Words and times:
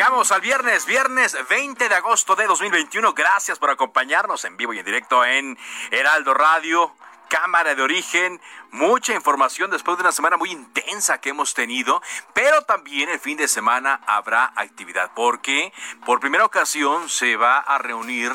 Llegamos 0.00 0.32
al 0.32 0.40
viernes, 0.40 0.86
viernes 0.86 1.36
20 1.50 1.90
de 1.90 1.94
agosto 1.94 2.34
de 2.34 2.46
2021. 2.46 3.12
Gracias 3.12 3.58
por 3.58 3.68
acompañarnos 3.68 4.46
en 4.46 4.56
vivo 4.56 4.72
y 4.72 4.78
en 4.78 4.84
directo 4.86 5.22
en 5.26 5.58
Heraldo 5.90 6.32
Radio. 6.32 6.96
Cámara 7.28 7.74
de 7.74 7.82
Origen, 7.82 8.40
mucha 8.70 9.12
información 9.12 9.70
después 9.70 9.98
de 9.98 10.04
una 10.04 10.10
semana 10.10 10.38
muy 10.38 10.52
intensa 10.52 11.20
que 11.20 11.28
hemos 11.28 11.52
tenido, 11.52 12.00
pero 12.32 12.62
también 12.62 13.10
el 13.10 13.20
fin 13.20 13.36
de 13.36 13.46
semana 13.46 14.00
habrá 14.06 14.54
actividad 14.56 15.10
porque 15.14 15.70
por 16.06 16.18
primera 16.18 16.46
ocasión 16.46 17.10
se 17.10 17.36
va 17.36 17.58
a 17.58 17.76
reunir 17.76 18.32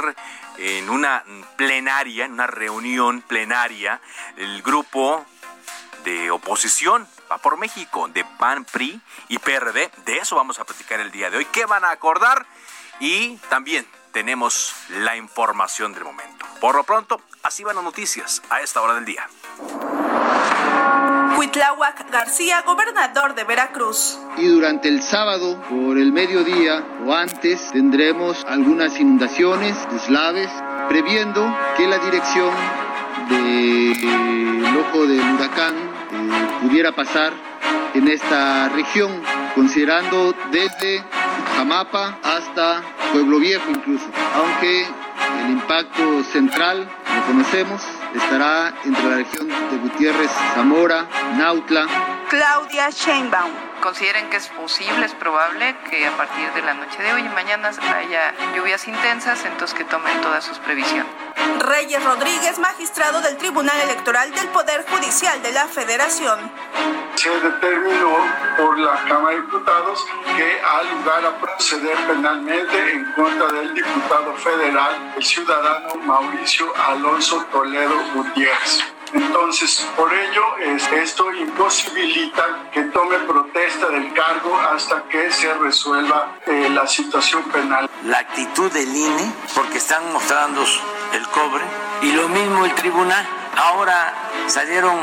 en 0.59 0.87
una 0.91 1.23
plenaria, 1.57 2.25
en 2.25 2.33
una 2.33 2.45
reunión 2.45 3.23
plenaria, 3.23 4.01
el 4.37 4.61
grupo 4.61 5.25
de 6.03 6.29
oposición 6.29 7.07
va 7.31 7.37
por 7.37 7.57
México, 7.57 8.07
de 8.07 8.23
PAN, 8.23 8.65
PRI 8.65 8.99
y 9.29 9.37
PRD. 9.39 9.91
De 10.05 10.17
eso 10.17 10.35
vamos 10.35 10.59
a 10.59 10.65
platicar 10.65 10.99
el 10.99 11.11
día 11.11 11.29
de 11.29 11.37
hoy. 11.37 11.45
¿Qué 11.45 11.65
van 11.65 11.83
a 11.83 11.91
acordar? 11.91 12.45
Y 12.99 13.37
también 13.49 13.85
tenemos 14.11 14.73
la 14.89 15.17
información 15.17 15.93
del 15.93 16.05
momento. 16.05 16.45
Por 16.61 16.75
lo 16.75 16.83
pronto, 16.83 17.19
así 17.43 17.63
van 17.63 17.75
las 17.75 17.83
noticias 17.83 18.41
a 18.49 18.61
esta 18.61 18.81
hora 18.81 18.93
del 18.95 19.05
día. 19.05 19.27
Cuitláhuac 21.35 22.09
García, 22.09 22.61
gobernador 22.61 23.35
de 23.35 23.43
Veracruz. 23.43 24.17
Y 24.37 24.47
durante 24.47 24.87
el 24.87 25.03
sábado, 25.03 25.61
por 25.69 25.97
el 25.97 26.13
mediodía 26.13 26.81
o 27.05 27.13
antes, 27.13 27.71
tendremos 27.73 28.45
algunas 28.45 28.97
inundaciones, 28.97 29.75
deslaves, 29.91 30.49
previendo 30.87 31.45
que 31.75 31.87
la 31.87 31.97
dirección 31.97 32.53
del 33.29 34.77
ojo 34.77 35.05
del 35.05 35.33
huracán 35.33 35.84
pudiera 36.67 36.91
pasar 36.93 37.31
en 37.93 38.07
esta 38.07 38.69
región, 38.69 39.11
considerando 39.53 40.33
desde 40.51 41.03
Jamapa 41.55 42.17
hasta 42.23 42.81
Pueblo 43.13 43.39
Viejo 43.39 43.69
incluso, 43.69 44.05
aunque 44.35 44.87
el 45.43 45.51
impacto 45.51 46.23
central, 46.23 46.89
lo 47.15 47.25
conocemos, 47.27 47.83
estará 48.15 48.73
entre 48.83 49.03
la 49.03 49.15
región 49.17 49.47
de 49.47 49.77
Gutiérrez, 49.77 50.31
Zamora, 50.55 51.07
Nautla. 51.37 52.14
Claudia 52.29 52.89
Sheinbaum. 52.89 53.51
Consideren 53.81 54.29
que 54.29 54.37
es 54.37 54.47
posible, 54.47 55.05
es 55.05 55.13
probable 55.13 55.75
que 55.89 56.07
a 56.07 56.11
partir 56.17 56.51
de 56.53 56.61
la 56.63 56.73
noche 56.73 57.01
de 57.03 57.13
hoy 57.13 57.21
y 57.21 57.29
mañana 57.29 57.69
haya 57.69 58.33
lluvias 58.55 58.87
intensas, 58.87 59.45
entonces 59.45 59.77
que 59.77 59.83
tomen 59.83 60.21
todas 60.21 60.43
sus 60.43 60.57
previsiones. 60.59 61.05
Reyes 61.59 62.03
Rodríguez, 62.03 62.57
magistrado 62.57 63.21
del 63.21 63.37
Tribunal 63.37 63.79
Electoral 63.81 64.31
del 64.33 64.47
Poder 64.47 64.85
Judicial 64.89 65.41
de 65.43 65.51
la 65.51 65.67
Federación. 65.67 66.39
Se 67.15 67.29
determinó 67.29 68.17
por 68.57 68.79
la 68.79 69.03
Cámara 69.07 69.35
de 69.35 69.41
Diputados 69.41 70.05
que 70.35 70.61
ha 70.61 70.83
lugar 70.83 71.25
a 71.25 71.37
proceder 71.39 71.97
penalmente 72.07 72.91
en 72.91 73.11
contra 73.13 73.47
del 73.47 73.73
diputado 73.73 74.33
federal, 74.37 75.13
el 75.15 75.23
ciudadano 75.23 75.95
Mauricio 76.03 76.73
Alonso 76.87 77.45
Toledo 77.51 77.95
Gutiérrez. 78.15 78.94
Entonces, 79.13 79.87
por 79.95 80.13
ello, 80.13 80.57
es, 80.57 80.87
esto 80.91 81.31
imposibilita 81.33 82.69
que 82.71 82.83
tome 82.85 83.17
protesta 83.19 83.89
del 83.89 84.13
cargo 84.13 84.57
hasta 84.59 85.03
que 85.03 85.31
se 85.31 85.53
resuelva 85.53 86.37
eh, 86.45 86.69
la 86.69 86.87
situación 86.87 87.43
penal. 87.43 87.89
La 88.05 88.19
actitud 88.19 88.71
del 88.71 88.95
INE, 88.95 89.31
porque 89.53 89.77
están 89.77 90.11
mostrando 90.11 90.63
el 91.13 91.27
cobre, 91.29 91.63
y 92.01 92.11
lo 92.11 92.27
mismo 92.29 92.65
el 92.65 92.73
tribunal. 92.75 93.25
Ahora 93.55 94.13
salieron 94.47 94.97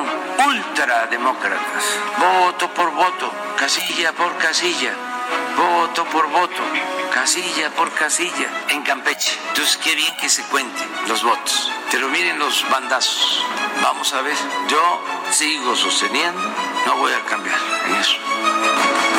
ultrademócratas, 0.47 1.99
voto 2.19 2.69
por 2.75 2.91
voto, 2.93 3.31
casilla 3.57 4.13
por 4.13 4.37
casilla, 4.37 4.93
voto 5.57 6.05
por 6.07 6.29
voto, 6.29 6.63
casilla 7.13 7.71
por 7.71 7.93
casilla, 7.93 8.49
en 8.69 8.83
Campeche. 8.83 9.39
Entonces, 9.49 9.77
qué 9.79 9.95
bien 9.95 10.15
que 10.17 10.29
se 10.29 10.43
cuenten 10.45 10.89
los 11.09 11.23
votos. 11.23 11.71
Pero 11.91 12.09
miren 12.09 12.39
los 12.39 12.69
bandazos. 12.71 13.45
Vamos 13.83 14.13
a 14.15 14.23
ver, 14.23 14.37
yo 14.69 15.05
sigo 15.31 15.77
sosteniendo, 15.77 16.41
no 16.87 16.97
voy 16.97 17.13
a 17.13 17.21
cambiar 17.25 17.59
en 17.87 17.95
eso. 17.97 19.12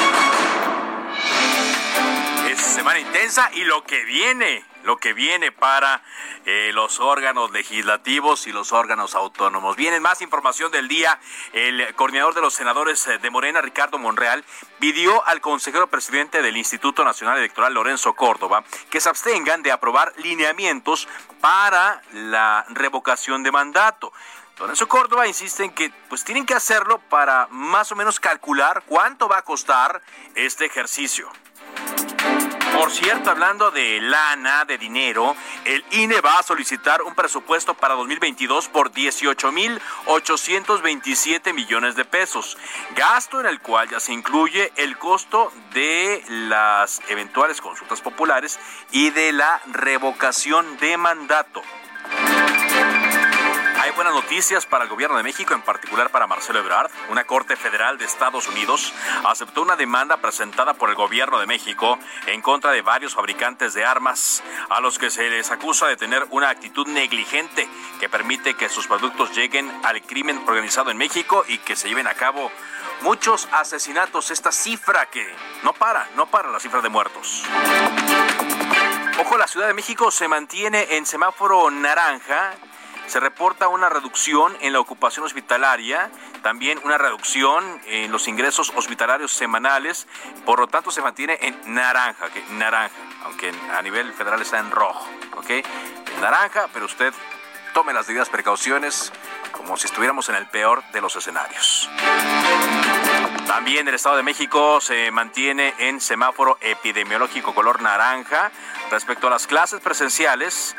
Semana 2.74 2.98
intensa 3.00 3.52
y 3.54 3.66
lo 3.66 3.84
que 3.84 4.04
viene, 4.04 4.66
lo 4.84 4.98
que 4.98 5.14
viene 5.14 5.52
para 5.52 6.02
eh, 6.44 6.72
los 6.74 7.00
órganos 7.00 7.52
legislativos 7.52 8.48
y 8.48 8.52
los 8.52 8.72
órganos 8.72 9.14
autónomos. 9.14 9.76
Viene 9.76 10.00
más 10.00 10.24
información 10.24 10.72
del 10.72 10.88
día. 10.88 11.20
El 11.54 11.94
coordinador 11.94 12.34
de 12.34 12.42
los 12.42 12.56
senadores 12.56 13.06
eh, 13.06 13.20
de 13.20 13.30
Morena, 13.30 13.62
Ricardo 13.62 14.00
Monreal, 14.00 14.44
pidió 14.80 15.24
al 15.28 15.40
consejero 15.40 15.86
presidente 15.86 16.42
del 16.42 16.58
Instituto 16.58 17.06
Nacional 17.06 17.38
Electoral, 17.38 17.76
Lorenzo 17.76 18.16
Córdoba, 18.16 18.64
que 18.90 19.00
se 19.00 19.08
abstengan 19.08 19.62
de 19.62 19.72
aprobar 19.72 20.12
lineamientos 20.18 21.08
para 21.42 22.02
la 22.12 22.66
revocación 22.70 23.44
de 23.44 23.52
mandato. 23.52 24.12
Lorenzo 24.58 24.88
Córdoba 24.88 25.28
insiste 25.28 25.64
en 25.64 25.76
que 25.76 25.92
pues 26.10 26.24
tienen 26.24 26.48
que 26.48 26.56
hacerlo 26.56 26.98
para 27.08 27.48
más 27.52 27.92
o 27.92 27.96
menos 27.96 28.20
calcular 28.20 28.82
cuánto 28.88 29.30
va 29.30 29.38
a 29.38 29.42
costar 29.44 30.02
este 30.34 30.66
ejercicio. 30.66 31.30
Por 32.84 32.92
cierto, 32.92 33.32
hablando 33.32 33.72
de 33.72 34.02
lana, 34.02 34.66
de 34.66 34.78
dinero, 34.78 35.38
el 35.64 35.86
INE 35.92 36.20
va 36.20 36.40
a 36.40 36.44
solicitar 36.44 37.02
un 37.02 37.16
presupuesto 37.16 37.76
para 37.76 37.94
2022 37.94 38.68
por 38.68 38.92
18.827 38.92 41.54
millones 41.54 41.96
de 41.96 42.04
pesos, 42.04 42.58
gasto 42.94 43.40
en 43.40 43.46
el 43.46 43.62
cual 43.62 43.88
ya 43.88 44.02
se 44.02 44.12
incluye 44.12 44.74
el 44.76 44.98
costo 44.98 45.54
de 45.74 46.26
las 46.28 47.02
eventuales 47.08 47.62
consultas 47.62 48.02
populares 48.02 48.60
y 48.92 49.12
de 49.12 49.32
la 49.32 49.62
revocación 49.68 50.76
de 50.80 50.98
mandato. 50.98 51.62
Buenas 53.96 54.16
noticias 54.16 54.66
para 54.66 54.86
el 54.86 54.90
gobierno 54.90 55.18
de 55.18 55.24
México, 55.24 55.54
en 55.54 55.62
particular 55.62 56.10
para 56.10 56.26
Marcelo 56.26 56.58
Ebrard. 56.58 56.90
Una 57.10 57.26
corte 57.26 57.56
federal 57.56 58.00
de 58.00 58.06
Estados 58.06 58.48
Unidos 58.48 58.92
aceptó 59.24 59.62
una 59.62 59.76
demanda 59.76 60.18
presentada 60.18 60.74
por 60.74 60.90
el 60.90 60.96
gobierno 60.96 61.40
de 61.40 61.46
México 61.46 62.00
en 62.26 62.42
contra 62.42 62.72
de 62.72 62.82
varios 62.82 63.14
fabricantes 63.14 63.76
de 63.76 63.86
armas 63.86 64.42
a 64.70 64.80
los 64.80 64.98
que 64.98 65.12
se 65.12 65.30
les 65.30 65.52
acusa 65.52 65.86
de 65.88 65.96
tener 65.96 66.26
una 66.32 66.50
actitud 66.50 66.88
negligente 66.88 67.70
que 68.00 68.10
permite 68.10 68.56
que 68.56 68.68
sus 68.68 68.88
productos 68.88 69.32
lleguen 69.36 69.72
al 69.84 70.02
crimen 70.02 70.42
organizado 70.48 70.90
en 70.90 70.98
México 70.98 71.46
y 71.48 71.60
que 71.60 71.76
se 71.76 71.88
lleven 71.88 72.08
a 72.08 72.16
cabo 72.16 72.52
muchos 73.02 73.48
asesinatos. 73.52 74.32
Esta 74.32 74.52
cifra 74.52 75.06
que 75.06 75.36
no 75.62 75.72
para, 75.74 76.10
no 76.16 76.26
para 76.26 76.50
la 76.50 76.60
cifra 76.60 76.82
de 76.82 76.90
muertos. 76.90 77.44
Ojo, 79.20 79.38
la 79.38 79.48
Ciudad 79.48 79.68
de 79.68 79.76
México 79.76 80.10
se 80.10 80.28
mantiene 80.28 80.96
en 80.98 81.06
semáforo 81.06 81.70
naranja 81.70 82.56
se 83.08 83.20
reporta 83.20 83.68
una 83.68 83.90
reducción 83.90 84.56
en 84.62 84.74
la 84.74 84.80
ocupación 84.80 85.26
hospitalaria, 85.26 86.10
también 86.42 86.80
una 86.84 86.98
reducción 86.98 87.82
en 87.86 88.12
los 88.12 88.28
ingresos 88.28 88.72
hospitalarios 88.76 89.32
semanales, 89.32 90.08
por 90.46 90.60
lo 90.60 90.68
tanto 90.68 90.92
se 90.92 91.02
mantiene 91.02 91.38
en 91.42 91.74
naranja, 91.74 92.30
que 92.30 92.44
naranja, 92.52 92.96
aunque 93.26 93.52
a 93.76 93.82
nivel 93.82 94.14
federal 94.14 94.42
está 94.42 94.60
en 94.60 94.72
rojo, 94.72 95.08
¿ok? 95.38 95.50
En 95.50 96.22
naranja, 96.22 96.68
pero 96.74 96.86
usted 96.86 97.14
tome 97.74 97.94
las 97.94 98.08
debidas 98.08 98.30
precauciones, 98.30 99.12
como 99.52 99.78
si 99.78 99.88
estuviéramos 99.88 100.30
en 100.30 100.36
el 100.36 100.48
peor 100.48 100.84
de 100.92 101.02
los 101.02 101.16
escenarios. 101.16 101.90
También 103.48 103.88
el 103.88 103.96
Estado 103.96 104.18
de 104.18 104.24
México 104.24 104.80
se 104.80 105.12
mantiene 105.12 105.74
en 105.80 106.00
semáforo 106.00 106.58
epidemiológico 106.62 107.54
color 107.54 107.82
naranja 107.82 108.52
respecto 108.90 109.28
a 109.28 109.30
las 109.32 109.48
clases 109.48 109.80
presenciales 109.82 110.76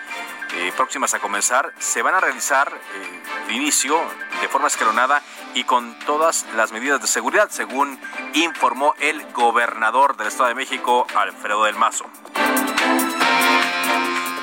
eh, 0.57 0.73
próximas 0.77 1.15
a 1.15 1.19
comenzar. 1.19 1.73
Se 1.79 2.03
van 2.03 2.15
a 2.15 2.21
realizar 2.21 2.73
eh, 2.73 3.47
de 3.49 3.55
inicio 3.55 4.01
de 4.41 4.49
forma 4.49 4.69
escalonada 4.69 5.23
y 5.55 5.65
con 5.65 5.99
todas 6.01 6.47
las 6.57 6.73
medidas 6.73 7.01
de 7.01 7.07
seguridad, 7.07 7.49
según 7.51 7.99
informó 8.35 8.95
el 9.01 9.25
gobernador 9.33 10.17
del 10.17 10.29
Estado 10.29 10.49
de 10.49 10.55
México, 10.55 11.07
Alfredo 11.15 11.65
del 11.65 11.77
Mazo. 11.77 12.07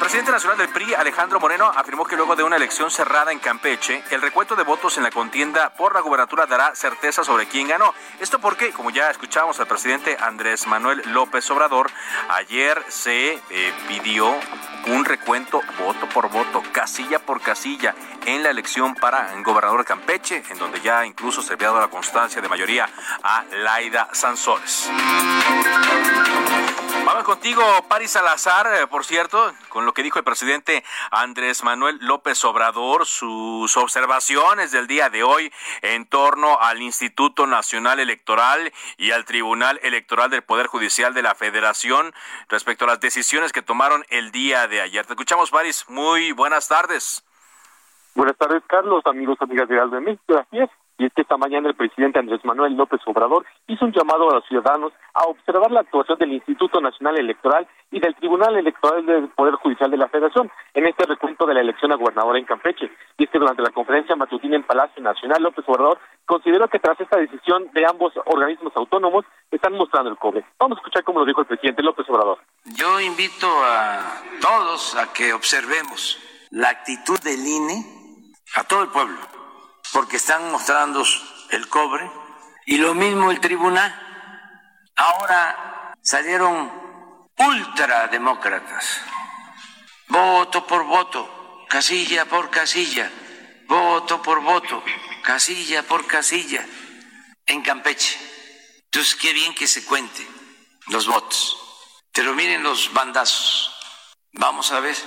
Presidente 0.02 0.32
nacional 0.32 0.58
del 0.58 0.70
PRI, 0.70 0.96
Alejandro 0.96 1.40
Moreno, 1.40 1.72
afirmó 1.76 2.06
que 2.06 2.16
luego 2.16 2.36
de 2.36 2.42
una 2.42 2.56
elección 2.56 2.90
cerrada 2.90 3.32
en 3.32 3.38
Campeche, 3.38 4.04
el 4.10 4.20
recuento 4.24 4.56
de 4.56 4.64
votos 4.64 4.98
en 4.98 5.04
la 5.04 5.12
contienda 5.12 5.70
por 5.76 5.94
la 5.94 6.02
gubernatura 6.02 6.48
dará 6.48 6.74
certeza 6.74 7.24
sobre 7.24 7.48
quién 7.48 7.68
ganó. 7.68 7.94
Esto 8.20 8.40
porque, 8.40 8.72
como 8.72 8.90
ya 8.90 9.12
escuchamos 9.12 9.60
al 9.60 9.68
presidente 9.68 10.18
Andrés 10.20 10.66
Manuel 10.66 11.04
López 11.06 11.48
Obrador, 11.52 11.92
ayer 12.30 12.84
se 12.88 13.34
eh, 13.52 13.74
pidió 13.88 14.34
un 14.88 15.06
recuento 15.06 15.62
voto 15.78 16.10
por 16.10 16.32
voto, 16.32 16.64
casilla 16.72 17.20
por 17.20 17.40
casilla, 17.40 17.94
en 18.26 18.42
la 18.42 18.50
elección 18.50 18.96
para 18.96 19.32
gobernador 19.44 19.82
de 19.82 19.86
Campeche, 19.86 20.44
en 20.50 20.58
donde 20.58 20.82
ya 20.82 21.06
incluso 21.06 21.44
se 21.44 21.54
había 21.54 21.68
dado 21.68 21.80
la 21.80 21.90
constancia 21.90 22.42
de 22.42 22.50
mayoría 22.50 22.90
a 23.22 23.44
Laida 23.52 24.10
Sansores. 24.14 24.90
Vamos 27.12 27.26
contigo, 27.26 27.62
Paris 27.90 28.12
Salazar, 28.12 28.68
eh, 28.68 28.88
por 28.88 29.04
cierto, 29.04 29.52
con 29.68 29.86
lo 29.86 29.92
que 29.92 30.02
dijo 30.02 30.18
el 30.18 30.24
presidente 30.24 30.82
Andrés 31.12 31.62
Manuel 31.62 31.98
López 32.00 32.46
Obrador, 32.46 33.06
sus 33.06 33.76
observaciones 33.76 34.72
del 34.72 34.88
día 34.88 35.10
de 35.10 35.22
hoy 35.22 35.52
en 35.82 36.06
torno 36.06 36.58
al 36.62 36.82
Instituto 36.82 37.48
Nacional 37.48 38.00
Electoral 38.00 38.72
y 38.98 39.12
al 39.12 39.26
Tribunal 39.26 39.78
Electoral 39.84 40.30
del 40.30 40.44
Poder 40.44 40.68
Judicial 40.68 41.14
de 41.14 41.22
la 41.22 41.36
Federación 41.36 42.14
respecto 42.48 42.86
a 42.86 42.88
las 42.88 43.02
decisiones 43.02 43.52
que 43.52 43.62
tomaron 43.62 44.06
el 44.10 44.32
día 44.32 44.70
de 44.70 44.80
ayer. 44.80 45.06
Te 45.06 45.12
escuchamos, 45.12 45.52
Paris. 45.52 45.84
Muy 45.90 46.32
buenas 46.32 46.70
tardes. 46.70 47.26
Buenas 48.16 48.38
tardes, 48.38 48.64
Carlos, 48.68 49.06
amigos, 49.06 49.38
amigas 49.42 49.68
de 49.68 49.78
Aldo 49.78 50.00
Gracias 50.00 50.70
y 51.02 51.06
es 51.06 51.14
que 51.14 51.24
esta 51.24 51.36
mañana 51.36 51.68
el 51.68 51.74
presidente 51.74 52.20
Andrés 52.20 52.46
Manuel 52.46 52.76
López 52.76 53.02
Obrador 53.08 53.44
hizo 53.66 53.86
un 53.86 53.92
llamado 53.92 54.30
a 54.30 54.36
los 54.36 54.46
ciudadanos 54.46 54.94
a 55.16 55.24
observar 55.24 55.72
la 55.72 55.80
actuación 55.80 56.20
del 56.20 56.34
Instituto 56.34 56.80
Nacional 56.80 57.18
Electoral 57.18 57.68
y 57.90 58.00
del 58.00 58.14
Tribunal 58.14 58.56
Electoral 58.56 59.04
del 59.08 59.30
Poder 59.30 59.56
Judicial 59.56 59.90
de 59.90 59.98
la 59.98 60.10
Federación 60.10 60.52
en 60.76 60.86
este 60.86 61.08
recuento 61.08 61.48
de 61.48 61.56
la 61.56 61.62
elección 61.62 61.92
a 61.92 61.96
gobernador 61.96 62.38
en 62.38 62.46
Campeche. 62.46 62.92
Y 63.18 63.24
es 63.24 63.32
que 63.32 63.40
durante 63.40 63.64
la 63.64 63.72
conferencia 63.72 64.16
matutina 64.16 64.56
en 64.56 64.62
Palacio 64.62 65.02
Nacional, 65.02 65.42
López 65.42 65.66
Obrador 65.68 65.98
consideró 66.28 66.68
que 66.68 66.78
tras 66.78 67.02
esta 67.02 67.18
decisión 67.18 67.72
de 67.74 67.84
ambos 67.84 68.14
organismos 68.26 68.72
autónomos 68.76 69.26
están 69.50 69.74
mostrando 69.74 70.12
el 70.12 70.18
cobre. 70.18 70.46
Vamos 70.60 70.78
a 70.78 70.82
escuchar 70.82 71.04
cómo 71.04 71.22
lo 71.22 71.26
dijo 71.26 71.42
el 71.42 71.48
presidente 71.48 71.82
López 71.82 72.08
Obrador. 72.10 72.38
Yo 72.76 73.00
invito 73.02 73.48
a 73.48 74.22
todos 74.40 74.96
a 74.98 75.12
que 75.14 75.34
observemos 75.34 76.20
la 76.52 76.70
actitud 76.70 77.20
del 77.22 77.40
INE 77.40 77.86
a 78.56 78.64
todo 78.66 78.84
el 78.84 78.90
pueblo 78.90 79.18
porque 79.92 80.18
están 80.18 80.52
mostrando 80.52 81.06
el 81.50 81.68
cobre. 81.68 82.10
Y 82.66 82.78
lo 82.78 82.94
mismo 82.94 83.32
el 83.32 83.40
tribunal. 83.40 83.92
Ahora 84.96 85.96
salieron 86.02 86.72
ultrademócratas, 87.38 89.02
voto 90.08 90.66
por 90.68 90.84
voto, 90.86 91.66
casilla 91.68 92.26
por 92.26 92.50
casilla, 92.50 93.12
voto 93.68 94.22
por 94.22 94.42
voto, 94.42 94.84
casilla 95.24 95.84
por 95.84 96.06
casilla, 96.06 96.66
en 97.46 97.62
Campeche. 97.62 98.20
Entonces, 98.86 99.16
qué 99.16 99.34
bien 99.34 99.56
que 99.56 99.68
se 99.68 99.86
cuente 99.86 100.28
los 100.88 101.08
votos. 101.08 101.58
Pero 102.14 102.34
miren 102.34 102.62
los 102.62 102.92
bandazos. 102.94 103.74
Vamos 104.34 104.72
a 104.72 104.82
ver. 104.82 104.98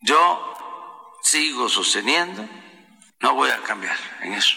Yo 0.00 0.54
sigo 1.22 1.68
sosteniendo 1.68 2.46
no 3.24 3.34
voy 3.34 3.48
a 3.48 3.56
cambiar 3.62 3.96
en 4.22 4.34
eso. 4.34 4.54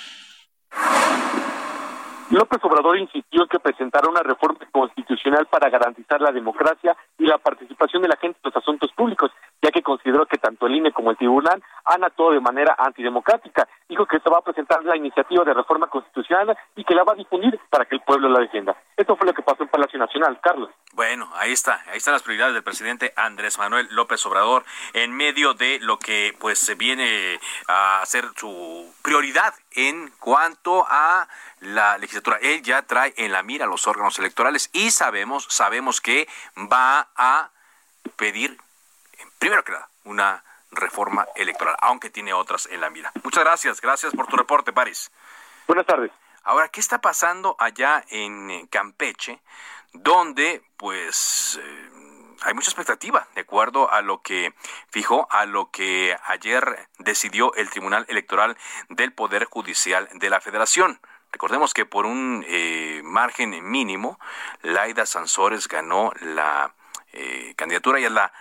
López 2.30 2.60
Obrador 2.64 2.98
insistió 2.98 3.44
en 3.44 3.48
que 3.48 3.60
presentara 3.60 4.10
una 4.10 4.22
reforma 4.22 4.60
constitucional 4.74 5.48
para 5.48 5.69
garantizar 5.69 6.19
la 6.19 6.34
democracia 6.34 6.96
y 7.18 7.25
la 7.25 7.38
participación 7.38 8.02
de 8.02 8.10
la 8.10 8.18
gente 8.18 8.38
en 8.44 8.52
los 8.52 8.58
asuntos 8.58 8.92
públicos, 8.92 9.31
ya 9.62 9.71
que 9.71 9.81
consideró 9.81 10.25
que 10.25 10.38
tanto 10.38 10.68
el 10.68 10.75
INE 10.75 10.92
como 10.92 11.12
el 11.12 11.18
tribunal 11.18 11.63
han 11.86 12.04
actuado 12.04 12.33
de 12.33 12.39
manera 12.39 12.75
antidemocrática. 12.77 13.68
Dijo 13.89 14.06
que 14.06 14.19
se 14.19 14.30
va 14.30 14.39
a 14.39 14.42
presentar 14.42 14.83
la 14.83 14.95
iniciativa 14.95 15.44
de 15.44 15.54
reforma 15.54 15.88
constitucional 15.88 16.57
y 16.75 16.83
que 16.83 16.95
la 16.95 17.04
va 17.04 17.13
a 17.13 17.15
difundir 17.15 17.59
para 17.69 17.86
que 17.86 17.95
el 17.95 18.01
pueblo 18.01 18.30
la 18.30 18.39
defienda. 18.39 18.75
Esto 18.95 19.15
fue 19.15 19.27
lo 19.27 19.33
que 19.33 19.42
pasó 19.42 19.63
en 19.63 19.69
Palacio 19.69 20.00
Nacional, 20.00 20.39
Carlos. 20.42 20.69
Bueno, 20.94 21.30
ahí 21.36 21.51
está, 21.51 21.81
ahí 21.88 21.98
están 21.98 22.13
las 22.13 22.24
prioridades 22.24 22.54
del 22.54 22.63
presidente 22.63 23.13
Andrés 23.15 23.57
Manuel 23.57 23.88
López 23.92 24.25
Obrador 24.25 24.63
en 24.94 25.15
medio 25.15 25.54
de 25.54 25.80
lo 25.80 26.00
que 26.00 26.36
pues 26.39 26.59
se 26.59 26.75
viene 26.75 27.39
a 27.68 28.01
ser 28.06 28.25
su 28.36 28.94
prioridad 29.04 29.54
en 29.71 30.12
cuanto 30.19 30.86
a 30.89 31.27
la 31.62 31.98
legislatura. 31.98 32.38
Él 32.42 32.62
ya 32.62 32.81
trae 32.83 33.13
en 33.18 33.31
la 33.31 33.44
mira 33.44 33.65
los 33.65 33.88
órganos 33.88 34.19
electorales 34.19 34.69
y 34.74 34.92
sabemos, 34.92 35.45
sabemos 35.50 36.01
que 36.01 36.27
va 36.71 37.09
a 37.15 37.51
pedir, 38.15 38.57
primero 39.39 39.63
que 39.63 39.72
nada, 39.72 39.89
una 40.04 40.44
reforma 40.72 41.28
electoral, 41.36 41.75
aunque 41.80 42.10
tiene 42.10 42.34
otras 42.34 42.68
en 42.68 42.81
la 42.81 42.89
mira. 42.89 43.12
Muchas 43.24 43.44
gracias, 43.44 43.81
gracias 43.81 44.13
por 44.13 44.28
tu 44.28 44.36
reporte, 44.36 44.74
París. 44.74 45.12
Buenas 45.68 45.86
tardes. 45.86 46.12
Ahora, 46.44 46.69
¿qué 46.69 46.80
está 46.80 47.01
pasando 47.01 47.56
allá 47.60 48.04
en 48.10 48.68
Campeche, 48.68 49.42
donde 49.92 50.63
pues 50.78 51.60
eh, 51.62 51.89
hay 52.44 52.54
mucha 52.54 52.69
expectativa, 52.69 53.28
de 53.36 53.42
acuerdo 53.42 53.92
a 53.92 54.01
lo 54.01 54.22
que 54.22 54.54
fijó, 54.89 55.28
a 55.30 55.45
lo 55.45 55.72
que 55.72 56.18
ayer 56.25 56.88
decidió 57.00 57.54
el 57.56 57.69
Tribunal 57.69 58.06
Electoral 58.07 58.57
del 58.90 59.12
Poder 59.12 59.45
Judicial 59.45 60.07
de 60.13 60.30
la 60.30 60.40
Federación? 60.40 61.01
Recordemos 61.31 61.74
que 61.74 61.86
por 61.86 62.06
un 62.06 62.45
eh, 62.48 63.01
margen 63.04 63.69
mínimo, 63.69 64.19
Laida 64.62 65.06
Sansores 65.06 65.68
ganó 65.68 66.13
la 66.22 66.74
eh, 67.12 67.54
candidatura 67.56 68.00
y 68.00 68.06
es 68.06 68.12
la 68.12 68.31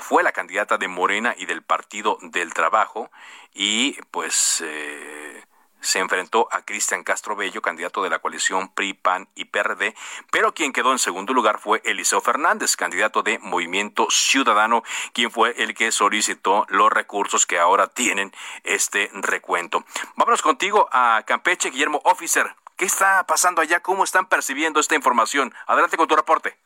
fue 0.00 0.22
la 0.22 0.32
candidata 0.32 0.78
de 0.78 0.88
Morena 0.88 1.34
y 1.36 1.46
del 1.46 1.62
Partido 1.62 2.18
del 2.22 2.52
Trabajo 2.54 3.10
y 3.52 3.92
pues 4.10 4.62
eh, 4.64 5.44
se 5.84 5.98
enfrentó 5.98 6.48
a 6.50 6.62
Cristian 6.62 7.04
Castro 7.04 7.36
Bello, 7.36 7.60
candidato 7.60 8.02
de 8.02 8.10
la 8.10 8.18
coalición 8.18 8.68
PRI, 8.68 8.94
PAN 8.94 9.28
y 9.34 9.44
PRD, 9.44 9.94
pero 10.32 10.54
quien 10.54 10.72
quedó 10.72 10.92
en 10.92 10.98
segundo 10.98 11.34
lugar 11.34 11.58
fue 11.58 11.82
Eliseo 11.84 12.20
Fernández, 12.20 12.76
candidato 12.76 13.22
de 13.22 13.38
Movimiento 13.38 14.08
Ciudadano, 14.10 14.82
quien 15.12 15.30
fue 15.30 15.54
el 15.62 15.74
que 15.74 15.92
solicitó 15.92 16.66
los 16.68 16.90
recursos 16.90 17.46
que 17.46 17.58
ahora 17.58 17.86
tienen 17.88 18.32
este 18.64 19.10
recuento. 19.12 19.84
Vámonos 20.16 20.42
contigo 20.42 20.88
a 20.90 21.22
Campeche, 21.26 21.70
Guillermo 21.70 22.00
Officer. 22.04 22.56
¿Qué 22.76 22.86
está 22.86 23.24
pasando 23.26 23.60
allá? 23.60 23.80
¿Cómo 23.80 24.02
están 24.02 24.26
percibiendo 24.26 24.80
esta 24.80 24.96
información? 24.96 25.54
Adelante 25.66 25.96
con 25.96 26.08
tu 26.08 26.16
reporte. 26.16 26.56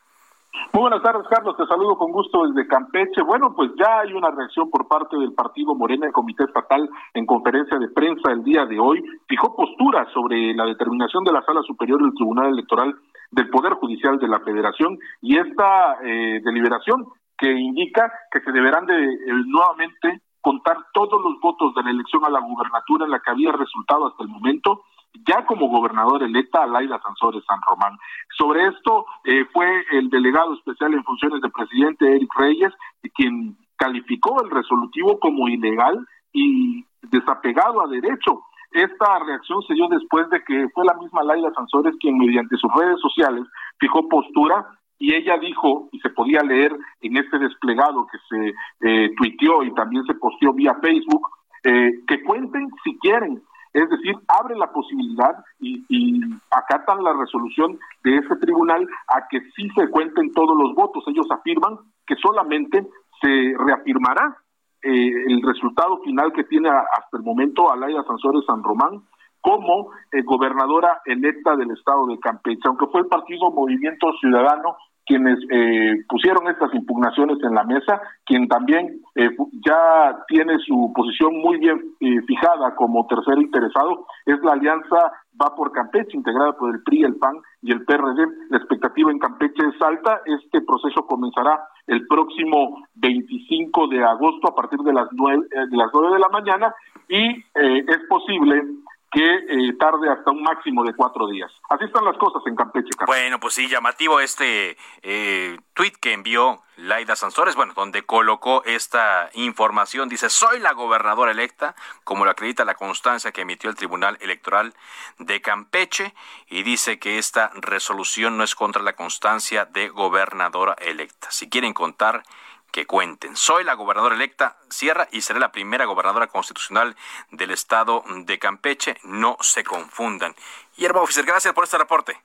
Muy 0.73 0.81
buenas 0.81 1.01
tardes, 1.03 1.27
Carlos. 1.29 1.55
Te 1.57 1.65
saludo 1.67 1.97
con 1.97 2.11
gusto 2.11 2.45
desde 2.47 2.67
Campeche. 2.67 3.21
Bueno, 3.23 3.53
pues 3.55 3.71
ya 3.77 3.99
hay 3.99 4.13
una 4.13 4.31
reacción 4.31 4.69
por 4.69 4.87
parte 4.87 5.17
del 5.17 5.33
Partido 5.33 5.75
Morena, 5.75 6.07
el 6.07 6.13
Comité 6.13 6.43
Estatal, 6.43 6.89
en 7.13 7.25
conferencia 7.25 7.77
de 7.77 7.89
prensa 7.89 8.31
el 8.31 8.43
día 8.43 8.65
de 8.65 8.79
hoy. 8.79 9.03
Fijó 9.27 9.55
postura 9.55 10.05
sobre 10.13 10.53
la 10.53 10.65
determinación 10.65 11.23
de 11.23 11.33
la 11.33 11.43
Sala 11.43 11.61
Superior 11.63 12.01
del 12.01 12.13
Tribunal 12.13 12.51
Electoral 12.53 12.95
del 13.31 13.49
Poder 13.49 13.73
Judicial 13.73 14.17
de 14.17 14.27
la 14.27 14.39
Federación 14.39 14.97
y 15.21 15.37
esta 15.37 15.97
eh, 16.03 16.41
deliberación 16.43 17.05
que 17.37 17.51
indica 17.51 18.11
que 18.31 18.41
se 18.41 18.51
deberán 18.51 18.85
de 18.85 18.95
eh, 18.95 19.19
nuevamente 19.45 20.21
contar 20.41 20.77
todos 20.93 21.21
los 21.21 21.39
votos 21.41 21.75
de 21.75 21.83
la 21.83 21.91
elección 21.91 22.25
a 22.25 22.29
la 22.29 22.39
gubernatura 22.39 23.05
en 23.05 23.11
la 23.11 23.19
que 23.19 23.31
había 23.31 23.51
resultado 23.51 24.07
hasta 24.07 24.23
el 24.23 24.29
momento 24.29 24.83
ya 25.27 25.45
como 25.45 25.69
gobernador 25.69 26.23
electa 26.23 26.65
Laida 26.67 26.99
Sansores 27.01 27.43
San 27.45 27.59
Román. 27.67 27.97
Sobre 28.37 28.67
esto 28.67 29.05
eh, 29.25 29.45
fue 29.51 29.67
el 29.91 30.09
delegado 30.09 30.53
especial 30.53 30.93
en 30.93 31.03
funciones 31.03 31.41
de 31.41 31.49
presidente 31.49 32.15
Eric 32.15 32.31
Reyes 32.37 32.73
quien 33.15 33.57
calificó 33.77 34.43
el 34.43 34.51
resolutivo 34.51 35.19
como 35.19 35.47
ilegal 35.47 36.05
y 36.31 36.85
desapegado 37.01 37.83
a 37.83 37.87
derecho. 37.87 38.43
Esta 38.71 39.19
reacción 39.19 39.63
se 39.63 39.73
dio 39.73 39.87
después 39.87 40.29
de 40.29 40.43
que 40.43 40.69
fue 40.75 40.85
la 40.85 40.93
misma 40.95 41.23
Laida 41.23 41.51
Sansores 41.55 41.95
quien 41.99 42.17
mediante 42.17 42.55
sus 42.57 42.71
redes 42.73 42.99
sociales 43.01 43.45
fijó 43.79 44.07
postura 44.07 44.67
y 44.99 45.15
ella 45.15 45.37
dijo, 45.37 45.87
y 45.93 45.99
se 46.01 46.09
podía 46.09 46.41
leer 46.41 46.75
en 47.01 47.17
este 47.17 47.39
desplegado 47.39 48.05
que 48.11 48.17
se 48.29 48.53
eh, 48.81 49.09
tuiteó 49.15 49.63
y 49.63 49.73
también 49.73 50.03
se 50.03 50.13
posteó 50.15 50.53
vía 50.53 50.75
Facebook, 50.81 51.25
eh, 51.63 51.91
que 52.05 52.21
cuenten 52.23 52.69
si 52.83 52.97
quieren 52.99 53.41
es 53.73 53.89
decir, 53.89 54.15
abre 54.27 54.55
la 54.55 54.71
posibilidad 54.71 55.43
y, 55.59 56.19
acatan 56.51 57.03
la 57.03 57.13
resolución 57.13 57.77
de 58.03 58.17
ese 58.17 58.35
tribunal 58.37 58.87
a 59.07 59.27
que 59.29 59.39
sí 59.55 59.69
se 59.75 59.89
cuenten 59.89 60.33
todos 60.33 60.57
los 60.57 60.73
votos. 60.75 61.03
Ellos 61.07 61.27
afirman 61.31 61.77
que 62.05 62.15
solamente 62.15 62.87
se 63.21 63.53
reafirmará 63.57 64.37
eh, 64.81 65.11
el 65.27 65.41
resultado 65.43 65.99
final 66.03 66.31
que 66.33 66.43
tiene 66.45 66.69
hasta 66.69 67.17
el 67.17 67.23
momento 67.23 67.71
Alaya 67.71 68.03
Sansores 68.03 68.45
San 68.45 68.63
Román 68.63 69.03
como 69.41 69.91
eh, 70.11 70.21
gobernadora 70.23 71.01
electa 71.05 71.55
del 71.55 71.71
estado 71.71 72.07
de 72.07 72.19
Campeche, 72.19 72.61
aunque 72.65 72.87
fue 72.87 73.01
el 73.01 73.07
partido 73.07 73.51
Movimiento 73.51 74.11
Ciudadano 74.19 74.75
quienes 75.09 75.39
eh, 75.49 76.05
pusieron 76.07 76.47
estas 76.49 76.71
impugnaciones 76.75 77.39
en 77.41 77.55
la 77.55 77.63
mesa, 77.63 77.99
quien 78.25 78.47
también 78.47 79.01
eh, 79.15 79.31
ya 79.65 80.15
tiene 80.27 80.59
su 80.59 80.93
posición 80.95 81.35
muy 81.41 81.57
bien 81.57 81.81
eh, 81.99 82.21
fijada 82.27 82.75
como 82.75 83.07
tercer 83.07 83.39
interesado, 83.39 84.05
es 84.27 84.39
la 84.43 84.53
alianza 84.53 85.11
Va 85.41 85.55
por 85.55 85.71
Campeche, 85.71 86.17
integrada 86.17 86.51
por 86.51 86.75
el 86.75 86.83
PRI, 86.83 87.03
el 87.03 87.15
PAN 87.15 87.37
y 87.61 87.71
el 87.71 87.85
PRD. 87.85 88.27
La 88.49 88.57
expectativa 88.57 89.09
en 89.09 89.19
Campeche 89.19 89.67
es 89.73 89.81
alta. 89.81 90.19
Este 90.25 90.59
proceso 90.59 91.05
comenzará 91.07 91.63
el 91.87 92.05
próximo 92.07 92.83
25 92.95 93.87
de 93.87 94.03
agosto 94.03 94.49
a 94.49 94.55
partir 94.55 94.79
de 94.79 94.91
las 94.91 95.07
nueve 95.13 95.45
de, 95.49 95.77
las 95.77 95.87
9 95.93 96.09
de 96.11 96.19
la 96.19 96.27
mañana 96.27 96.75
y 97.07 97.37
es 97.55 97.99
posible 98.09 98.63
que 99.11 99.23
eh, 99.23 99.73
tarde 99.79 100.09
hasta 100.09 100.31
un 100.31 100.43
máximo 100.43 100.83
de 100.83 100.93
cuatro 100.93 101.27
días. 101.27 101.51
Así 101.69 101.85
están 101.85 102.05
las 102.05 102.17
cosas 102.17 102.41
en 102.45 102.55
Campeche. 102.55 102.89
Carlos. 102.97 103.15
Bueno, 103.15 103.39
pues 103.39 103.55
sí, 103.55 103.67
llamativo 103.67 104.19
este 104.19 104.77
eh, 105.01 105.57
tweet 105.73 105.93
que 105.99 106.13
envió 106.13 106.61
Laida 106.77 107.15
Sansores, 107.15 107.55
bueno, 107.55 107.73
donde 107.73 108.03
colocó 108.03 108.63
esta 108.65 109.29
información. 109.33 110.09
Dice, 110.09 110.29
soy 110.29 110.59
la 110.59 110.73
gobernadora 110.73 111.31
electa, 111.31 111.75
como 112.03 112.23
lo 112.23 112.31
acredita 112.31 112.65
la 112.65 112.75
constancia 112.75 113.31
que 113.31 113.41
emitió 113.41 113.69
el 113.69 113.75
Tribunal 113.75 114.17
Electoral 114.21 114.73
de 115.17 115.41
Campeche, 115.41 116.13
y 116.47 116.63
dice 116.63 116.99
que 116.99 117.17
esta 117.17 117.51
resolución 117.55 118.37
no 118.37 118.43
es 118.43 118.55
contra 118.55 118.81
la 118.81 118.93
constancia 118.93 119.65
de 119.65 119.89
gobernadora 119.89 120.75
electa. 120.79 121.31
Si 121.31 121.49
quieren 121.49 121.73
contar 121.73 122.23
que 122.71 122.85
cuenten. 122.85 123.35
Soy 123.35 123.63
la 123.63 123.73
gobernadora 123.73 124.15
electa 124.15 124.57
Sierra 124.69 125.07
y 125.11 125.21
seré 125.21 125.39
la 125.39 125.51
primera 125.51 125.85
gobernadora 125.85 126.27
constitucional 126.27 126.95
del 127.31 127.51
estado 127.51 128.03
de 128.07 128.39
Campeche. 128.39 128.97
No 129.03 129.37
se 129.41 129.63
confundan. 129.63 130.35
Hermano 130.77 131.03
oficial, 131.03 131.25
gracias 131.25 131.53
por 131.53 131.63
este 131.63 131.77
reporte. 131.77 132.21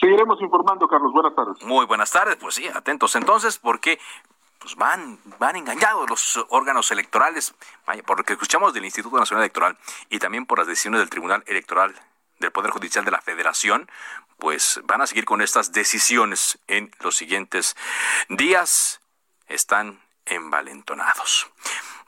Seguiremos 0.00 0.40
informando, 0.40 0.86
Carlos. 0.86 1.12
Buenas 1.12 1.34
tardes. 1.34 1.62
Muy 1.64 1.86
buenas 1.86 2.10
tardes. 2.10 2.36
Pues 2.36 2.54
sí, 2.54 2.68
atentos 2.68 3.16
entonces, 3.16 3.58
porque 3.58 3.98
pues 4.58 4.76
van, 4.76 5.18
van 5.38 5.56
engañados 5.56 6.08
los 6.08 6.46
órganos 6.50 6.90
electorales, 6.90 7.54
vaya, 7.86 8.02
por 8.02 8.18
lo 8.18 8.24
que 8.24 8.32
escuchamos 8.32 8.74
del 8.74 8.84
Instituto 8.84 9.16
Nacional 9.16 9.44
Electoral 9.44 9.76
y 10.08 10.18
también 10.18 10.46
por 10.46 10.58
las 10.58 10.66
decisiones 10.66 11.00
del 11.00 11.10
Tribunal 11.10 11.44
Electoral 11.46 11.94
del 12.38 12.52
Poder 12.52 12.70
Judicial 12.70 13.04
de 13.04 13.10
la 13.10 13.20
Federación, 13.20 13.90
pues 14.38 14.80
van 14.84 15.00
a 15.00 15.06
seguir 15.06 15.24
con 15.24 15.40
estas 15.42 15.72
decisiones 15.72 16.58
en 16.68 16.90
los 17.00 17.16
siguientes 17.16 17.76
días 18.28 19.00
están 19.48 20.00
envalentonados. 20.26 21.50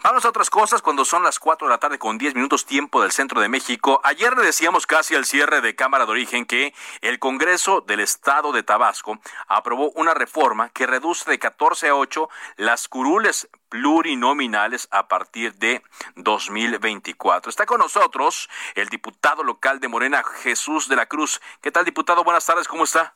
Vamos 0.03 0.25
a 0.25 0.31
otras 0.31 0.49
cosas 0.49 0.81
cuando 0.81 1.05
son 1.05 1.23
las 1.23 1.39
4 1.39 1.67
de 1.67 1.75
la 1.75 1.79
tarde 1.79 1.99
con 1.99 2.17
10 2.17 2.35
minutos 2.35 2.65
tiempo 2.65 3.03
del 3.03 3.13
centro 3.13 3.39
de 3.43 3.51
México. 3.51 4.01
Ayer 4.03 4.35
le 4.35 4.43
decíamos 4.43 4.87
casi 4.87 5.15
al 5.15 5.27
cierre 5.27 5.61
de 5.61 5.77
Cámara 5.77 6.07
de 6.07 6.13
Origen 6.13 6.47
que 6.47 6.73
el 7.03 7.19
Congreso 7.19 7.83
del 7.83 8.01
Estado 8.01 8.51
de 8.53 8.63
Tabasco 8.63 9.19
aprobó 9.47 9.91
una 9.97 10.15
reforma 10.15 10.71
que 10.71 10.87
reduce 10.87 11.31
de 11.31 11.39
14 11.39 11.89
a 11.89 11.97
8 11.97 12.31
las 12.57 12.89
curules 12.89 13.51
plurinominales 13.69 14.89
a 14.91 15.07
partir 15.07 15.53
de 15.57 15.83
2024. 16.17 17.51
Está 17.51 17.67
con 17.67 17.81
nosotros 17.81 18.49
el 18.77 18.89
diputado 18.89 19.43
local 19.45 19.81
de 19.81 19.89
Morena, 19.89 20.23
Jesús 20.25 20.89
de 20.89 20.97
la 20.97 21.05
Cruz. 21.05 21.43
¿Qué 21.61 21.71
tal, 21.71 21.85
diputado? 21.85 22.25
Buenas 22.25 22.47
tardes, 22.47 22.67
¿cómo 22.67 22.85
está? 22.85 23.13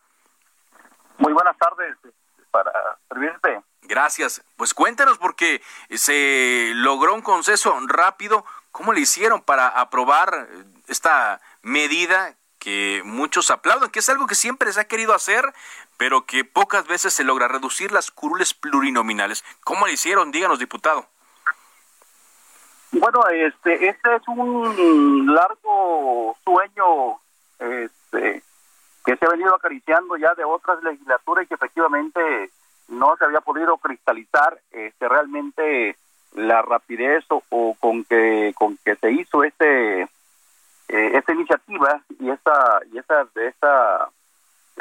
Muy 1.17 1.33
buenas 1.33 1.57
tardes, 1.57 1.97
para 2.51 2.71
servirte. 3.09 3.63
Gracias. 3.85 4.43
Pues 4.57 4.75
cuéntanos 4.75 5.19
porque 5.19 5.63
se 5.91 6.73
logró 6.75 7.15
un 7.15 7.23
consenso 7.23 7.79
rápido. 7.87 8.45
¿Cómo 8.73 8.93
le 8.93 9.01
hicieron 9.01 9.43
para 9.43 9.69
aprobar 9.69 10.49
esta 10.89 11.41
medida 11.63 12.35
que 12.59 13.03
muchos 13.05 13.51
aplauden, 13.51 13.91
que 13.91 13.99
es 13.99 14.09
algo 14.09 14.27
que 14.27 14.35
siempre 14.35 14.73
se 14.73 14.81
ha 14.81 14.89
querido 14.89 15.15
hacer, 15.15 15.53
pero 15.99 16.25
que 16.25 16.45
pocas 16.45 16.87
veces 16.87 17.13
se 17.13 17.25
logra 17.25 17.47
reducir 17.47 17.93
las 17.93 18.11
curules 18.11 18.55
plurinominales? 18.55 19.45
¿Cómo 19.65 19.87
le 19.87 19.93
hicieron? 19.93 20.33
Díganos, 20.33 20.59
diputado. 20.59 21.07
Bueno, 22.93 23.27
este, 23.29 23.89
este 23.89 24.17
es 24.17 24.23
un 24.29 25.35
largo 25.35 26.37
sueño 26.45 27.19
este, 27.59 28.43
que 29.05 29.17
se 29.17 29.27
ha 29.27 29.31
venido 29.31 29.55
acariciando 29.55 30.17
ya 30.17 30.33
de 30.35 30.45
otras 30.45 30.83
legislaturas 30.83 31.45
y 31.45 31.49
que 31.49 31.55
efectivamente 31.55 32.51
no 32.89 33.17
se 33.17 33.25
había 33.25 33.41
podido 33.41 33.77
cristalizar 33.79 34.59
este 34.71 35.09
realmente 35.09 35.97
la 36.35 36.63
rapidez 36.63 37.25
o, 37.29 37.75
con 37.79 38.05
que 38.05 38.53
con 38.57 38.77
que 38.85 38.97
se 38.97 39.13
hizo 39.13 39.45
este 39.45 40.03
eh, 40.03 40.09
esta 40.89 41.33
iniciativa 41.33 42.03
y 42.19 42.31
esta 42.31 42.81
y 42.93 42.99
esta 42.99 43.27
esta 43.37 44.09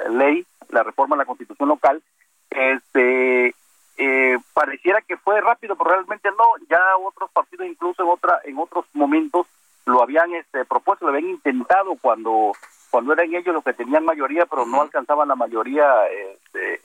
ley 0.10 0.45
la 0.69 0.83
reforma 0.83 1.15
de 1.15 1.19
la 1.19 1.25
constitución 1.25 1.69
local 1.69 2.01
este 2.50 3.55
eh, 3.98 4.38
pareciera 4.53 5.01
que 5.01 5.17
fue 5.17 5.39
rápido 5.41 5.75
pero 5.75 5.91
realmente 5.91 6.29
no. 6.31 6.65
Ya 6.69 6.79
otros 6.98 7.29
partidos 7.31 7.67
incluso 7.67 8.03
en 8.03 8.10
otra 8.10 8.41
en 8.43 8.57
otros 8.57 8.86
momentos 8.93 9.48
lo 9.85 10.01
habían 10.01 10.33
este 10.33 10.65
propuesto 10.65 11.05
lo 11.05 11.11
habían 11.11 11.31
intentado 11.31 11.95
cuando 12.01 12.53
cuando 12.93 13.13
eran 13.13 13.33
ellos 13.33 13.55
los 13.55 13.63
que 13.63 13.73
tenían 13.73 14.05
mayoría, 14.05 14.45
pero 14.45 14.67
no 14.67 14.83
alcanzaban 14.83 15.27
la 15.27 15.35
mayoría 15.35 16.05
este, 16.07 16.79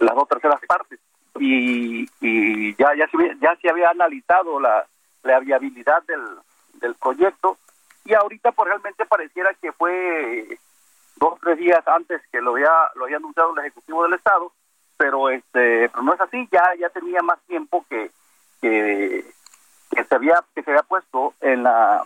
las 0.00 0.14
dos 0.16 0.28
terceras 0.28 0.60
partes. 0.66 0.98
Y, 1.38 2.08
y 2.20 2.74
ya, 2.74 2.92
ya, 2.96 3.06
se, 3.06 3.36
ya 3.40 3.54
se 3.62 3.70
había 3.70 3.90
analizado 3.90 4.58
la, 4.58 4.84
la 5.22 5.38
viabilidad 5.38 6.02
del, 6.08 6.24
del 6.80 6.96
proyecto. 6.96 7.56
Y 8.04 8.14
ahorita 8.14 8.50
pues 8.50 8.68
realmente 8.68 9.06
pareciera 9.06 9.54
que 9.62 9.70
fue 9.70 10.58
dos 11.18 11.34
o 11.34 11.38
tres 11.40 11.56
días 11.58 11.86
antes 11.86 12.20
que 12.32 12.40
lo 12.40 12.50
había 12.50 12.72
lo 12.96 13.04
había 13.04 13.18
anunciado 13.18 13.52
el 13.52 13.60
ejecutivo 13.60 14.02
del 14.02 14.14
estado 14.14 14.52
pero 14.96 15.30
este 15.30 15.88
pero 15.88 16.02
no 16.02 16.14
es 16.14 16.20
así. 16.20 16.48
Ya 16.50 16.62
ya 16.80 16.88
tenía 16.88 17.22
más 17.22 17.38
tiempo 17.46 17.84
que 17.88 18.10
que, 18.60 19.24
que 19.90 20.04
se 20.04 20.14
había 20.16 20.42
que 20.52 20.64
se 20.64 20.70
había 20.72 20.82
puesto 20.82 21.34
en 21.40 21.62
la 21.62 22.02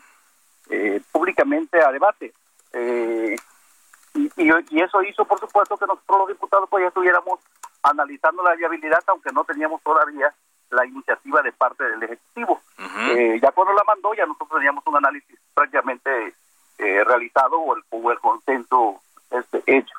eh, 0.71 1.01
públicamente 1.13 1.83
a 1.83 1.91
debate 1.91 2.33
eh, 2.73 3.37
y, 4.15 4.31
y, 4.37 4.81
eso 4.81 5.03
hizo, 5.03 5.25
por 5.25 5.39
supuesto, 5.39 5.77
que 5.77 5.87
nosotros 5.87 6.19
los 6.19 6.29
diputados 6.29 6.69
pues 6.69 6.83
ya 6.83 6.89
estuviéramos 6.89 7.41
analizando 7.83 8.43
la 8.43 8.55
viabilidad, 8.57 9.03
aunque 9.07 9.31
no 9.33 9.45
teníamos 9.45 9.83
todavía 9.83 10.33
la 10.71 10.85
iniciativa 10.87 11.41
de 11.43 11.53
parte 11.53 11.85
del 11.85 12.03
Ejecutivo. 12.03 12.61
eh, 13.11 13.39
ya 13.41 13.53
cuando 13.53 13.73
la 13.75 13.85
mandó, 13.85 14.13
ya 14.15 14.27
nosotros 14.27 14.59
teníamos 14.59 14.85
un 14.87 14.97
análisis 14.97 15.39
prácticamente 15.55 16.35
eh, 16.79 17.05
realizado 17.05 17.59
o 17.59 17.77
el, 17.77 17.83
o 17.91 18.11
el 18.11 18.19
consenso 18.19 19.01
este, 19.31 19.63
hecho. 19.67 19.95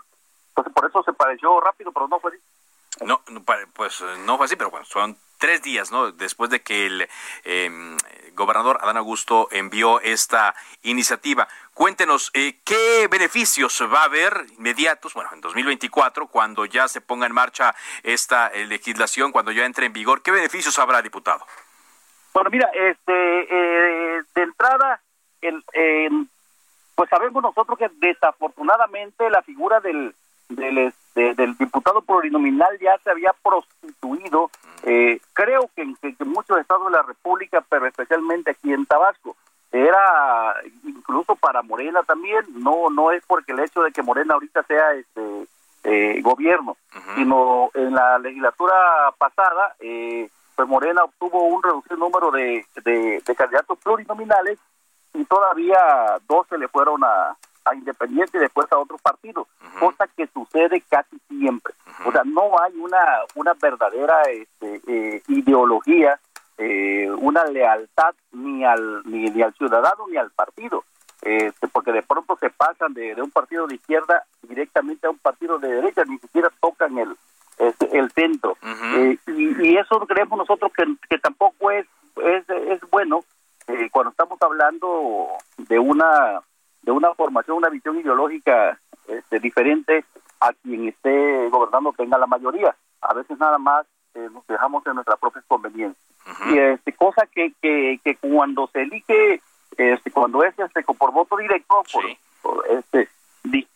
Entonces, 0.50 0.74
por 0.74 0.90
eso 0.90 1.04
se 1.04 1.14
pareció 1.14 1.60
rápido, 1.62 1.92
pero 1.92 2.08
no 2.08 2.20
fue 2.20 2.32
así. 2.32 3.06
No, 3.06 3.22
pues 3.74 4.04
no 4.26 4.38
fue 4.38 4.46
así, 4.46 4.56
pero 4.56 4.70
bueno, 4.70 4.86
son 4.86 5.16
tres 5.40 5.64
días, 5.64 5.92
¿no? 5.92 6.12
Después 6.12 6.52
de 6.52 6.62
que 6.62 6.86
el 6.86 7.10
eh, 7.46 7.98
gobernador 8.40 8.80
Adán 8.82 8.98
Augusto 8.98 9.48
envió 9.52 10.00
esta 10.02 10.56
iniciativa. 10.84 11.48
Cuéntenos, 11.74 12.32
eh, 12.34 12.60
¿qué 12.64 13.08
beneficios 13.10 13.82
va 13.94 14.02
a 14.02 14.06
haber 14.06 14.46
inmediatos, 14.58 15.14
bueno, 15.14 15.30
en 15.34 15.42
2024, 15.42 16.28
cuando 16.28 16.66
ya 16.66 16.88
se 16.88 17.02
ponga 17.02 17.26
en 17.26 17.34
marcha 17.34 17.76
esta 18.04 18.48
eh, 18.48 18.66
legislación, 18.66 19.32
cuando 19.32 19.52
ya 19.52 19.66
entre 19.66 19.86
en 19.86 19.94
vigor? 19.94 20.22
¿Qué 20.22 20.32
beneficios 20.32 20.80
habrá, 20.80 21.02
diputado? 21.02 21.46
Bueno, 22.34 22.50
mira, 22.50 22.70
este, 22.74 24.18
eh, 24.18 24.22
de 24.36 24.42
entrada, 24.42 25.02
el, 25.42 25.64
pues 26.96 27.10
sabemos 27.10 27.44
nosotros 27.44 27.78
que 27.78 27.90
desafortunadamente 27.96 29.30
la 29.30 29.42
figura 29.42 29.80
del, 29.80 30.14
del, 30.50 30.94
este, 31.10 31.34
del 31.34 31.58
diputado 31.58 32.02
plurinominal 32.02 32.78
ya 32.80 32.98
se 33.04 33.10
había 33.10 33.34
prostituido, 33.44 34.52
eh, 34.84 35.20
creo 35.34 35.70
que 35.76 35.82
en, 35.82 35.98
muchos 36.26 36.60
estados 36.60 36.86
de 36.86 36.92
la 36.92 37.02
República, 37.02 37.64
pero 37.68 37.88
especialmente 37.88 38.52
aquí 38.52 38.72
en 38.74 38.86
Tabasco. 38.86 39.36
Era 39.72 40.56
incluso 40.84 41.36
para 41.36 41.62
Morena 41.62 42.02
también, 42.04 42.44
no 42.56 42.90
no 42.90 43.12
es 43.12 43.24
porque 43.28 43.52
el 43.52 43.60
hecho 43.60 43.84
de 43.84 43.92
que 43.92 44.02
Morena 44.02 44.34
ahorita 44.34 44.64
sea 44.64 44.94
este 44.94 45.48
eh, 45.84 46.22
gobierno, 46.24 46.76
sino 47.16 47.70
en 47.76 47.94
la 47.94 48.18
legislatura 48.18 48.76
pasada, 49.18 49.76
eh, 49.80 50.28
pues 50.56 50.68
Morena 50.68 51.04
obtuvo 51.04 51.44
un 51.44 51.62
reducido 51.62 51.98
número 51.98 52.32
de, 52.32 52.66
de, 52.84 53.22
de 53.26 53.36
candidatos 53.36 53.78
plurinominales 53.80 54.58
y 55.14 55.24
todavía 55.26 56.20
dos 56.28 56.48
se 56.48 56.58
le 56.58 56.68
fueron 56.68 57.04
a, 57.04 57.38
a 57.70 57.76
Independiente 57.76 58.38
y 58.38 58.42
después 58.42 58.72
a 58.72 58.78
otros 58.78 59.02
partidos, 59.02 59.48
cosa 59.80 60.08
que 60.16 60.28
sucede 60.28 60.82
casi 60.90 61.18
siempre. 61.28 61.74
O 62.06 62.12
sea, 62.12 62.24
no 62.24 62.60
hay 62.62 62.74
una, 62.78 63.04
una 63.36 63.54
verdadera 63.54 64.24
este, 64.24 64.82
eh, 64.88 65.22
ideología, 65.28 66.20
eh, 66.58 67.10
una 67.20 67.46
lealtad 67.46 68.16
ni 68.32 68.64
al, 68.64 69.04
ni, 69.06 69.42
al 69.42 69.54
ciudadano 69.54 70.08
ni 70.10 70.18
al 70.18 70.32
partido. 70.32 70.84
Este, 71.22 71.68
porque 71.68 71.92
de 71.92 72.02
pronto 72.02 72.38
se 72.40 72.50
pasan 72.50 72.94
de, 72.94 73.14
un 73.22 73.32
partido 73.32 73.68
de 73.68 73.76
izquierda 73.76 74.24
directamente 74.42 75.06
a 75.06 75.10
un 75.10 75.18
partido 75.18 75.60
de 75.60 75.68
derecha, 75.68 76.06
ni 76.06 76.18
siquiera 76.18 76.50
tocan 76.62 76.98
el, 76.98 77.18
este, 77.58 77.98
el 77.98 78.10
centro. 78.12 78.58
Eh, 78.96 79.18
y, 79.28 79.68
y, 79.68 79.78
eso 79.78 80.00
creemos 80.08 80.38
nosotros 80.38 80.72
que, 80.74 80.86
que 81.10 81.18
tampoco 81.18 81.72
es 81.72 81.86
hablando 84.60 85.28
de 85.58 85.80
una 85.80 86.42
de 86.82 86.92
una 86.92 87.14
formación, 87.14 87.58
una 87.58 87.70
visión 87.70 88.00
ideológica 88.00 88.80
este, 89.08 89.40
diferente 89.40 90.06
a 90.40 90.54
quien 90.54 90.88
esté 90.88 91.50
gobernando 91.50 91.94
tenga 91.98 92.18
la 92.18 92.28
mayoría. 92.28 92.76
A 93.02 93.14
veces 93.14 93.38
nada 93.40 93.58
más 93.58 93.86
eh, 94.16 94.30
nos 94.32 94.46
dejamos 94.48 94.86
en 94.88 94.96
nuestra 94.96 95.18
propia 95.18 95.44
conveniencia. 95.48 96.02
Y 96.52 96.58
este, 96.58 96.94
cosa 96.94 97.26
que, 97.26 97.54
que, 97.62 98.00
que 98.04 98.16
cuando 98.16 98.68
se 98.68 98.82
elige, 98.84 99.42
este, 99.78 100.12
cuando 100.12 100.44
es 100.44 100.58
este, 100.60 100.84
por 100.84 101.12
voto 101.12 101.38
directo, 101.38 101.84
por, 101.92 102.66
este, 102.70 103.10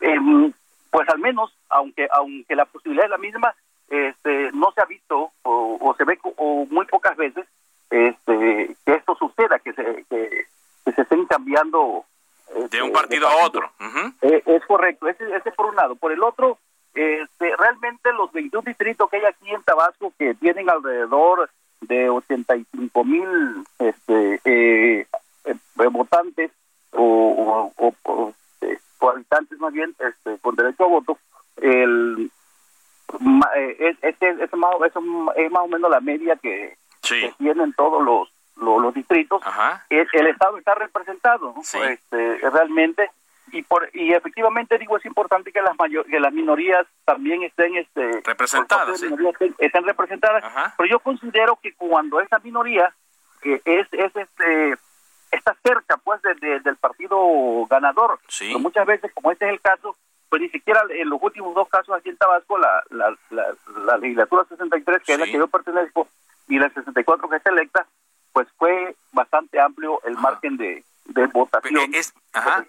em, 0.02 0.54
pues 0.92 1.10
al 1.10 1.20
menos, 1.20 1.56
aunque 1.70 2.08
aunque 2.12 2.56
la 2.56 2.66
posibilidad 2.66 3.06
es 3.06 3.12
la 3.12 3.18
misma, 3.18 3.56
este, 3.90 4.52
no 4.54 4.72
se 4.72 4.82
ha 4.82 4.86
visto 4.86 5.32
o, 5.44 5.96
se 5.98 6.04
ve 6.06 6.20
o 6.38 6.66
muy 6.70 6.86
pocas 6.86 7.16
veces 7.18 7.46
este, 7.90 8.76
que 8.86 8.94
esto 8.94 9.16
suceda, 9.16 9.60
que 9.60 9.74
se, 9.74 10.06
que, 10.10 10.46
se 10.92 11.02
estén 11.02 11.26
cambiando. 11.26 12.06
De 12.54 12.82
un 12.82 12.88
este, 12.88 12.92
partido, 12.92 13.28
a 13.28 13.46
otro. 13.46 13.72
Eh, 14.22 14.44
es 14.46 14.66
correcto, 14.66 15.08
ese, 15.08 15.24
ese 15.36 15.52
por 15.52 15.68
un 15.68 15.76
lado. 15.76 15.96
Por 15.96 16.12
el 16.12 16.24
otro, 16.24 16.58
este, 16.94 17.56
realmente 17.58 18.12
los 18.14 18.32
21 18.32 18.64
distritos 18.66 19.10
que 19.10 19.18
hay 19.18 19.26
aquí 19.26 19.50
en 19.50 19.64
Tabasco, 19.64 20.14
que 20.18 20.34
tienen 20.36 20.70
alrededor 20.70 21.50
de 21.82 22.10
85 22.10 23.04
mil 23.04 23.64
este, 23.80 24.40
eh, 24.46 25.08
eh, 25.46 25.56
votantes 25.92 26.52
o, 26.92 27.72
o, 27.78 28.34
este, 28.62 28.80
o, 29.00 29.10
habitantes 29.10 29.60
más 29.60 29.74
bien 29.74 29.96
este, 30.00 30.38
con 30.40 30.56
derecho 30.56 30.86
a 30.86 30.88
voto, 30.88 31.18
el, 31.58 32.32
eh, 33.56 33.96
este, 34.02 34.30
es, 34.30 34.54
más, 34.54 34.76
es 35.36 35.52
más 35.52 35.64
o 35.64 35.68
menos 35.68 35.90
la 35.90 36.00
media 36.00 36.36
que, 36.38 36.78
tienen 37.38 37.74
todos 37.74 38.04
los, 38.04 38.33
los, 38.56 38.94
distritos. 38.94 39.42
El, 39.90 40.08
el, 40.12 40.28
Estado 40.28 40.58
está 40.58 40.76
representado 40.76 41.56
este, 41.60 42.50
realmente 42.50 43.10
y 43.52 43.62
por 43.62 43.90
y 43.94 44.14
efectivamente 44.14 44.78
digo 44.78 44.98
es 44.98 45.06
importante 45.06 45.52
que 45.52 45.62
las 45.62 45.78
mayor, 45.78 46.06
que 46.06 46.20
las 46.20 46.34
minorías 46.34 46.86
también 47.06 47.44
estén 47.44 47.76
este 47.76 48.22
representadas 48.26 49.02
estén, 49.02 49.86
representadas 49.86 50.44
pero 50.78 50.90
yo 50.90 51.00
considero 51.00 51.58
que 51.62 51.74
cuando 51.74 52.20
esa 52.22 52.40
minoría 52.40 52.94
que 53.42 53.62
es 53.66 53.88
es 53.92 54.16
este 54.16 54.76
está 55.32 55.56
cerca 55.64 55.98
pues 55.98 56.22
de, 56.22 56.60
del 56.62 56.78
partido 56.78 57.66
ganador 57.70 58.20
sí. 58.28 58.56
muchas 58.58 58.86
veces 58.86 59.12
como 59.14 59.32
este 59.32 59.46
es 59.46 59.52
el 59.52 59.62
caso 59.62 59.96
pues 60.30 60.42
ni 60.42 60.50
siquiera 60.50 60.82
en 60.90 61.10
los 61.10 61.22
últimos 61.22 61.54
dos 61.54 61.70
casos 61.70 61.96
aquí 61.96 62.10
en 62.10 62.18
Tabasco 62.18 62.58
la 62.58 62.84
la, 62.90 63.16
la, 63.30 63.98
legislatura 63.98 64.46
63 64.50 65.04
que 65.04 65.14
es 65.14 65.20
la 65.20 65.26
que 65.26 65.34
yo 65.34 65.48
pertenezco 65.48 66.08
y 66.48 66.58
la 66.58 66.70
64 66.70 67.30
que 67.30 67.36
es 67.36 67.46
electa 67.46 67.86
pues 68.34 68.48
fue 68.58 68.96
bastante 69.12 69.60
amplio 69.60 70.02
el 70.04 70.18
margen 70.18 70.58
de, 70.58 70.84
de 71.06 71.28
votación 71.28 71.94
es, 71.94 72.14
ajá. 72.34 72.66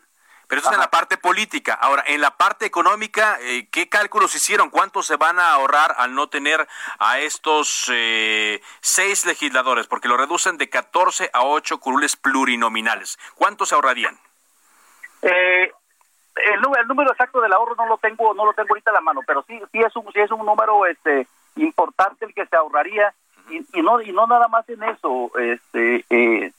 Pero 0.47 0.61
eso 0.61 0.69
es 0.69 0.75
en 0.75 0.81
la 0.81 0.91
parte 0.91 1.17
política. 1.17 1.75
Ahora, 1.75 2.05
en 2.07 2.21
la 2.21 2.33
parte 2.33 2.67
económica, 2.67 3.39
eh, 3.41 3.67
¿qué 3.71 3.89
cálculos 3.89 4.35
hicieron? 4.37 4.69
¿Cuánto 4.69 5.03
se 5.03 5.17
van 5.17 5.39
a 5.39 5.53
ahorrar 5.53 5.95
al 5.97 6.15
no 6.15 6.29
tener 6.29 6.69
a 6.99 7.19
estos 7.19 7.91
eh, 7.93 8.61
seis 8.81 9.25
legisladores? 9.25 9.87
Porque 9.87 10.07
lo 10.07 10.19
reducen 10.19 10.59
de 10.59 10.69
14 10.69 11.31
a 11.33 11.45
8 11.45 11.81
curules 11.81 12.17
plurinominales. 12.17 13.19
¿Cuánto 13.35 13.65
se 13.65 13.75
ahorrarían? 13.75 14.19
Eh, 15.23 15.73
el, 16.37 16.61
número 16.89 17.11
exacto 17.11 17.41
del 17.41 17.53
ahorro 17.53 17.75
no 17.77 17.87
lo 17.87 17.97
tengo 17.99 18.35
no 18.35 18.45
lo 18.45 18.53
tengo 18.53 18.69
ahorita 18.71 18.91
en 18.91 18.95
la 18.95 19.01
mano, 19.01 19.21
pero 19.27 19.43
sí 19.47 19.59
sí 19.73 19.81
es 19.81 19.97
un 19.97 20.13
sí 20.13 20.21
es 20.21 20.31
un 20.31 20.45
número 20.45 20.85
este 20.87 21.27
importante 21.57 22.27
el 22.27 22.35
que 22.35 22.47
se 22.47 22.57
ahorraría 22.57 23.15
y, 23.51 23.79
y 23.79 23.83
no 23.83 24.01
y 24.01 24.13
no 24.13 24.27
nada 24.27 24.49
más 24.49 24.69
en 24.69 24.83
eso 24.83 25.31
este 25.39 26.05
eh, 26.11 26.53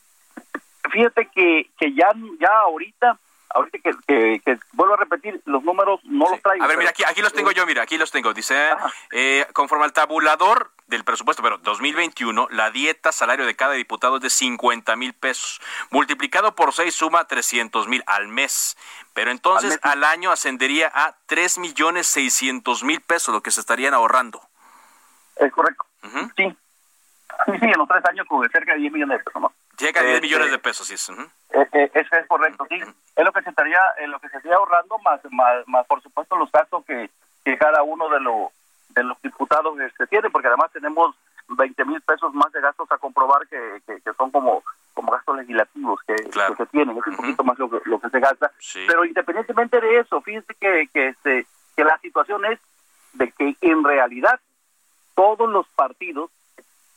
fíjate 0.91 1.27
que 1.33 1.69
que 1.77 1.93
ya 1.93 2.11
ya 2.39 2.49
ahorita 2.63 3.19
ahorita 3.55 3.77
que, 3.79 4.41
que, 4.43 4.59
vuelvo 4.73 4.95
a 4.95 4.97
repetir, 4.97 5.41
los 5.45 5.63
números 5.63 6.01
no 6.03 6.29
los 6.29 6.41
traigo. 6.41 6.63
A 6.63 6.67
ver, 6.67 6.77
mira, 6.77 6.89
aquí, 6.89 7.03
aquí 7.03 7.21
los 7.21 7.33
tengo 7.33 7.51
yo, 7.51 7.65
mira, 7.65 7.83
aquí 7.83 7.97
los 7.97 8.11
tengo. 8.11 8.33
Dice, 8.33 8.55
eh, 9.11 9.47
conforme 9.53 9.85
al 9.85 9.93
tabulador 9.93 10.71
del 10.87 11.03
presupuesto, 11.03 11.41
pero 11.41 11.57
2021, 11.59 12.47
la 12.51 12.69
dieta 12.71 13.11
salario 13.11 13.45
de 13.45 13.55
cada 13.55 13.73
diputado 13.73 14.17
es 14.17 14.21
de 14.21 14.29
50 14.29 14.95
mil 14.97 15.13
pesos. 15.13 15.61
Multiplicado 15.89 16.53
por 16.53 16.73
6 16.73 16.93
suma 16.93 17.25
300 17.25 17.87
mil 17.87 18.03
al 18.07 18.27
mes. 18.27 18.77
Pero 19.13 19.31
entonces 19.31 19.79
al, 19.81 20.03
año 20.03 20.31
ascendería 20.31 20.91
a 20.93 21.15
3 21.25 21.57
millones 21.59 22.07
600 22.07 22.83
mil 22.83 22.99
pesos, 23.01 23.33
lo 23.33 23.41
que 23.41 23.51
se 23.51 23.61
estarían 23.61 23.93
ahorrando. 23.93 24.41
Es 25.37 25.51
correcto. 25.51 25.85
Sí. 26.35 26.55
Sí, 27.45 27.51
sí, 27.59 27.65
en 27.65 27.77
los 27.77 27.87
tres 27.87 28.05
años 28.05 28.27
con 28.27 28.47
cerca 28.49 28.73
de 28.73 28.79
10 28.79 28.93
millones 28.93 29.19
de 29.19 29.23
pesos, 29.23 29.41
¿no? 29.41 29.51
Llega 29.77 30.01
a 30.01 30.03
10 30.03 30.21
millones 30.21 30.51
de 30.51 30.59
pesos, 30.59 30.87
sí. 30.87 30.93
Es, 30.93 31.67
eso 31.71 32.15
es 32.15 32.27
correcto, 32.27 32.65
sí. 32.69 32.79
Es 33.15 33.25
lo 33.25 33.31
que 33.31 33.41
se 33.41 33.49
estaría, 33.49 33.79
lo 34.07 34.19
que 34.19 34.29
se 34.29 34.37
estaría 34.37 34.57
ahorrando, 34.57 34.97
más, 34.99 35.19
más, 35.67 35.85
por 35.87 36.01
supuesto 36.01 36.35
los 36.37 36.51
gastos 36.51 36.85
que, 36.85 37.09
que 37.43 37.57
cada 37.57 37.83
uno 37.83 38.09
de, 38.09 38.19
los 38.19 38.51
de 38.89 39.03
los 39.03 39.21
diputados 39.21 39.79
este, 39.79 40.07
tiene, 40.07 40.29
porque 40.29 40.47
además 40.47 40.71
tenemos 40.71 41.15
20 41.47 41.85
mil 41.85 42.01
pesos 42.01 42.33
más 42.33 42.51
de 42.51 42.61
gastos 42.61 42.91
a 42.91 42.97
comprobar 42.97 43.47
que, 43.47 43.81
que, 43.85 44.13
son 44.17 44.31
como 44.31 44.63
como 44.93 45.11
gastos 45.11 45.37
legislativos 45.37 45.99
que, 46.07 46.15
se 46.15 46.65
tienen, 46.67 46.97
es 46.97 47.07
un 47.07 47.15
poquito 47.17 47.43
más 47.43 47.59
lo 47.59 47.69
que, 47.69 47.81
lo 47.83 47.99
que 47.99 48.09
se 48.09 48.19
gasta. 48.19 48.51
Pero 48.87 49.03
independientemente 49.03 49.81
de 49.81 49.99
eso, 49.99 50.21
fíjense 50.21 50.55
que, 50.55 50.87
que, 50.93 51.09
este, 51.09 51.45
que 51.75 51.83
la 51.83 51.97
situación 51.99 52.45
es 52.45 52.59
de 53.13 53.29
que 53.31 53.57
en 53.59 53.83
realidad 53.83 54.39
todos 55.13 55.49
los 55.49 55.67
partidos 55.69 56.31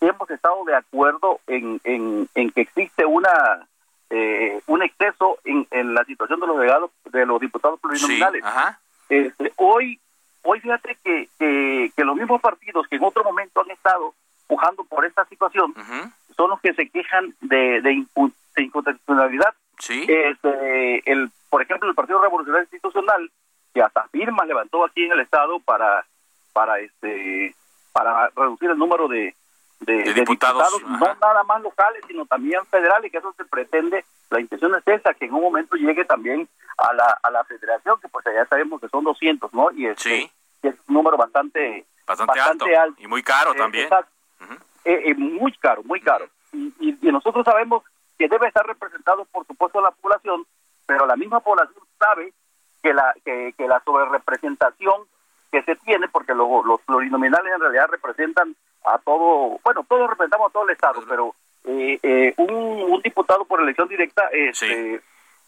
hemos 0.00 0.30
estado 0.30 0.64
de 0.64 0.76
acuerdo 0.76 1.40
en, 1.46 1.80
en, 1.84 2.28
en 2.34 2.50
que 2.50 2.62
existe 2.62 3.04
una 3.04 3.66
eh, 4.10 4.60
un 4.66 4.82
exceso 4.82 5.38
en, 5.44 5.66
en, 5.70 5.92
la 5.92 6.04
situación 6.04 6.40
de 6.40 6.46
los 6.46 6.56
delegados, 6.58 6.90
de 7.10 7.26
los 7.26 7.40
diputados 7.40 7.78
plurinominales. 7.78 8.42
Este, 9.08 9.52
hoy, 9.56 10.00
hoy 10.42 10.60
fíjate 10.60 10.96
que, 11.04 11.28
que, 11.38 12.04
los 12.04 12.16
mismos 12.16 12.40
partidos 12.40 12.86
que 12.88 12.96
en 12.96 13.04
otro 13.04 13.22
momento 13.22 13.60
han 13.60 13.70
estado 13.70 14.14
pujando 14.46 14.84
por 14.84 15.04
esta 15.04 15.26
situación 15.26 15.74
son 16.34 16.50
los 16.50 16.60
que 16.60 16.72
se 16.72 16.88
quejan 16.88 17.34
de, 17.42 17.82
de, 17.82 18.04
inconstitucionalidad. 18.56 19.54
Este, 19.88 21.10
el, 21.10 21.30
por 21.50 21.62
ejemplo, 21.62 21.88
el 21.88 21.94
Partido 21.94 22.22
Revolucionario 22.22 22.64
Institucional, 22.64 23.30
que 23.74 23.82
hasta 23.82 24.08
firmas 24.08 24.46
levantó 24.46 24.84
aquí 24.84 25.04
en 25.04 25.12
el 25.12 25.20
Estado 25.20 25.60
para, 25.60 26.06
para, 26.54 26.80
este, 26.80 27.54
para 27.92 28.30
reducir 28.34 28.70
el 28.70 28.78
número 28.78 29.06
de, 29.06 29.34
de, 29.88 30.14
diputados, 30.14 30.82
no 30.82 30.98
nada 30.98 31.42
más 31.44 31.62
locales, 31.62 32.02
sino 32.06 32.26
también 32.26 32.64
federales, 32.66 33.10
que 33.10 33.18
eso 33.18 33.32
se 33.36 33.44
pretende, 33.44 34.04
la 34.30 34.40
intención 34.40 34.74
es 34.74 34.86
esa, 34.86 35.14
que 35.14 35.24
en 35.24 35.34
un 35.34 35.42
momento 35.42 35.76
llegue 35.76 36.04
también 36.04 36.48
a 36.76 36.92
la, 36.92 37.18
a 37.22 37.30
la 37.30 37.44
federación, 37.44 38.00
que 38.00 38.08
pues 38.08 38.24
ya 38.26 38.46
sabemos 38.46 38.80
que 38.80 38.88
son 38.88 39.04
200, 39.04 39.52
¿no? 39.54 39.70
Y 39.72 39.86
es, 39.86 40.04
es 40.06 40.74
un 40.88 40.94
número 40.94 41.16
bastante, 41.16 41.86
bastante, 42.06 42.40
alto. 42.76 43.00
y 43.02 43.06
muy 43.06 43.22
caro 43.22 43.52
eh, 43.52 43.58
también. 43.58 43.88
Eh, 44.84 45.02
eh, 45.06 45.14
muy 45.14 45.52
caro, 45.52 45.82
muy 45.84 46.00
caro. 46.00 46.28
y, 46.52 46.96
y, 47.00 47.12
nosotros 47.12 47.44
sabemos 47.44 47.82
que 48.18 48.28
debe 48.28 48.48
estar 48.48 48.66
representado, 48.66 49.24
por 49.26 49.46
supuesto, 49.46 49.80
la 49.80 49.90
población, 49.90 50.44
pero 50.86 51.06
la 51.06 51.16
misma 51.16 51.40
población 51.40 51.82
sabe 51.98 52.32
que 52.82 52.92
la, 52.92 53.14
que, 53.24 53.54
que 53.56 53.66
la 53.66 53.82
sobrerepresentación 53.84 55.02
que 55.50 55.62
se 55.62 55.76
tiene, 55.76 56.08
porque 56.08 56.34
los, 56.34 56.64
los 56.64 56.80
plurinominales 56.82 57.52
en 57.52 57.60
realidad 57.60 57.88
representan 57.90 58.54
a 58.84 58.98
todo, 58.98 59.58
bueno, 59.62 59.84
todos 59.88 60.10
representamos 60.10 60.50
a 60.50 60.52
todo 60.52 60.64
el 60.64 60.70
Estado, 60.70 61.02
pero 61.08 61.34
eh, 61.64 61.98
eh, 62.02 62.34
un, 62.36 63.00
diputado 63.02 63.44
por 63.44 63.60
elección 63.60 63.88
directa 63.88 64.28
este, 64.32 65.00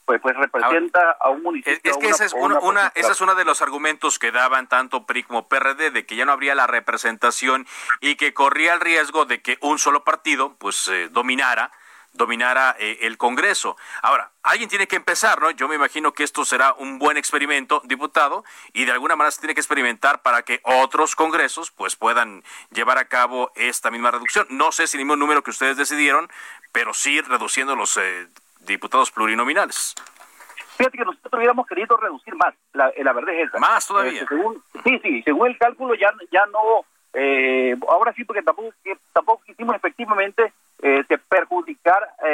pues, 0.05 0.21
pues 0.21 0.37
representa 0.37 1.17
a 1.21 1.31
un 1.31 1.43
municipio. 1.43 1.79
Es, 1.85 1.97
que 1.97 2.09
ese 2.09 2.25
es, 2.25 2.33
una, 2.35 2.93
ese 2.95 3.13
es 3.13 3.21
uno 3.21 3.35
de 3.35 3.45
los 3.45 3.63
argumentos 3.63 4.19
que 4.19 4.33
daban 4.33 4.69
tanto 4.69 5.07
PRI 5.07 5.23
como 5.23 5.49
PRD, 5.49 5.91
de 5.91 6.05
que 6.05 6.17
ya 6.17 6.25
no 6.25 6.33
habría 6.33 6.55
la 6.55 6.67
representación 6.67 7.67
y 8.01 8.17
que 8.17 8.35
corría 8.35 8.75
el 8.75 8.81
riesgo 8.81 9.25
de 9.25 9.41
que 9.41 9.59
un 9.61 9.79
solo 9.79 10.05
partido 10.05 10.55
pues 10.59 10.89
eh, 10.89 11.09
dominara 11.11 11.71
dominara 12.13 12.77
eh, 12.79 12.99
el 13.03 13.17
Congreso. 13.17 13.77
Ahora, 14.03 14.31
alguien 14.43 14.69
tiene 14.69 14.87
que 14.87 14.97
empezar, 14.97 15.41
¿no? 15.41 15.51
Yo 15.51 15.69
me 15.69 15.77
imagino 15.77 16.13
que 16.13 16.25
esto 16.25 16.45
será 16.45 16.75
un 16.75 16.99
buen 16.99 17.17
experimento, 17.17 17.83
diputado, 17.85 18.45
y 18.73 18.85
de 18.85 18.93
alguna 18.93 19.17
manera 19.17 19.31
se 19.31 19.41
tiene 19.41 19.55
que 19.55 19.61
experimentar 19.61 20.23
para 20.23 20.43
que 20.43 20.61
otros 20.65 21.15
congresos 21.15 21.71
pues 21.71 21.97
puedan 21.97 22.43
llevar 22.71 22.99
a 22.99 23.07
cabo 23.07 23.53
esta 23.55 23.91
misma 23.91 24.11
reducción. 24.11 24.47
No 24.51 24.73
sé 24.73 24.87
si 24.87 24.97
el 24.97 25.05
mismo 25.05 25.17
número 25.17 25.43
que 25.43 25.51
ustedes 25.51 25.77
decidieron, 25.77 26.29
pero 26.73 26.95
sí 26.95 27.21
reduciendo 27.21 27.77
los 27.77 27.97
eh, 27.97 28.27
diputados 28.61 29.11
plurinominales. 29.11 29.95
Fíjate 30.77 30.97
que 30.97 31.05
nosotros 31.05 31.35
hubiéramos 31.35 31.67
querido 31.67 31.97
reducir 31.97 32.35
más, 32.37 32.55
la, 32.73 32.89
eh, 32.89 33.05
la 33.05 33.13
verdad 33.13 33.35
es 33.35 33.49
esa. 33.49 33.59
Más 33.59 33.87
todavía. 33.87 34.27
sí, 34.85 34.99
sí, 35.03 35.23
según 35.23 35.49
el 35.49 35.59
cálculo 35.59 35.95
ya, 35.95 36.11
ya 36.33 36.45
no, 36.47 36.85
ahora 37.89 38.15
sí, 38.15 38.25
porque 38.25 38.43
tampoco, 38.43 38.73
tampoco 39.13 39.43
quisimos 39.45 39.77
efectivamente 39.77 40.41
eh, 40.45 40.53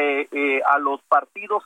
eh, 0.06 0.28
eh, 0.30 0.62
a 0.66 0.78
los 0.78 1.00
partidos 1.02 1.64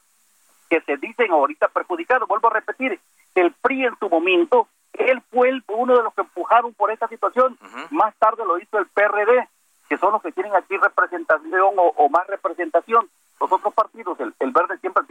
que 0.68 0.80
se 0.82 0.96
dicen 0.96 1.30
ahorita 1.30 1.68
perjudicados. 1.68 2.28
Vuelvo 2.28 2.48
a 2.48 2.54
repetir, 2.54 2.98
el 3.34 3.52
PRI 3.52 3.86
en 3.86 3.98
su 3.98 4.08
momento, 4.08 4.68
él 4.92 5.20
fue 5.30 5.48
el, 5.48 5.62
uno 5.68 5.96
de 5.96 6.02
los 6.02 6.14
que 6.14 6.22
empujaron 6.22 6.72
por 6.74 6.90
esta 6.90 7.08
situación. 7.08 7.58
Más 7.90 8.14
tarde 8.16 8.44
lo 8.44 8.58
hizo 8.58 8.78
el 8.78 8.86
PRD, 8.86 9.48
que 9.88 9.98
son 9.98 10.12
los 10.12 10.22
que 10.22 10.32
tienen 10.32 10.54
aquí 10.54 10.76
representación 10.76 11.74
o, 11.76 12.08
más 12.08 12.26
representación. 12.26 13.08
Los 13.40 13.50
otros 13.50 13.72
partidos, 13.74 14.18
el, 14.20 14.50
Verde 14.52 14.78
siempre 14.78 15.02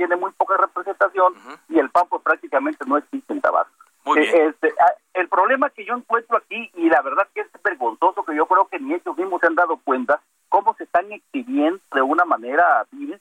representación 0.57 1.33
y 1.69 1.79
el 1.79 1.89
PAN 1.89 2.05
pues 2.09 2.21
prácticamente 2.21 2.85
no 2.85 2.97
existe 2.97 3.33
en 3.33 3.41
Tabasco. 3.41 3.73
Eh, 4.15 4.47
este, 4.47 4.73
ah, 4.79 4.93
el 5.13 5.27
problema 5.27 5.69
que 5.69 5.85
yo 5.85 5.95
encuentro 5.95 6.37
aquí, 6.37 6.71
y 6.75 6.89
la 6.89 7.01
verdad 7.01 7.27
que 7.33 7.41
es 7.41 7.47
vergonzoso, 7.63 8.23
que 8.23 8.35
yo 8.35 8.45
creo 8.47 8.67
que 8.67 8.79
ni 8.79 8.93
ellos 8.93 9.17
mismos 9.17 9.39
se 9.41 9.47
han 9.47 9.55
dado 9.55 9.77
cuenta, 9.77 10.21
cómo 10.47 10.73
se 10.75 10.85
están 10.85 11.11
exhibiendo 11.11 11.79
de 11.93 12.01
una 12.01 12.25
manera 12.25 12.85
vil 12.91 13.18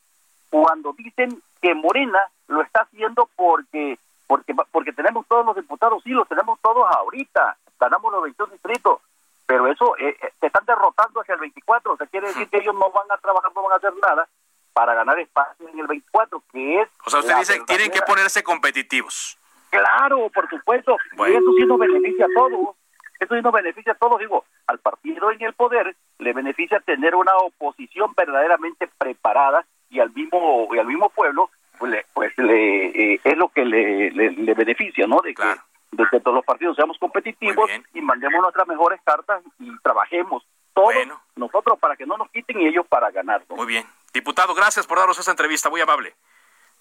cuando 0.51 0.93
dicen 0.93 1.43
que 1.61 1.75
Morena 1.75 2.21
lo 2.49 2.63
está 2.63 2.83
haciendo 2.83 3.29
porque 3.37 3.99
porque 4.27 4.55
porque 4.71 4.93
tenemos 4.93 5.27
todos 5.27 5.45
los 5.45 5.57
diputados, 5.57 6.03
sí, 6.05 6.11
los 6.11 6.29
tenemos 6.29 6.59
todos 6.61 6.85
ahorita, 6.95 7.57
ganamos 7.81 8.13
los 8.13 8.23
21 8.23 8.53
distritos, 8.53 9.01
pero 9.47 9.67
eso 9.67 9.97
eh, 9.97 10.17
eh, 10.21 10.33
se 10.39 10.47
están 10.47 10.67
derrotando 10.67 11.21
hacia 11.21 11.35
el 11.35 11.41
24, 11.41 11.93
o 11.93 11.97
sea, 11.97 12.07
quiere 12.07 12.29
decir 12.29 12.49
que 12.49 12.59
ellos 12.59 12.75
no 12.75 12.91
van 12.91 13.11
a 13.11 13.17
trabajar, 13.17 13.51
no 13.55 13.63
van 13.63 13.73
a 13.73 13.77
hacer 13.77 13.93
nada 14.03 14.29
para 14.75 14.95
ganar 14.95 15.19
espacio 15.19 15.69
en 15.69 15.79
el 15.79 15.87
24, 15.87 16.43
que 16.53 16.83
es... 16.83 16.89
O 17.05 17.11
sea, 17.11 17.21
usted 17.21 17.37
dice, 17.39 17.61
tienen 17.67 17.91
que 17.91 18.03
ponerse 18.03 18.43
competitivos. 18.43 19.39
Claro, 19.71 20.29
por 20.31 20.49
supuesto, 20.49 20.97
y 21.17 21.33
eso 21.33 21.53
sí 21.57 21.67
nos 21.67 21.79
beneficia 21.79 22.27
a 22.27 22.29
todos, 22.35 22.77
eso 23.19 23.35
sí 23.35 23.43
nos 23.43 23.53
beneficia 23.53 23.93
a 23.93 23.97
todos, 23.97 24.19
digo, 24.21 24.45
al 24.67 24.79
partido 24.79 25.31
en 25.31 25.43
el 25.43 25.55
poder 25.55 25.97
le 26.19 26.33
beneficia 26.33 26.81
tener 26.81 27.15
una 27.15 27.35
oposición 27.39 28.13
verdaderamente 28.15 28.89
preparada 28.99 29.65
y 29.91 30.01
al 30.01 30.11
mismo 30.13 30.69
y 30.75 30.79
al 30.79 30.87
mismo 30.87 31.09
pueblo 31.11 31.51
pues 31.79 31.93
le, 31.93 32.07
pues 32.13 32.37
le 32.39 33.15
eh, 33.15 33.21
es 33.23 33.37
lo 33.37 33.49
que 33.49 33.65
le, 33.65 34.11
le, 34.11 34.55
beneficia 34.55 35.07
no 35.07 35.21
de 35.21 35.35
que 35.35 35.45
de 35.93 36.05
que 36.11 36.21
todos 36.21 36.37
los 36.37 36.45
partidos 36.45 36.77
seamos 36.77 36.99
competitivos 36.99 37.71
y 37.95 38.01
mandemos 38.01 38.43
nuestras 38.43 38.67
mejores 38.69 39.01
cartas 39.05 39.43
y 39.59 39.77
trabajemos 39.79 40.45
todos 40.75 40.95
nosotros 41.37 41.79
para 41.79 41.97
que 41.97 42.07
no 42.07 42.17
nos 42.17 42.31
quiten 42.31 42.61
y 42.61 42.67
ellos 42.67 42.87
para 42.87 43.11
ganar 43.11 43.43
muy 43.49 43.67
bien 43.67 43.85
diputado 44.13 44.55
gracias 44.55 44.87
por 44.87 44.99
darnos 44.99 45.19
esa 45.19 45.31
entrevista 45.31 45.71
muy 45.71 45.81
amable 45.81 46.15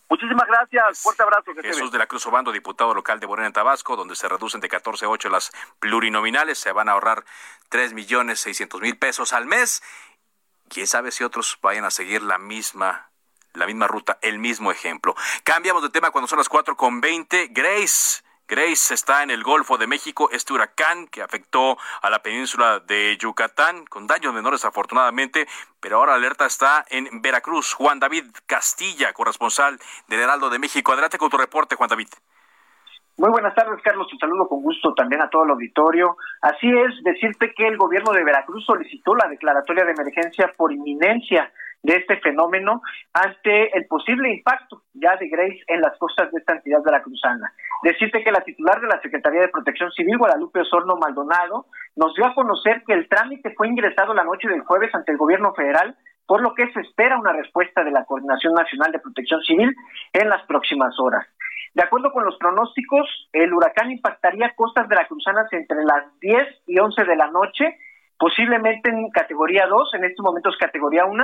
Muchísimas 0.10 0.48
gracias. 0.48 1.00
Fuerte 1.00 1.24
abrazo. 1.24 1.52
Jesús 1.62 1.92
de 1.92 1.98
la 1.98 2.08
Cruz 2.08 2.26
Obando, 2.28 2.52
diputado 2.52 2.94
local 2.94 3.20
de 3.20 3.28
Morena 3.28 3.48
en 3.48 3.54
Tabasco, 3.54 3.98
donde 3.98 4.16
se 4.16 4.30
reducen 4.30 4.62
de 4.62 4.70
14 4.70 5.06
a 5.06 5.10
8 5.10 5.30
las 5.30 5.52
plurinominales. 5.80 6.58
Se 6.58 6.72
van 6.72 6.88
a 6.88 6.94
ahorrar 6.94 7.26
3 7.70 7.94
millones 7.94 8.40
600 8.40 8.80
mil 8.82 8.98
pesos 8.98 9.34
al 9.34 9.46
mes. 9.46 9.84
Quién 10.70 10.88
sabe 10.88 11.12
si 11.12 11.24
otros 11.24 11.58
vayan 11.62 11.86
a 11.86 11.92
seguir 11.92 12.22
la 12.22 12.38
misma 12.38 13.10
la 13.54 13.66
misma 13.66 13.88
ruta, 13.88 14.20
el 14.22 14.40
mismo 14.40 14.72
ejemplo. 14.72 15.16
Cambiamos 15.44 15.82
de 15.82 15.90
tema 15.90 16.12
cuando 16.12 16.28
son 16.28 16.38
las 16.38 16.48
4 16.48 16.78
con 16.78 17.02
20. 17.02 17.48
Grace. 17.48 18.24
Grace 18.48 18.94
está 18.94 19.24
en 19.24 19.30
el 19.30 19.44
Golfo 19.44 19.78
de 19.78 19.88
México, 19.88 20.30
este 20.32 20.54
huracán 20.54 21.08
que 21.08 21.22
afectó 21.22 21.78
a 22.02 22.10
la 22.10 22.24
península 22.24 22.80
de 22.80 23.18
Yucatán, 23.20 23.86
con 23.88 24.08
daños 24.08 24.34
menores 24.34 24.64
afortunadamente, 24.64 25.50
pero 25.82 25.98
ahora 25.98 26.14
la 26.14 26.20
alerta 26.20 26.46
está 26.46 26.86
en 26.88 27.22
Veracruz. 27.22 27.74
Juan 27.74 28.00
David 28.00 28.24
Castilla, 28.46 29.12
corresponsal 29.12 29.78
del 30.08 30.22
Heraldo 30.22 30.50
de 30.50 30.60
México. 30.60 30.94
Adelante 30.94 31.18
con 31.18 31.30
tu 31.30 31.38
reporte, 31.38 31.76
Juan 31.76 31.90
David. 31.90 32.08
Muy 33.20 33.32
buenas 33.32 33.56
tardes, 33.56 33.82
Carlos. 33.82 34.14
Un 34.14 34.20
saludo 34.20 34.48
con 34.48 34.62
gusto 34.62 34.94
también 34.94 35.24
a 35.24 35.30
todo 35.30 35.44
el 35.44 35.50
auditorio. 35.50 36.18
Así 36.40 36.70
es, 36.70 37.04
decirte 37.04 37.52
que 37.56 37.68
el 37.68 37.76
gobierno 37.76 38.12
de 38.12 38.24
Veracruz 38.24 38.64
solicitó 38.64 39.16
la 39.16 39.28
declaratoria 39.28 39.86
de 39.86 39.94
emergencia 39.94 40.54
por 40.56 40.72
inminencia 40.72 41.52
de 41.82 41.96
este 41.96 42.18
fenómeno 42.18 42.82
ante 43.14 43.76
el 43.76 43.88
posible 43.88 44.32
impacto 44.32 44.84
ya 44.94 45.16
de 45.16 45.30
Grace 45.30 45.64
en 45.66 45.82
las 45.82 45.98
costas 45.98 46.32
de 46.32 46.38
esta 46.38 46.54
entidad 46.54 46.84
veracruzana. 46.86 47.52
Decirte 47.82 48.24
que 48.24 48.32
la 48.32 48.42
titular 48.42 48.80
de 48.82 48.88
la 48.88 49.02
Secretaría 49.02 49.42
de 49.42 49.48
Protección 49.48 49.92
Civil, 49.94 50.20
Guadalupe 50.20 50.62
Osorno 50.62 50.98
Maldonado, 50.98 51.66
nos 51.96 52.14
dio 52.14 52.26
a 52.28 52.36
conocer 52.36 52.84
que 52.86 52.94
el 52.94 53.10
trámite 53.10 53.52
fue 53.56 53.68
ingresado 53.68 54.14
la 54.14 54.26
noche 54.26 54.48
del 54.48 54.62
jueves 54.62 54.94
ante 54.94 55.12
el 55.12 55.18
gobierno 55.18 55.56
federal, 55.56 55.96
por 56.28 56.42
lo 56.42 56.54
que 56.54 56.72
se 56.72 56.82
espera 56.82 57.20
una 57.20 57.34
respuesta 57.34 57.84
de 57.84 57.92
la 57.92 58.06
Coordinación 58.06 58.54
Nacional 58.54 58.92
de 58.92 59.00
Protección 59.00 59.42
Civil 59.42 59.74
en 60.14 60.30
las 60.30 60.46
próximas 60.46 60.94
horas. 61.00 61.26
De 61.78 61.84
acuerdo 61.84 62.12
con 62.12 62.26
los 62.26 62.36
pronósticos, 62.38 63.06
el 63.34 63.54
huracán 63.54 63.92
impactaría 63.92 64.56
costas 64.56 64.88
veracruzanas 64.88 65.46
entre 65.54 65.78
las 65.84 66.20
10 66.20 66.64
y 66.66 66.80
11 66.80 67.04
de 67.04 67.16
la 67.16 67.28
noche, 67.30 67.78
posiblemente 68.18 68.90
en 68.90 69.12
categoría 69.12 69.68
2, 69.68 69.94
en 69.94 70.06
estos 70.06 70.26
momentos 70.26 70.58
categoría 70.60 71.06
1, 71.06 71.24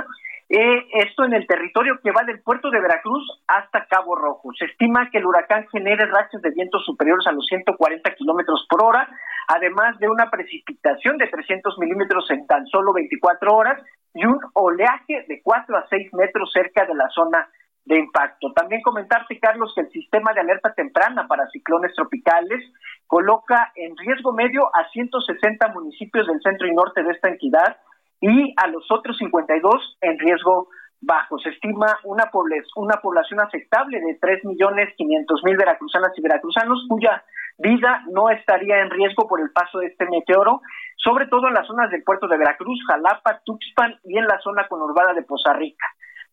eh, 0.50 0.86
esto 0.94 1.26
en 1.26 1.34
el 1.34 1.48
territorio 1.48 1.98
que 2.04 2.12
va 2.12 2.24
del 2.24 2.44
puerto 2.44 2.70
de 2.70 2.80
Veracruz 2.80 3.24
hasta 3.48 3.88
Cabo 3.88 4.16
Rojo. 4.16 4.52
Se 4.54 4.66
estima 4.66 5.10
que 5.10 5.18
el 5.18 5.26
huracán 5.26 5.66
genere 5.72 6.06
rachas 6.06 6.44
de 6.44 6.52
vientos 6.52 6.86
superiores 6.86 7.26
a 7.26 7.32
los 7.32 7.48
140 7.48 8.14
kilómetros 8.14 8.68
por 8.70 8.84
hora, 8.84 9.10
además 9.48 9.98
de 9.98 10.08
una 10.08 10.30
precipitación 10.30 11.18
de 11.18 11.30
300 11.30 11.80
milímetros 11.80 12.30
en 12.30 12.46
tan 12.46 12.68
solo 12.68 12.94
24 12.94 13.56
horas 13.56 13.82
y 14.14 14.24
un 14.24 14.38
oleaje 14.54 15.26
de 15.28 15.42
4 15.42 15.78
a 15.78 15.88
6 15.90 16.14
metros 16.14 16.52
cerca 16.54 16.86
de 16.86 16.94
la 16.94 17.10
zona 17.10 17.50
de 17.86 18.00
impacto. 18.00 18.54
También 18.54 18.82
comentarte, 18.82 19.40
Carlos, 19.40 19.74
que 19.76 19.82
el 19.82 19.90
sistema 19.90 20.34
de 20.34 20.42
alerta 20.42 20.74
temprana 20.74 21.28
para 21.28 21.48
ciclones 21.50 21.94
tropicales 21.96 22.64
coloca 23.08 23.72
en 23.76 23.96
riesgo 23.98 24.34
medio 24.34 24.68
a 24.74 24.90
160 24.90 25.68
municipios 25.70 26.28
del 26.28 26.42
centro 26.42 26.68
y 26.68 26.74
norte 26.74 27.04
de 27.04 27.12
esta 27.12 27.30
entidad, 27.30 27.78
y 28.22 28.54
a 28.56 28.68
los 28.68 28.90
otros 28.90 29.18
52 29.18 29.98
en 30.00 30.18
riesgo 30.18 30.70
bajo. 31.02 31.38
Se 31.40 31.50
estima 31.50 32.00
una, 32.06 32.32
una 32.78 32.96
población 33.02 33.42
aceptable 33.42 34.00
de 34.00 34.18
3.500.000 34.18 35.58
veracruzanas 35.58 36.12
y 36.16 36.22
veracruzanos 36.22 36.86
cuya 36.88 37.22
vida 37.58 38.02
no 38.12 38.30
estaría 38.30 38.80
en 38.80 38.90
riesgo 38.90 39.28
por 39.28 39.42
el 39.42 39.52
paso 39.52 39.80
de 39.80 39.88
este 39.88 40.06
meteoro, 40.06 40.62
sobre 40.96 41.28
todo 41.28 41.50
en 41.50 41.54
las 41.54 41.68
zonas 41.68 41.92
del 41.92 42.04
puerto 42.04 42.28
de 42.28 42.38
Veracruz, 42.38 42.80
Jalapa, 42.88 43.42
Tuxpan 43.44 44.00
y 44.06 44.18
en 44.18 44.26
la 44.26 44.40
zona 44.40 44.68
conurbada 44.70 45.14
de 45.14 45.24
Poza 45.24 45.52
Rica. 45.54 45.86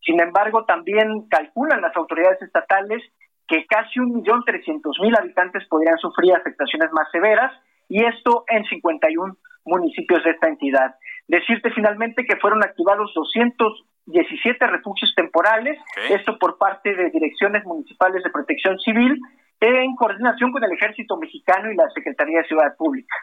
Sin 0.05 0.21
embargo, 0.21 0.65
también 0.65 1.29
calculan 1.29 1.81
las 1.81 1.95
autoridades 1.97 2.41
estatales 2.43 3.03
que 3.47 3.67
casi 3.67 3.99
un 3.99 4.15
millón 4.15 4.45
trescientos 4.45 4.97
mil 5.01 5.15
habitantes 5.17 5.67
podrían 5.69 5.99
sufrir 5.99 6.35
afectaciones 6.35 6.91
más 6.93 7.11
severas 7.11 7.53
y 7.89 8.05
esto 8.05 8.45
en 8.49 8.65
51 8.65 9.37
municipios 9.65 10.23
de 10.25 10.31
esta 10.31 10.49
entidad. 10.49 10.95
Decirte 11.27 11.71
finalmente 11.73 12.25
que 12.25 12.37
fueron 12.37 12.63
activados 12.63 13.13
217 13.15 14.67
refugios 14.67 15.13
temporales, 15.15 15.79
esto 16.11 16.39
por 16.39 16.59
parte 16.59 16.95
de 16.95 17.11
direcciones 17.11 17.65
municipales 17.65 18.23
de 18.23 18.31
protección 18.31 18.79
civil, 18.79 19.19
en 19.61 19.95
coordinación 19.97 20.53
con 20.53 20.65
el 20.65 20.73
Ejército 20.73 21.17
Mexicano 21.17 21.71
y 21.71 21.77
la 21.77 21.91
Secretaría 21.91 22.39
de 22.41 22.49
Ciudad 22.49 22.75
Pública. 22.77 23.15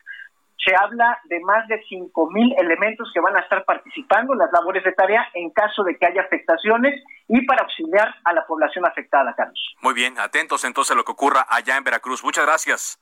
Se 0.68 0.76
habla 0.76 1.18
de 1.24 1.40
más 1.40 1.66
de 1.70 1.82
5.000 1.90 2.56
elementos 2.60 3.10
que 3.14 3.22
van 3.22 3.38
a 3.38 3.40
estar 3.40 3.64
participando 3.64 4.34
en 4.34 4.40
las 4.40 4.52
labores 4.52 4.84
de 4.84 4.92
tarea 4.92 5.26
en 5.34 5.50
caso 5.52 5.82
de 5.84 5.98
que 5.98 6.06
haya 6.06 6.24
afectaciones 6.24 7.02
y 7.30 7.46
para 7.46 7.64
auxiliar 7.64 8.14
a 8.26 8.34
la 8.34 8.46
población 8.46 8.86
afectada, 8.86 9.34
Carlos. 9.34 9.76
Muy 9.82 9.94
bien, 9.94 10.20
atentos 10.20 10.66
entonces 10.66 10.92
a 10.92 10.96
lo 10.96 11.06
que 11.06 11.14
ocurra 11.14 11.46
allá 11.48 11.78
en 11.78 11.86
Veracruz. 11.86 12.22
Muchas 12.22 12.46
gracias. 12.46 13.00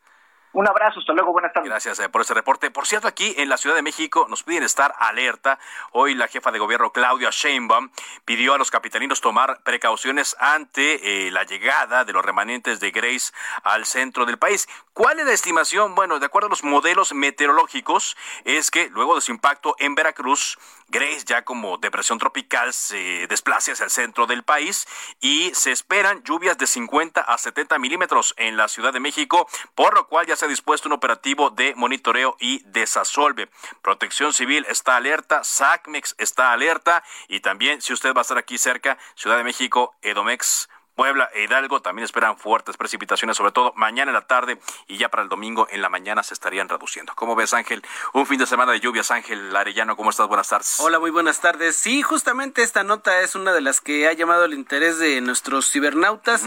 Un 0.56 0.66
abrazo, 0.70 1.02
hasta 1.02 1.12
luego, 1.12 1.34
buenas 1.34 1.52
tardes. 1.52 1.70
Gracias 1.70 2.00
eh, 2.00 2.08
por 2.08 2.22
ese 2.22 2.34
reporte. 2.34 2.72
Por 2.72 2.88
cierto, 2.88 3.10
aquí 3.10 3.36
en 3.38 3.50
la 3.50 3.58
Ciudad 3.58 3.76
de 3.76 3.82
México 3.82 4.26
nos 4.30 4.44
piden 4.44 4.64
estar 4.64 4.96
alerta. 5.00 5.60
Hoy 5.92 6.16
la 6.16 6.30
jefa 6.30 6.50
de 6.50 6.60
gobierno 6.60 6.94
Claudia 6.94 7.30
Sheinbaum 7.30 7.90
pidió 8.24 8.54
a 8.54 8.58
los 8.58 8.72
capitalinos 8.72 9.20
tomar 9.20 9.60
precauciones 9.64 10.34
ante 10.40 11.28
eh, 11.28 11.32
la 11.32 11.44
llegada 11.44 12.06
de 12.06 12.14
los 12.14 12.24
remanentes 12.24 12.80
de 12.80 12.92
Grace 12.92 13.34
al 13.64 13.86
centro 13.86 14.26
del 14.26 14.38
país. 14.38 14.70
¿Cuál 14.94 15.20
es 15.20 15.26
la 15.26 15.34
estimación? 15.34 15.94
Bueno, 15.94 16.20
de 16.20 16.26
acuerdo 16.26 16.48
a 16.48 16.50
los 16.50 16.64
modelos 16.64 17.14
meteorológicos, 17.14 18.16
es 18.46 18.72
que 18.72 18.88
luego 18.92 19.16
de 19.16 19.20
su 19.20 19.34
impacto 19.34 19.76
en 19.80 19.94
Veracruz, 19.94 20.58
Grace 20.88 21.26
ya 21.26 21.44
como 21.44 21.78
depresión 21.78 22.18
tropical 22.18 22.72
se 22.72 23.28
desplace 23.28 23.74
hacia 23.74 23.84
el 23.84 23.90
centro 23.90 24.26
del 24.26 24.44
país 24.44 24.88
y 25.20 25.52
se 25.54 25.72
esperan 25.72 26.24
lluvias 26.24 26.58
de 26.58 26.66
50 26.66 27.20
a 27.20 27.38
70 27.38 27.78
milímetros 27.80 28.34
en 28.38 28.56
la 28.56 28.70
Ciudad 28.70 28.94
de 28.94 29.02
México, 29.02 29.50
por 29.74 29.96
lo 29.96 30.08
cual 30.08 30.28
ya 30.28 30.38
se 30.38 30.45
dispuesto 30.48 30.90
un 30.90 30.94
operativo 30.94 31.50
de 31.50 31.74
monitoreo 31.76 32.36
y 32.40 32.62
desasolve. 32.66 33.50
Protección 33.82 34.34
Civil 34.34 34.66
está 34.70 34.96
alerta, 34.96 35.44
SACMEX 35.44 36.16
está 36.18 36.52
alerta 36.52 37.04
y 37.28 37.40
también 37.40 37.82
si 37.82 37.94
usted 37.94 38.14
va 38.14 38.22
a 38.22 38.24
estar 38.24 38.38
aquí 38.38 38.58
cerca, 38.58 38.98
Ciudad 39.16 39.38
de 39.38 39.44
México, 39.44 39.96
Edomex 40.02 40.70
Puebla 40.96 41.30
e 41.34 41.44
Hidalgo 41.44 41.82
también 41.82 42.06
esperan 42.06 42.38
fuertes 42.38 42.78
precipitaciones, 42.78 43.36
sobre 43.36 43.52
todo 43.52 43.74
mañana 43.76 44.12
en 44.12 44.16
la 44.16 44.28
tarde 44.28 44.60
y 44.88 44.98
ya 44.98 45.10
para 45.10 45.24
el 45.24 45.30
domingo 45.30 45.68
en 45.70 45.82
la 45.82 45.90
mañana 45.90 46.24
se 46.24 46.34
estarían 46.34 46.70
reduciendo. 46.70 47.14
¿Cómo 47.16 47.36
ves, 47.36 47.54
Ángel? 47.54 47.84
Un 48.14 48.26
fin 48.26 48.40
de 48.40 48.46
semana 48.46 48.72
de 48.72 48.80
lluvias, 48.80 49.12
Ángel 49.12 49.56
Arellano, 49.56 49.98
¿cómo 49.98 50.10
estás? 50.10 50.28
Buenas 50.28 50.48
tardes. 50.48 50.80
Hola, 50.80 51.00
muy 51.00 51.12
buenas 51.12 51.42
tardes. 51.42 51.76
Sí, 51.76 52.02
justamente 52.02 52.64
esta 52.64 52.84
nota 52.84 53.20
es 53.20 53.36
una 53.36 53.52
de 53.52 53.62
las 53.62 53.82
que 53.82 54.08
ha 54.08 54.14
llamado 54.14 54.46
el 54.46 54.54
interés 54.54 54.98
de 54.98 55.20
nuestros 55.20 55.70
cibernautas. 55.70 56.46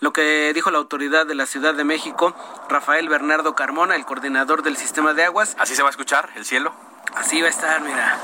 Lo 0.00 0.12
que 0.12 0.52
dijo 0.54 0.70
la 0.70 0.78
autoridad 0.78 1.26
de 1.26 1.34
la 1.34 1.44
Ciudad 1.44 1.74
de 1.74 1.84
México, 1.84 2.34
Rafael 2.70 3.08
Bernardo 3.08 3.54
Carmona, 3.54 3.96
el 3.96 4.06
coordinador 4.06 4.62
del 4.62 4.78
sistema 4.78 5.12
de 5.12 5.24
aguas. 5.24 5.56
¿Así 5.58 5.76
se 5.76 5.82
va 5.82 5.88
a 5.88 5.90
escuchar 5.90 6.30
el 6.36 6.46
cielo? 6.46 6.89
Así 7.14 7.40
va 7.40 7.48
a 7.48 7.50
estar, 7.50 7.80
mira. 7.82 8.18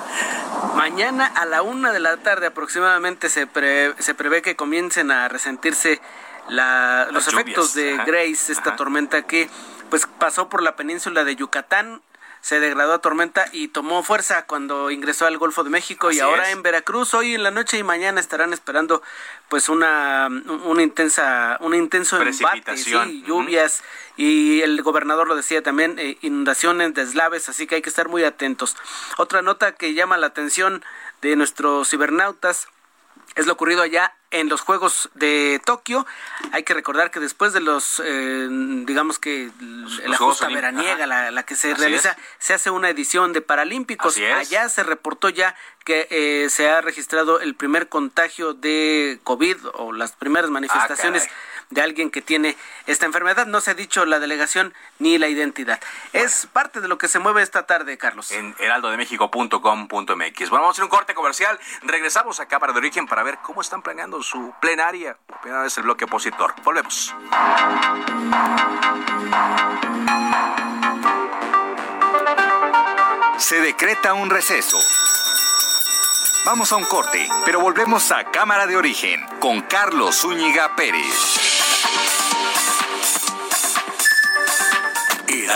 Mañana 0.75 1.27
a 1.27 1.45
la 1.45 1.63
una 1.63 1.93
de 1.93 2.01
la 2.01 2.17
tarde 2.19 2.47
aproximadamente 2.47 3.29
se, 3.29 3.49
se 3.99 4.15
prevé 4.15 4.43
que 4.43 4.57
comiencen 4.57 5.11
a 5.11 5.29
resentirse 5.29 6.01
los 6.49 7.29
efectos 7.29 7.75
de 7.75 7.97
Grace, 8.07 8.53
esta 8.53 8.77
tormenta 8.77 9.23
que 9.23 9.51
pues 9.91 10.07
pasó 10.19 10.49
por 10.49 10.63
la 10.63 10.77
península 10.77 11.25
de 11.25 11.37
Yucatán, 11.37 12.03
se 12.47 12.61
degradó 12.61 12.93
a 12.93 13.01
tormenta 13.01 13.47
y 13.51 13.67
tomó 13.67 14.05
fuerza 14.05 14.47
cuando 14.47 14.93
ingresó 14.93 15.27
al 15.27 15.37
Golfo 15.37 15.65
de 15.65 15.71
México 15.71 16.13
y 16.13 16.21
ahora 16.21 16.53
en 16.53 16.63
Veracruz 16.63 17.13
hoy 17.13 17.35
en 17.35 17.43
la 17.43 17.51
noche 17.51 17.77
y 17.77 17.83
mañana 17.83 18.21
estarán 18.21 18.53
esperando 18.53 19.03
pues 19.49 19.69
una 19.69 20.29
una 20.29 20.83
intensa 20.85 21.59
un 21.61 21.75
intenso 21.75 22.23
embate, 22.23 22.77
sí, 22.77 23.25
lluvias 23.27 23.83
y 24.17 24.61
el 24.61 24.81
gobernador 24.83 25.27
lo 25.27 25.35
decía 25.35 25.61
también 25.65 25.99
eh, 25.99 26.19
inundaciones, 26.23 26.95
deslaves, 26.95 27.49
así 27.49 27.67
que 27.67 27.75
hay 27.75 27.83
que 27.83 27.89
estar 27.89 28.09
muy 28.09 28.23
atentos. 28.23 28.77
Otra 29.17 29.43
nota 29.43 29.73
que 29.73 29.95
llama 29.95 30.17
la 30.17 30.29
atención 30.29 30.85
de 31.23 31.35
nuestros 31.35 31.91
cibernautas 31.91 32.69
es 33.35 33.47
lo 33.47 33.55
ocurrido 33.55 33.83
allá 33.83 34.15
en 34.41 34.49
los 34.49 34.61
Juegos 34.61 35.11
de 35.15 35.61
Tokio. 35.65 36.07
Hay 36.53 36.63
que 36.63 36.75
recordar 36.75 37.11
que 37.11 37.21
después 37.21 37.53
de 37.53 37.61
los, 37.61 38.03
eh, 38.05 38.49
digamos 38.51 39.19
que 39.19 39.51
la 40.05 40.17
justa 40.17 40.49
veraniega, 40.49 41.07
la, 41.07 41.43
que 41.45 41.57
se 41.57 41.75
realiza, 41.75 42.17
se 42.39 42.55
hace 42.55 42.71
una 42.71 42.91
edición 42.91 43.33
de 43.33 43.41
Paralímpicos. 43.41 44.17
Allá 44.19 44.69
se 44.69 44.83
reportó 44.83 45.29
ya 45.29 45.57
que 45.85 46.09
eh, 46.11 46.51
se 46.51 46.69
ha 46.69 46.81
registrado 46.81 47.41
el 47.41 47.55
primer 47.55 47.89
contagio 47.89 48.55
de 48.55 49.21
COVID 49.25 49.57
o 49.75 49.93
las 49.93 50.13
primeras 50.13 50.51
manifestaciones. 50.51 51.25
Ah, 51.27 51.56
de 51.71 51.83
alguien 51.83 52.11
que 52.11 52.23
tiene 52.23 52.57
esta 52.87 53.07
enfermedad. 53.07 53.47
No 53.47 53.61
se 53.61 53.73
ha 53.73 53.75
dicho 53.75 54.05
la 54.05 54.19
delegación 54.19 54.75
ni 54.99 55.19
la 55.19 55.29
identidad. 55.29 55.81
Es 56.13 56.47
parte 56.53 56.81
de 56.81 56.89
lo 56.89 56.99
que 56.99 57.09
se 57.09 57.19
mueve 57.19 57.43
esta 57.43 57.67
tarde, 57.67 57.99
Carlos. 57.99 58.31
En 58.33 58.55
heraldodemexico.com.mx. 58.59 60.51
Bueno, 60.51 60.63
vamos 60.63 60.69
a 60.69 60.71
hacer 60.71 60.85
un 60.85 60.91
corte 60.91 61.15
comercial. 61.15 61.59
Regresamos 61.83 62.41
a 62.41 62.47
Cámara 62.47 62.73
de 62.73 62.79
Origen 62.79 63.07
para 63.07 63.23
ver 63.23 63.39
cómo 63.43 63.61
están 63.61 63.83
planeando 63.83 64.23
su 64.23 64.55
plenaria. 64.61 65.17
Primera 65.43 65.63
vez 65.63 65.77
el 65.79 65.85
bloque 65.85 66.05
opositor. 66.05 66.55
Volvemos. 66.63 67.15
Se 73.39 73.61
decreta 73.61 74.15
un 74.15 74.31
receso. 74.31 74.79
Vamos 76.47 76.73
a 76.73 76.77
un 76.77 76.85
corte, 76.85 77.29
pero 77.45 77.61
volvemos 77.61 78.11
a 78.13 78.25
Cámara 78.31 78.67
de 78.67 78.77
Origen 78.77 79.21
con 79.41 79.63
Carlos 79.63 80.17
Zúñiga 80.17 80.75
Pérez. 80.77 81.46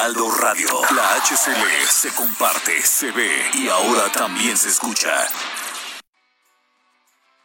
Heraldo 0.00 0.30
Radio. 0.30 0.80
La 0.96 1.14
HCL 1.16 1.86
se 1.86 2.08
comparte, 2.14 2.80
se 2.80 3.10
ve 3.12 3.50
y 3.52 3.68
ahora 3.68 4.10
también 4.10 4.56
se 4.56 4.70
escucha. 4.70 5.28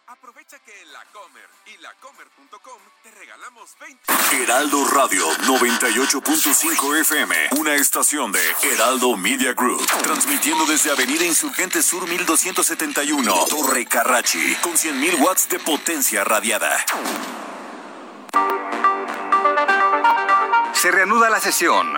Aprovecha 0.08 0.58
que 0.60 0.82
en 0.82 0.94
la 0.94 1.04
Comer 1.12 1.50
y 1.66 1.78
lacomer.com 1.82 2.80
te 3.04 3.12
regalamos 3.12 3.76
20. 3.78 4.42
Heraldo 4.42 4.88
Radio 4.88 5.28
98.5 5.40 7.02
FM, 7.02 7.36
una 7.58 7.76
estación 7.76 8.32
de 8.32 8.40
Heraldo 8.64 9.18
Media 9.18 9.52
Group, 9.52 9.86
transmitiendo 10.02 10.66
desde 10.66 10.92
Avenida 10.92 11.26
Insurgente 11.26 11.84
Sur 11.84 12.08
1271, 12.08 13.48
Torre 13.50 13.86
Carrachi, 13.86 14.56
con 14.62 14.76
100.000 14.76 15.20
watts 15.20 15.50
de 15.50 15.60
potencia 15.60 16.24
radiada. 16.24 16.86
Se 20.74 20.90
reanuda 20.90 21.30
la 21.30 21.42
sesión. 21.42 21.98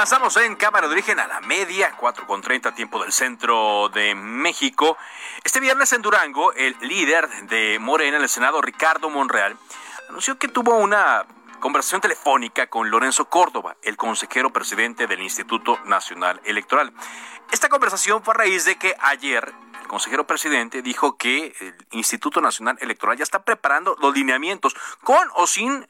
Avanzamos 0.00 0.34
en 0.38 0.56
Cámara 0.56 0.86
de 0.86 0.94
Origen 0.94 1.20
a 1.20 1.26
la 1.26 1.42
media, 1.42 1.92
4 1.94 2.26
con 2.26 2.40
30 2.40 2.74
tiempo 2.74 3.02
del 3.02 3.12
centro 3.12 3.90
de 3.90 4.14
México. 4.14 4.96
Este 5.44 5.60
viernes 5.60 5.92
en 5.92 6.00
Durango, 6.00 6.54
el 6.54 6.74
líder 6.80 7.28
de 7.48 7.78
Morena 7.78 8.16
en 8.16 8.22
el 8.22 8.30
Senado, 8.30 8.62
Ricardo 8.62 9.10
Monreal, 9.10 9.58
anunció 10.08 10.38
que 10.38 10.48
tuvo 10.48 10.74
una 10.78 11.26
conversación 11.60 12.00
telefónica 12.00 12.68
con 12.68 12.88
Lorenzo 12.88 13.26
Córdoba, 13.26 13.76
el 13.82 13.98
consejero 13.98 14.50
presidente 14.50 15.06
del 15.06 15.20
Instituto 15.20 15.78
Nacional 15.84 16.40
Electoral. 16.44 16.94
Esta 17.52 17.68
conversación 17.68 18.22
fue 18.22 18.32
a 18.32 18.38
raíz 18.38 18.64
de 18.64 18.76
que 18.76 18.96
ayer 19.00 19.52
el 19.82 19.86
consejero 19.86 20.26
presidente 20.26 20.80
dijo 20.80 21.18
que 21.18 21.54
el 21.60 21.76
Instituto 21.90 22.40
Nacional 22.40 22.78
Electoral 22.80 23.18
ya 23.18 23.24
está 23.24 23.42
preparando 23.42 23.94
los 24.00 24.14
lineamientos 24.14 24.74
con 25.02 25.28
o 25.34 25.46
sin 25.46 25.86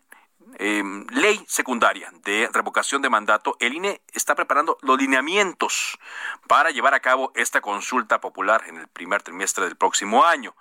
Em, 0.58 1.06
ley 1.10 1.44
secundaria 1.48 2.10
de 2.24 2.48
revocación 2.52 3.02
de 3.02 3.08
mandato, 3.08 3.56
el 3.60 3.74
INE 3.74 4.02
está 4.12 4.34
preparando 4.34 4.78
los 4.82 4.98
lineamientos 4.98 5.98
para 6.46 6.70
llevar 6.70 6.94
a 6.94 7.00
cabo 7.00 7.32
esta 7.34 7.60
consulta 7.60 8.20
popular 8.20 8.64
en 8.66 8.76
el 8.76 8.88
primer 8.88 9.22
trimestre 9.22 9.64
del 9.64 9.76
próximo 9.76 10.24
año. 10.24 10.54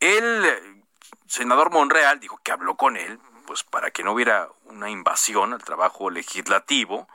El 0.00 0.82
senador 1.26 1.70
Monreal 1.70 2.20
dijo 2.20 2.38
que 2.42 2.52
habló 2.52 2.76
con 2.76 2.96
él, 2.96 3.18
pues 3.46 3.62
para 3.62 3.90
que 3.90 4.02
no 4.02 4.12
hubiera 4.12 4.48
una 4.64 4.90
invasión 4.90 5.52
al 5.52 5.62
trabajo 5.62 6.10
legislativo. 6.10 7.08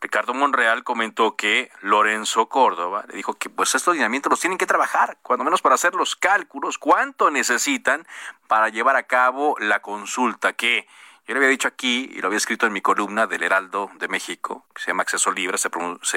Ricardo 0.00 0.32
Monreal 0.32 0.82
comentó 0.82 1.36
que 1.36 1.70
Lorenzo 1.82 2.48
Córdoba 2.48 3.04
le 3.08 3.16
dijo 3.16 3.34
que 3.34 3.50
pues 3.50 3.74
estos 3.74 3.94
lineamientos 3.94 4.30
los 4.30 4.40
tienen 4.40 4.58
que 4.58 4.66
trabajar, 4.66 5.18
cuando 5.22 5.44
menos 5.44 5.60
para 5.60 5.74
hacer 5.74 5.94
los 5.94 6.16
cálculos, 6.16 6.78
cuánto 6.78 7.30
necesitan 7.30 8.06
para 8.48 8.70
llevar 8.70 8.96
a 8.96 9.02
cabo 9.02 9.56
la 9.58 9.82
consulta 9.82 10.54
que 10.54 10.88
yo 11.30 11.34
le 11.34 11.38
había 11.38 11.50
dicho 11.50 11.68
aquí, 11.68 12.10
y 12.12 12.20
lo 12.20 12.26
había 12.26 12.38
escrito 12.38 12.66
en 12.66 12.72
mi 12.72 12.80
columna 12.80 13.28
del 13.28 13.44
Heraldo 13.44 13.88
de 14.00 14.08
México, 14.08 14.66
que 14.74 14.82
se 14.82 14.88
llama 14.88 15.04
Acceso 15.04 15.30
Libre, 15.30 15.58
se, 15.58 15.70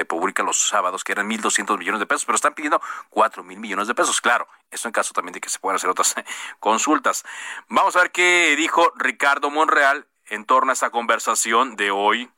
publica 0.05 0.41
los 0.41 0.57
sábados, 0.57 1.03
que 1.03 1.11
eran 1.11 1.29
1.200 1.29 1.77
millones 1.77 1.99
de 1.99 2.07
pesos, 2.07 2.25
pero 2.25 2.35
están 2.35 2.55
pidiendo 2.55 2.81
4.000 3.11 3.43
millones 3.57 3.87
de 3.87 3.93
pesos. 3.93 4.19
Claro, 4.21 4.47
eso 4.71 4.87
en 4.87 4.91
caso 4.91 5.13
también 5.13 5.33
de 5.33 5.39
que 5.39 5.49
se 5.49 5.59
puedan 5.59 5.75
hacer 5.75 5.91
otras 5.91 6.15
consultas. 6.59 7.25
Vamos 7.67 7.95
a 7.95 7.99
ver 7.99 8.11
qué 8.11 8.55
dijo 8.57 8.91
Ricardo 8.95 9.51
Monreal 9.51 10.07
en 10.29 10.45
torno 10.45 10.71
a 10.71 10.73
esta 10.73 10.89
conversación 10.89 11.75
de 11.75 11.91
hoy 11.91 12.31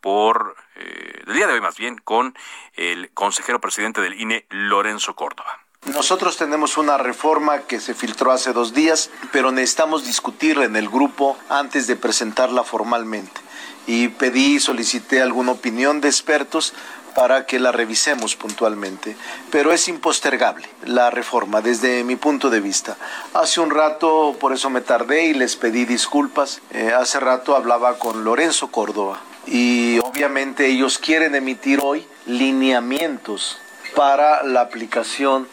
por 0.00 0.56
eh, 0.74 1.22
el 1.24 1.34
día 1.34 1.46
de 1.46 1.52
hoy 1.52 1.60
más 1.60 1.76
bien 1.76 1.98
con 1.98 2.36
el 2.72 3.12
consejero 3.14 3.60
presidente 3.60 4.00
del 4.00 4.20
INE 4.20 4.44
Lorenzo 4.50 5.14
Córdoba. 5.14 5.67
Nosotros 5.98 6.36
tenemos 6.36 6.76
una 6.76 6.98
reforma 6.98 7.60
que 7.62 7.80
se 7.80 7.94
filtró 7.94 8.30
hace 8.30 8.52
dos 8.52 8.74
días, 8.74 9.10
pero 9.32 9.50
necesitamos 9.50 10.04
discutirla 10.04 10.64
en 10.64 10.76
el 10.76 10.88
grupo 10.88 11.36
antes 11.48 11.86
de 11.86 11.96
presentarla 11.96 12.62
formalmente. 12.62 13.40
Y 13.86 14.08
pedí, 14.08 14.60
solicité 14.60 15.22
alguna 15.22 15.52
opinión 15.52 16.00
de 16.00 16.08
expertos 16.08 16.74
para 17.14 17.46
que 17.46 17.58
la 17.58 17.72
revisemos 17.72 18.36
puntualmente. 18.36 19.16
Pero 19.50 19.72
es 19.72 19.88
impostergable 19.88 20.68
la 20.84 21.10
reforma 21.10 21.62
desde 21.62 22.04
mi 22.04 22.16
punto 22.16 22.48
de 22.48 22.60
vista. 22.60 22.96
Hace 23.34 23.60
un 23.60 23.70
rato, 23.70 24.36
por 24.38 24.52
eso 24.52 24.70
me 24.70 24.82
tardé 24.82 25.26
y 25.26 25.34
les 25.34 25.56
pedí 25.56 25.84
disculpas, 25.84 26.60
eh, 26.70 26.92
hace 26.96 27.18
rato 27.18 27.56
hablaba 27.56 27.98
con 27.98 28.24
Lorenzo 28.24 28.68
Córdoba 28.68 29.20
y 29.46 29.98
obviamente 30.00 30.66
ellos 30.66 30.98
quieren 30.98 31.34
emitir 31.34 31.80
hoy 31.82 32.06
lineamientos 32.26 33.58
para 33.96 34.44
la 34.44 34.60
aplicación 34.60 35.48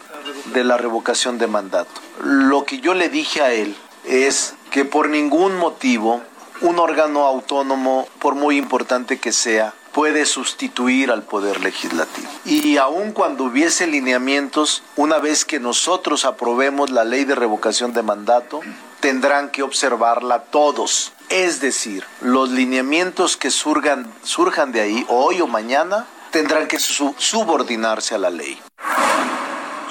de 0.54 0.64
la 0.64 0.78
revocación 0.78 1.38
de 1.38 1.48
mandato. 1.48 2.02
Lo 2.24 2.66
que 2.66 2.80
yo 2.80 2.94
le 2.94 3.10
dije 3.10 3.42
a 3.42 3.54
él 3.54 3.76
es 4.06 4.56
que 4.72 4.86
por 4.86 5.10
ningún 5.10 5.58
motivo 5.58 6.22
un 6.62 6.80
órgano 6.80 7.26
autónomo, 7.26 8.08
por 8.20 8.36
muy 8.36 8.58
importante 8.58 9.20
que 9.20 9.32
sea, 9.32 9.74
puede 9.92 10.26
sustituir 10.26 11.12
al 11.12 11.24
poder 11.24 11.62
legislativo. 11.62 12.28
Y 12.44 12.78
aun 12.78 13.12
cuando 13.12 13.46
hubiese 13.46 13.88
lineamientos, 13.88 14.84
una 14.96 15.20
vez 15.20 15.46
que 15.46 15.60
nosotros 15.60 16.26
aprobemos 16.26 16.90
la 16.90 17.04
ley 17.04 17.24
de 17.24 17.36
revocación 17.36 17.94
de 17.94 18.04
mandato, 18.04 18.62
tendrán 19.00 19.50
que 19.50 19.64
observarla 19.64 20.44
todos. 20.44 21.14
Es 21.30 21.62
decir, 21.62 22.06
los 22.22 22.50
lineamientos 22.50 23.38
que 23.38 23.52
surgan, 23.52 24.12
surjan 24.24 24.72
de 24.72 24.82
ahí, 24.82 25.06
hoy 25.08 25.42
o 25.42 25.48
mañana, 25.48 26.08
tendrán 26.32 26.68
que 26.68 26.80
subordinarse 26.80 28.16
a 28.16 28.18
la 28.18 28.30
ley 28.30 28.60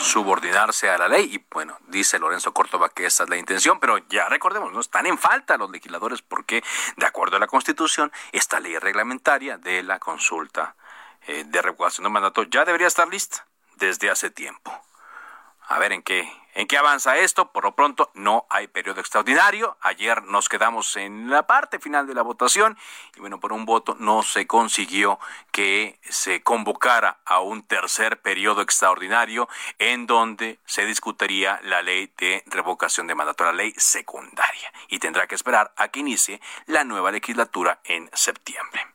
subordinarse 0.04 0.90
a 0.90 0.98
la 0.98 1.08
ley. 1.08 1.34
Y 1.34 1.44
bueno, 1.50 1.76
dice 1.88 2.18
Lorenzo 2.18 2.52
Córdoba 2.52 2.90
que 2.90 3.06
esa 3.06 3.24
es 3.24 3.30
la 3.30 3.36
intención, 3.36 3.80
pero 3.80 3.98
ya 4.08 4.28
recordemos, 4.28 4.72
no 4.72 4.80
están 4.80 5.06
en 5.06 5.18
falta 5.18 5.56
los 5.56 5.70
legisladores 5.70 6.22
porque, 6.22 6.62
de 6.96 7.06
acuerdo 7.06 7.36
a 7.36 7.40
la 7.40 7.46
Constitución, 7.46 8.12
esta 8.32 8.60
ley 8.60 8.78
reglamentaria 8.78 9.58
de 9.58 9.82
la 9.82 9.98
consulta 9.98 10.76
eh, 11.26 11.44
de 11.46 11.62
revocación 11.62 12.04
de 12.04 12.10
mandato 12.10 12.42
ya 12.44 12.64
debería 12.64 12.86
estar 12.86 13.08
lista 13.08 13.46
desde 13.76 14.10
hace 14.10 14.30
tiempo. 14.30 14.72
A 15.66 15.78
ver 15.78 15.92
en 15.92 16.02
qué, 16.02 16.30
¿En 16.54 16.68
qué 16.68 16.78
avanza 16.78 17.18
esto? 17.18 17.50
Por 17.50 17.64
lo 17.64 17.74
pronto 17.74 18.12
no 18.14 18.46
hay 18.48 18.68
periodo 18.68 19.00
extraordinario. 19.00 19.76
Ayer 19.80 20.22
nos 20.22 20.48
quedamos 20.48 20.96
en 20.96 21.28
la 21.28 21.48
parte 21.48 21.80
final 21.80 22.06
de 22.06 22.14
la 22.14 22.22
votación 22.22 22.78
y 23.16 23.20
bueno, 23.20 23.40
por 23.40 23.52
un 23.52 23.64
voto 23.64 23.96
no 23.98 24.22
se 24.22 24.46
consiguió 24.46 25.18
que 25.50 25.98
se 26.08 26.42
convocara 26.42 27.18
a 27.24 27.40
un 27.40 27.64
tercer 27.64 28.22
periodo 28.22 28.62
extraordinario 28.62 29.48
en 29.80 30.06
donde 30.06 30.60
se 30.64 30.86
discutiría 30.86 31.58
la 31.64 31.82
ley 31.82 32.12
de 32.18 32.44
revocación 32.46 33.08
de 33.08 33.16
mandato, 33.16 33.42
la 33.42 33.52
ley 33.52 33.74
secundaria. 33.76 34.72
Y 34.88 35.00
tendrá 35.00 35.26
que 35.26 35.34
esperar 35.34 35.72
a 35.76 35.88
que 35.88 36.00
inicie 36.00 36.40
la 36.66 36.84
nueva 36.84 37.10
legislatura 37.10 37.80
en 37.82 38.08
septiembre. 38.12 38.93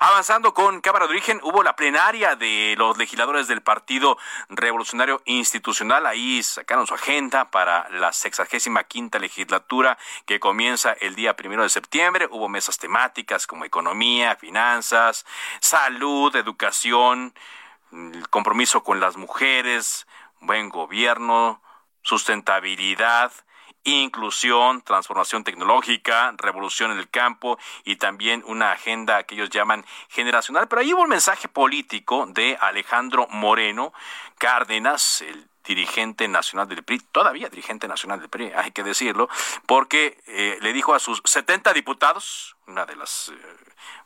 Avanzando 0.00 0.54
con 0.54 0.80
Cámara 0.80 1.06
de 1.06 1.12
Origen, 1.12 1.40
hubo 1.42 1.62
la 1.62 1.76
plenaria 1.76 2.36
de 2.36 2.74
los 2.76 2.96
legisladores 2.98 3.48
del 3.48 3.62
Partido 3.62 4.18
Revolucionario 4.48 5.22
Institucional. 5.24 6.06
Ahí 6.06 6.42
sacaron 6.42 6.86
su 6.86 6.94
agenda 6.94 7.50
para 7.50 7.88
la 7.90 8.12
sexagésima 8.12 8.84
quinta 8.84 9.18
legislatura 9.18 9.98
que 10.26 10.40
comienza 10.40 10.92
el 10.92 11.14
día 11.14 11.36
primero 11.36 11.62
de 11.62 11.68
septiembre. 11.68 12.28
Hubo 12.30 12.48
mesas 12.48 12.78
temáticas 12.78 13.46
como 13.46 13.64
economía, 13.64 14.36
finanzas, 14.36 15.26
salud, 15.60 16.34
educación, 16.36 17.34
compromiso 18.30 18.82
con 18.82 19.00
las 19.00 19.16
mujeres, 19.16 20.06
buen 20.40 20.68
gobierno, 20.68 21.62
sustentabilidad 22.02 23.32
inclusión, 23.84 24.82
transformación 24.82 25.44
tecnológica, 25.44 26.34
revolución 26.36 26.92
en 26.92 26.98
el 26.98 27.08
campo 27.08 27.58
y 27.84 27.96
también 27.96 28.42
una 28.46 28.72
agenda 28.72 29.22
que 29.22 29.34
ellos 29.34 29.50
llaman 29.50 29.84
generacional. 30.08 30.68
Pero 30.68 30.80
ahí 30.80 30.92
hubo 30.92 31.02
un 31.02 31.08
mensaje 31.08 31.48
político 31.48 32.26
de 32.26 32.56
Alejandro 32.60 33.26
Moreno 33.30 33.92
Cárdenas, 34.38 35.22
el 35.22 35.48
dirigente 35.64 36.26
nacional 36.26 36.68
del 36.68 36.82
PRI, 36.82 37.00
todavía 37.12 37.48
dirigente 37.48 37.86
nacional 37.86 38.20
del 38.20 38.28
PRI, 38.28 38.52
hay 38.54 38.72
que 38.72 38.82
decirlo, 38.82 39.28
porque 39.66 40.18
eh, 40.26 40.58
le 40.60 40.72
dijo 40.72 40.94
a 40.94 40.98
sus 40.98 41.20
70 41.24 41.72
diputados, 41.72 42.56
una 42.66 42.86
de 42.86 42.96
las, 42.96 43.28
eh, 43.28 43.34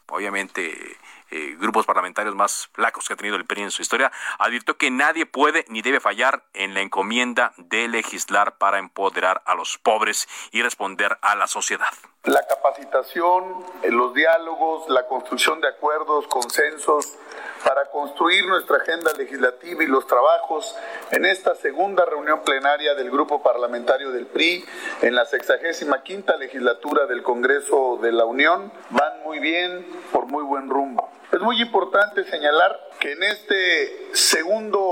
obviamente, 0.08 0.98
eh, 1.34 1.56
grupos 1.58 1.84
parlamentarios 1.84 2.36
más 2.36 2.68
flacos 2.72 3.08
que 3.08 3.14
ha 3.14 3.16
tenido 3.16 3.34
el 3.34 3.44
PRI 3.44 3.62
en 3.62 3.72
su 3.72 3.82
historia, 3.82 4.12
advirtió 4.38 4.76
que 4.76 4.92
nadie 4.92 5.26
puede 5.26 5.64
ni 5.68 5.82
debe 5.82 5.98
fallar 5.98 6.44
en 6.52 6.74
la 6.74 6.80
encomienda 6.80 7.52
de 7.56 7.88
legislar 7.88 8.56
para 8.56 8.78
empoderar 8.78 9.42
a 9.44 9.56
los 9.56 9.76
pobres 9.78 10.28
y 10.52 10.62
responder 10.62 11.18
a 11.22 11.34
la 11.34 11.48
sociedad. 11.48 11.88
La 12.22 12.46
capacitación, 12.46 13.66
los 13.90 14.14
diálogos, 14.14 14.88
la 14.88 15.08
construcción 15.08 15.60
de 15.60 15.68
acuerdos, 15.68 16.28
consensos, 16.28 17.18
para 17.64 17.86
construir 17.86 18.46
nuestra 18.46 18.76
agenda 18.76 19.12
legislativa 19.14 19.82
y 19.82 19.86
los 19.86 20.06
trabajos 20.06 20.76
en 21.10 21.24
esta 21.24 21.54
segunda 21.54 22.04
reunión 22.04 22.42
plenaria 22.44 22.94
del 22.94 23.10
Grupo 23.10 23.42
Parlamentario 23.42 24.10
del 24.10 24.26
PRI 24.26 24.64
en 25.02 25.14
la 25.14 25.24
65 25.24 25.96
quinta 26.04 26.36
legislatura 26.36 27.06
del 27.06 27.22
Congreso 27.22 27.98
de 28.00 28.12
la 28.12 28.24
Unión 28.24 28.70
van 28.90 29.22
muy 29.24 29.38
bien, 29.38 29.84
por 30.12 30.26
muy 30.26 30.44
buen 30.44 30.68
rumbo. 30.68 31.10
Es 31.32 31.40
muy 31.40 31.60
importante 31.60 32.24
señalar 32.24 32.78
que 33.00 33.12
en 33.12 33.22
este 33.22 34.14
segundo 34.14 34.90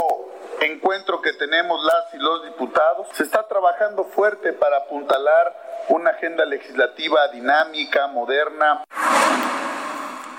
encuentro 0.60 1.20
que 1.20 1.32
tenemos 1.32 1.82
las 1.84 2.14
y 2.14 2.18
los 2.18 2.44
diputados, 2.44 3.08
se 3.14 3.24
está 3.24 3.46
trabajando 3.48 4.04
fuerte 4.04 4.52
para 4.52 4.78
apuntalar 4.78 5.54
una 5.88 6.10
agenda 6.10 6.44
legislativa 6.44 7.28
dinámica, 7.28 8.06
moderna. 8.08 8.84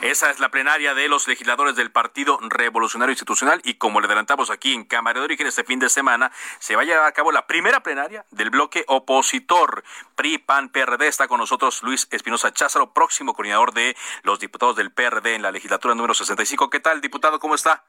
Esa 0.04 0.30
es 0.30 0.42
la 0.42 0.52
plenaria 0.52 0.94
de 0.94 1.08
los 1.08 1.30
legisladores 1.30 1.78
del 1.78 1.90
Partido 1.90 2.38
Revolucionario 2.42 3.14
Institucional 3.14 3.62
y 3.64 3.76
como 3.76 4.02
le 4.02 4.08
adelantamos 4.08 4.50
aquí 4.50 4.74
en 4.74 4.84
Cámara 4.84 5.22
de 5.22 5.24
Origen 5.24 5.48
este 5.48 5.64
fin 5.64 5.80
de 5.80 5.88
semana, 5.88 6.30
se 6.60 6.76
va 6.76 6.82
a 6.82 6.86
llevar 6.86 7.06
a 7.06 7.14
cabo 7.14 7.32
la 7.32 7.48
primera 7.48 7.84
plenaria 7.84 8.26
del 8.30 8.50
bloque 8.50 8.84
opositor. 8.90 9.86
PRI, 10.18 10.40
PAN, 10.40 10.68
PRD. 10.68 11.08
Está 11.08 11.30
con 11.30 11.40
nosotros 11.40 11.84
Luis 11.84 12.10
Espinosa 12.12 12.52
Cházaro, 12.52 12.92
próximo 12.92 13.34
coordinador 13.34 13.74
de 13.74 13.96
los 14.24 14.42
diputados 14.42 14.76
del 14.76 14.92
PRD 14.92 15.36
en 15.36 15.42
la 15.42 15.52
legislatura 15.52 15.96
número 15.96 16.14
65. 16.14 16.70
¿Qué 16.70 16.82
tal, 16.82 17.00
diputado? 17.00 17.40
¿Cómo 17.40 17.56
está? 17.56 17.86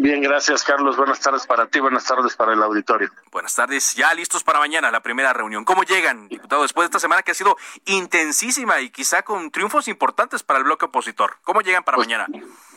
Bien, 0.00 0.22
gracias 0.22 0.64
Carlos. 0.64 0.96
Buenas 0.96 1.20
tardes 1.20 1.46
para 1.46 1.66
ti, 1.66 1.78
buenas 1.78 2.06
tardes 2.06 2.34
para 2.34 2.54
el 2.54 2.62
auditorio. 2.62 3.10
Buenas 3.30 3.54
tardes, 3.54 3.94
ya 3.94 4.14
listos 4.14 4.42
para 4.42 4.58
mañana, 4.58 4.90
la 4.90 5.00
primera 5.00 5.34
reunión. 5.34 5.66
¿Cómo 5.66 5.82
llegan, 5.82 6.26
diputado, 6.28 6.62
después 6.62 6.84
de 6.84 6.86
esta 6.86 6.98
semana 6.98 7.22
que 7.22 7.32
ha 7.32 7.34
sido 7.34 7.58
intensísima 7.84 8.80
y 8.80 8.88
quizá 8.88 9.22
con 9.22 9.50
triunfos 9.50 9.88
importantes 9.88 10.42
para 10.42 10.58
el 10.58 10.64
bloque 10.64 10.86
opositor? 10.86 11.36
¿Cómo 11.42 11.60
llegan 11.60 11.84
para 11.84 11.96
pues, 11.96 12.08
mañana? 12.08 12.26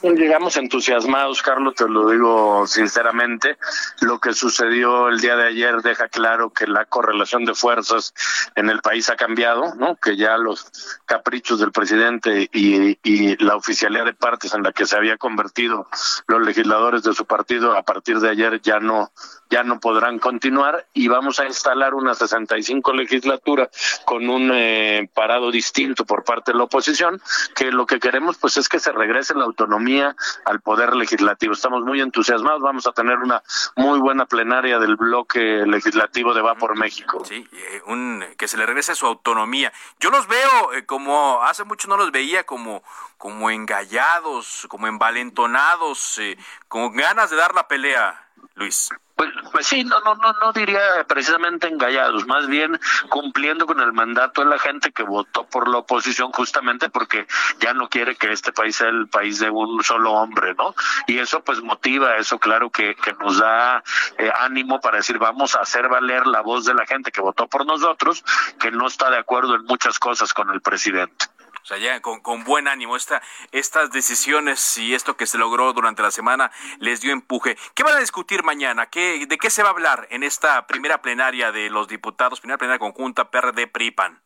Llegamos 0.04 0.58
entusiasmados, 0.58 1.42
Carlos, 1.42 1.76
te 1.76 1.88
lo 1.88 2.10
digo 2.10 2.68
sinceramente. 2.68 3.58
Lo 4.02 4.20
que 4.20 4.34
sucedió 4.34 5.08
el 5.08 5.22
día 5.22 5.38
de 5.38 5.48
ayer 5.48 5.78
deja 5.78 6.10
claro 6.10 6.50
que 6.50 6.68
la 6.68 6.84
correlación 6.84 7.46
de 7.46 7.56
fuerzas 7.56 8.14
en 8.56 8.70
el 8.70 8.82
país 8.82 9.10
ha 9.10 9.16
cambiado, 9.16 9.76
¿no? 9.76 9.96
Que 9.96 10.18
ya 10.18 10.38
los 10.38 11.00
caprichos 11.06 11.62
del 11.62 11.72
presidente 11.72 12.50
y, 12.52 13.00
y 13.02 13.42
la 13.42 13.56
oficialidad 13.56 14.04
de 14.04 14.14
partes 14.14 14.54
en 14.54 14.64
la 14.64 14.74
que 14.74 14.86
se 14.86 14.98
había 14.98 15.16
convertido 15.16 15.88
los 16.28 16.42
legisladores 16.42 17.04
de 17.04 17.14
su 17.14 17.26
partido 17.26 17.78
a 17.78 17.84
partir 17.84 18.20
de 18.20 18.30
ayer 18.30 18.60
ya 18.62 18.82
no 18.82 19.10
ya 19.50 19.64
no 19.64 19.80
podrán 19.80 20.18
continuar 20.18 20.88
y 20.94 21.08
vamos 21.08 21.40
a 21.40 21.46
instalar 21.46 21.94
una 21.94 22.16
65 22.16 22.92
legislatura 22.94 23.70
con 24.04 24.28
un 24.28 24.50
eh, 24.52 25.08
parado 25.14 25.52
distinto 25.52 26.06
por 26.06 26.24
parte 26.24 26.52
de 26.52 26.58
la 26.58 26.64
oposición, 26.64 27.22
que 27.56 27.72
lo 27.72 27.86
que 27.86 28.00
queremos 28.00 28.38
pues 28.40 28.58
es 28.58 28.68
que 28.68 28.80
se 28.80 28.92
regrese 28.92 29.36
la 29.36 29.44
autonomía 29.44 29.93
al 30.02 30.62
poder 30.62 30.96
legislativo. 30.96 31.54
Estamos 31.54 31.84
muy 31.84 32.02
entusiasmados, 32.02 32.62
vamos 32.62 32.88
a 32.88 32.92
tener 32.92 33.18
una 33.18 33.42
muy 33.76 34.00
buena 34.00 34.26
plenaria 34.26 34.80
del 34.80 34.96
bloque 34.96 35.64
legislativo 35.66 36.34
de 36.34 36.42
Va 36.42 36.56
por 36.56 36.78
México. 36.78 37.24
Sí, 37.26 37.48
eh, 37.52 37.82
un, 37.88 38.24
que 38.38 38.48
se 38.48 38.58
le 38.58 38.66
regrese 38.66 38.96
su 38.96 39.06
autonomía. 39.06 39.72
Yo 40.00 40.10
los 40.10 40.28
veo 40.28 40.74
eh, 40.74 40.86
como 40.86 41.42
hace 41.44 41.64
mucho 41.64 41.88
no 41.88 41.98
los 41.98 42.12
veía 42.12 42.44
como 42.46 42.84
como 43.18 43.50
engallados, 43.50 44.68
como 44.68 44.88
envalentonados, 44.88 46.20
con 46.68 46.94
ganas 46.94 47.30
de 47.30 47.38
dar 47.38 47.56
la 47.56 47.70
pelea, 47.70 48.23
Luis. 48.56 48.90
Pues, 49.16 49.30
pues 49.52 49.68
sí, 49.68 49.84
no, 49.84 50.00
no, 50.00 50.16
no, 50.16 50.34
no 50.34 50.52
diría 50.54 51.06
precisamente 51.08 51.68
engallados, 51.68 52.26
más 52.26 52.48
bien 52.48 52.80
cumpliendo 53.10 53.68
con 53.68 53.80
el 53.80 53.94
mandato 53.94 54.42
de 54.42 54.50
la 54.50 54.58
gente 54.58 54.92
que 54.92 55.04
votó 55.04 55.46
por 55.46 55.68
la 55.70 55.78
oposición 55.78 56.32
justamente 56.32 56.90
porque 56.90 57.28
ya 57.60 57.74
no 57.74 57.90
quiere 57.90 58.16
que 58.16 58.32
este 58.32 58.52
país 58.52 58.76
sea 58.76 58.90
el 58.90 59.08
país 59.08 59.40
de 59.40 59.52
un 59.52 59.84
solo 59.84 60.14
hombre, 60.14 60.56
¿no? 60.56 60.74
Y 61.06 61.20
eso 61.20 61.44
pues 61.44 61.62
motiva, 61.62 62.18
eso 62.18 62.40
claro 62.40 62.72
que, 62.72 62.96
que 62.96 63.14
nos 63.14 63.38
da 63.38 63.84
eh, 64.18 64.32
ánimo 64.40 64.82
para 64.82 64.98
decir 64.98 65.20
vamos 65.20 65.56
a 65.56 65.60
hacer 65.60 65.88
valer 65.90 66.26
la 66.26 66.42
voz 66.42 66.66
de 66.66 66.74
la 66.74 66.88
gente 66.88 67.12
que 67.12 67.22
votó 67.22 67.48
por 67.48 67.68
nosotros, 67.68 68.24
que 68.60 68.72
no 68.72 68.88
está 68.88 69.12
de 69.12 69.18
acuerdo 69.20 69.56
en 69.56 69.64
muchas 69.66 70.00
cosas 70.00 70.34
con 70.34 70.50
el 70.50 70.62
presidente. 70.62 71.28
O 71.64 71.66
sea, 71.66 71.78
ya 71.78 72.02
con, 72.02 72.20
con 72.20 72.44
buen 72.44 72.68
ánimo, 72.68 72.98
esta, 72.98 73.22
estas 73.54 73.90
decisiones 73.90 74.78
y 74.78 74.94
esto 74.94 75.16
que 75.16 75.26
se 75.26 75.38
logró 75.38 75.72
durante 75.72 76.02
la 76.02 76.12
semana 76.12 76.52
les 76.80 77.00
dio 77.00 77.14
empuje. 77.14 77.58
¿Qué 77.74 77.84
van 77.84 77.96
a 77.96 78.00
discutir 78.00 78.44
mañana? 78.44 78.88
¿Qué, 78.88 79.26
¿De 79.26 79.38
qué 79.38 79.50
se 79.50 79.64
va 79.64 79.70
a 79.70 79.72
hablar 79.72 80.08
en 80.12 80.24
esta 80.24 80.68
primera 80.68 81.02
plenaria 81.02 81.54
de 81.54 81.70
los 81.70 81.88
diputados, 81.88 82.42
primera 82.42 82.58
plenaria 82.58 82.80
conjunta 82.80 83.32
PRD-PRIPAN? 83.32 84.22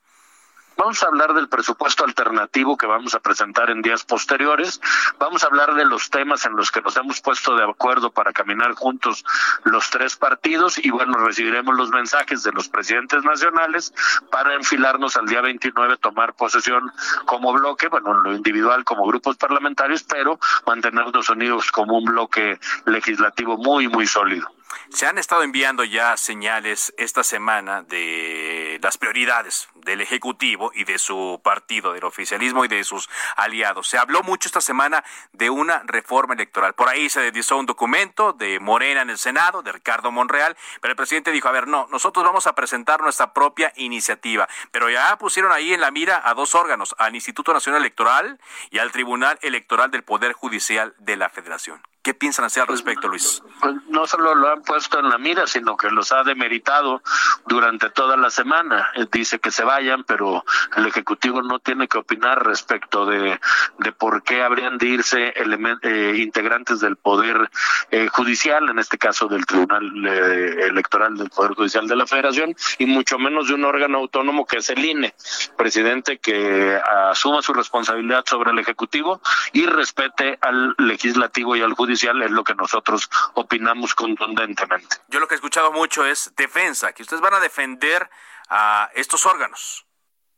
Vamos 0.78 1.02
a 1.02 1.08
hablar 1.08 1.34
del 1.34 1.50
presupuesto 1.50 2.06
alternativo 2.06 2.78
que 2.78 2.86
vamos 2.86 3.16
a 3.16 3.20
presentar 3.20 3.72
en 3.72 3.82
días 3.82 4.04
posteriores. 4.04 4.80
Vamos 5.18 5.44
a 5.44 5.48
hablar 5.48 5.74
de 5.74 5.86
los 5.86 6.12
temas 6.12 6.46
en 6.46 6.56
los 6.56 6.72
que 6.72 6.82
nos 6.82 6.96
hemos 6.98 7.20
puesto 7.20 7.56
de 7.56 7.64
acuerdo 7.64 8.12
para 8.12 8.32
caminar 8.32 8.74
juntos 8.74 9.26
los 9.64 9.90
tres 9.90 10.16
partidos 10.16 10.78
y 10.78 10.92
bueno, 10.92 11.18
recibiremos 11.18 11.76
los 11.76 11.90
mensajes 11.90 12.44
de 12.44 12.52
los 12.52 12.70
presidentes 12.70 13.24
nacionales 13.24 13.92
para 14.32 14.54
enfilarnos 14.54 15.18
al 15.18 15.26
día 15.26 15.42
29, 15.42 15.98
tomar 15.98 16.36
posesión 16.36 16.92
como 17.26 17.54
bloque, 17.54 17.88
bueno, 17.88 18.16
en 18.16 18.24
lo 18.24 18.36
individual 18.36 18.84
como 18.84 19.08
grupos 19.08 19.36
parlamentarios, 19.36 20.04
pero 20.04 20.40
mantenernos 20.68 21.28
unidos 21.30 21.72
como 21.72 21.98
un 21.98 22.06
bloque 22.06 22.60
legislativo 22.86 23.58
muy, 23.58 23.88
muy 23.88 24.06
sólido. 24.06 24.57
Se 24.90 25.06
han 25.06 25.18
estado 25.18 25.44
enviando 25.44 25.84
ya 25.84 26.18
señales 26.18 26.94
esta 26.98 27.24
semana 27.24 27.84
de 27.84 28.80
las 28.82 28.98
prioridades 28.98 29.70
del 29.76 30.02
Ejecutivo 30.02 30.72
y 30.74 30.84
de 30.84 30.98
su 30.98 31.40
partido, 31.44 31.94
del 31.94 32.04
oficialismo 32.04 32.66
y 32.66 32.68
de 32.68 32.84
sus 32.84 33.10
aliados. 33.36 33.88
Se 33.88 33.98
habló 33.98 34.24
mucho 34.24 34.48
esta 34.48 34.62
semana 34.62 35.04
de 35.34 35.50
una 35.50 35.84
reforma 35.86 36.34
electoral. 36.34 36.74
Por 36.74 36.90
ahí 36.90 37.10
se 37.10 37.22
deslizó 37.22 37.58
un 37.58 37.66
documento 37.66 38.34
de 38.34 38.60
Morena 38.60 39.02
en 39.02 39.10
el 39.10 39.18
Senado, 39.18 39.62
de 39.62 39.72
Ricardo 39.72 40.12
Monreal, 40.12 40.58
pero 40.82 40.92
el 40.92 40.98
presidente 40.98 41.32
dijo, 41.32 41.48
a 41.48 41.52
ver, 41.52 41.68
no, 41.68 41.88
nosotros 41.92 42.26
vamos 42.26 42.48
a 42.48 42.56
presentar 42.56 43.02
nuestra 43.02 43.34
propia 43.34 43.74
iniciativa. 43.76 44.48
Pero 44.72 44.90
ya 44.90 45.18
pusieron 45.18 45.52
ahí 45.52 45.74
en 45.74 45.82
la 45.82 45.92
mira 45.92 46.22
a 46.24 46.34
dos 46.34 46.56
órganos, 46.56 46.96
al 46.98 47.16
Instituto 47.16 47.54
Nacional 47.54 47.82
Electoral 47.82 48.40
y 48.72 48.80
al 48.80 48.92
Tribunal 48.92 49.38
Electoral 49.42 49.92
del 49.92 50.04
Poder 50.04 50.34
Judicial 50.34 50.96
de 51.00 51.18
la 51.18 51.30
Federación. 51.30 51.82
¿Qué 52.08 52.14
piensan 52.14 52.46
hacer 52.46 52.62
al 52.62 52.70
respecto, 52.70 53.10
Luis? 53.10 53.44
Pues 53.60 53.76
no 53.90 54.08
solo 54.08 54.34
lo 54.34 54.50
han 54.50 54.62
puesto 54.62 54.98
en 54.98 55.10
la 55.10 55.18
mira, 55.18 55.46
sino 55.46 55.76
que 55.76 55.90
los 55.90 56.14
ha 56.14 56.24
demeritado 56.24 57.02
durante 57.48 57.90
toda 57.90 58.16
la 58.16 58.30
semana. 58.30 58.90
Dice 59.12 59.40
que 59.40 59.52
se 59.52 59.66
vayan, 59.66 60.06
pero 60.06 60.46
el 60.78 60.88
Ejecutivo 60.88 61.42
no 61.42 61.60
tiene 61.60 61.90
que 61.90 61.98
opinar 61.98 62.46
respecto 62.46 63.06
de, 63.06 63.38
de 63.80 63.92
por 63.92 64.24
qué 64.24 64.42
habrían 64.42 64.78
de 64.78 64.86
irse 64.86 65.34
eh, 65.36 66.14
integrantes 66.20 66.80
del 66.80 66.96
Poder 66.96 67.50
eh, 67.92 68.08
Judicial, 68.08 68.70
en 68.70 68.80
este 68.80 68.98
caso 68.98 69.28
del 69.28 69.46
Tribunal 69.46 69.92
eh, 70.08 70.68
Electoral 70.70 71.18
del 71.18 71.30
Poder 71.30 71.56
Judicial 71.56 71.90
de 71.90 71.98
la 71.98 72.08
Federación, 72.08 72.56
y 72.78 72.86
mucho 72.86 73.20
menos 73.20 73.50
de 73.50 73.56
un 73.56 73.66
órgano 73.66 73.98
autónomo 73.98 74.46
que 74.46 74.60
es 74.60 74.70
el 74.70 74.86
INE. 74.86 75.14
Presidente 75.58 76.20
que 76.20 76.80
asuma 77.10 77.42
su 77.42 77.54
responsabilidad 77.54 78.24
sobre 78.26 78.52
el 78.52 78.60
Ejecutivo 78.60 79.20
y 79.52 79.66
respete 79.66 80.38
al 80.40 80.74
Legislativo 80.78 81.58
y 81.58 81.62
al 81.62 81.74
Judicial, 81.74 81.97
es 82.04 82.32
lo 82.32 82.44
que 82.44 82.56
nosotros 82.56 83.10
opinamos 83.34 83.96
contundentemente. 83.96 84.98
Yo 85.08 85.20
lo 85.20 85.28
que 85.28 85.36
he 85.36 85.38
escuchado 85.38 85.72
mucho 85.72 86.06
es 86.06 86.34
defensa, 86.36 86.94
que 86.94 87.04
ustedes 87.04 87.22
van 87.22 87.34
a 87.34 87.40
defender 87.40 88.10
a 88.50 88.90
estos 88.94 89.26
órganos 89.26 89.88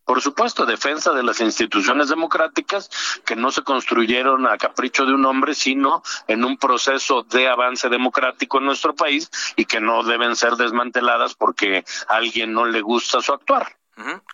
por 0.09 0.21
supuesto, 0.21 0.65
defensa 0.65 1.13
de 1.13 1.21
las 1.21 1.39
instituciones 1.39 2.09
democráticas 2.09 2.89
que 3.27 3.35
no 3.35 3.51
se 3.51 3.61
construyeron 3.61 4.47
a 4.47 4.57
capricho 4.57 5.05
de 5.05 5.13
un 5.13 5.23
hombre, 5.23 5.53
sino 5.53 6.01
en 6.27 6.43
un 6.43 6.57
proceso 6.57 7.21
de 7.21 7.47
avance 7.47 7.89
democrático 7.89 8.57
en 8.57 8.65
nuestro 8.65 8.95
país 8.95 9.29
y 9.55 9.65
que 9.65 9.79
no 9.79 10.01
deben 10.01 10.35
ser 10.35 10.55
desmanteladas 10.55 11.35
porque 11.35 11.85
a 12.07 12.15
alguien 12.15 12.53
no 12.53 12.65
le 12.65 12.81
gusta 12.81 13.21
su 13.21 13.33
actuar. 13.33 13.78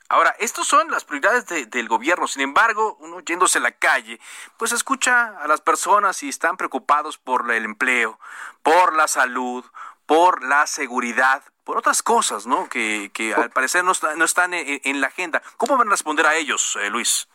Ahora, 0.10 0.36
estas 0.40 0.68
son 0.68 0.92
las 0.92 1.04
prioridades 1.04 1.46
del 1.70 1.88
gobierno. 1.88 2.28
Sin 2.28 2.42
embargo, 2.42 2.98
uno 3.00 3.20
yéndose 3.22 3.58
a 3.58 3.62
la 3.62 3.72
calle, 3.72 4.20
pues 4.58 4.72
escucha 4.72 5.38
a 5.40 5.48
las 5.48 5.62
personas 5.62 6.22
y 6.24 6.30
están 6.30 6.58
preocupados 6.58 7.18
por 7.18 7.52
el 7.52 7.66
empleo, 7.66 8.20
por 8.64 8.94
la 8.96 9.08
salud, 9.08 9.66
por 10.06 10.44
la 10.44 10.68
seguridad, 10.68 11.44
por 11.64 11.78
otras 11.78 12.04
cosas, 12.04 12.46
¿no? 12.46 12.70
Que, 12.70 13.12
que 13.14 13.34
al 13.34 13.50
parecer 13.50 13.84
no, 13.84 13.94
no 14.16 14.26
están 14.26 14.54
en, 14.54 15.02
la 15.02 15.08
agenda. 15.08 15.42
¿Cómo 15.58 15.78
van 15.78 15.88
a 15.88 15.92
responder 15.92 16.26
a 16.26 16.36
ellos, 16.36 16.78
eh, 16.82 16.90
Luis? 16.90 17.28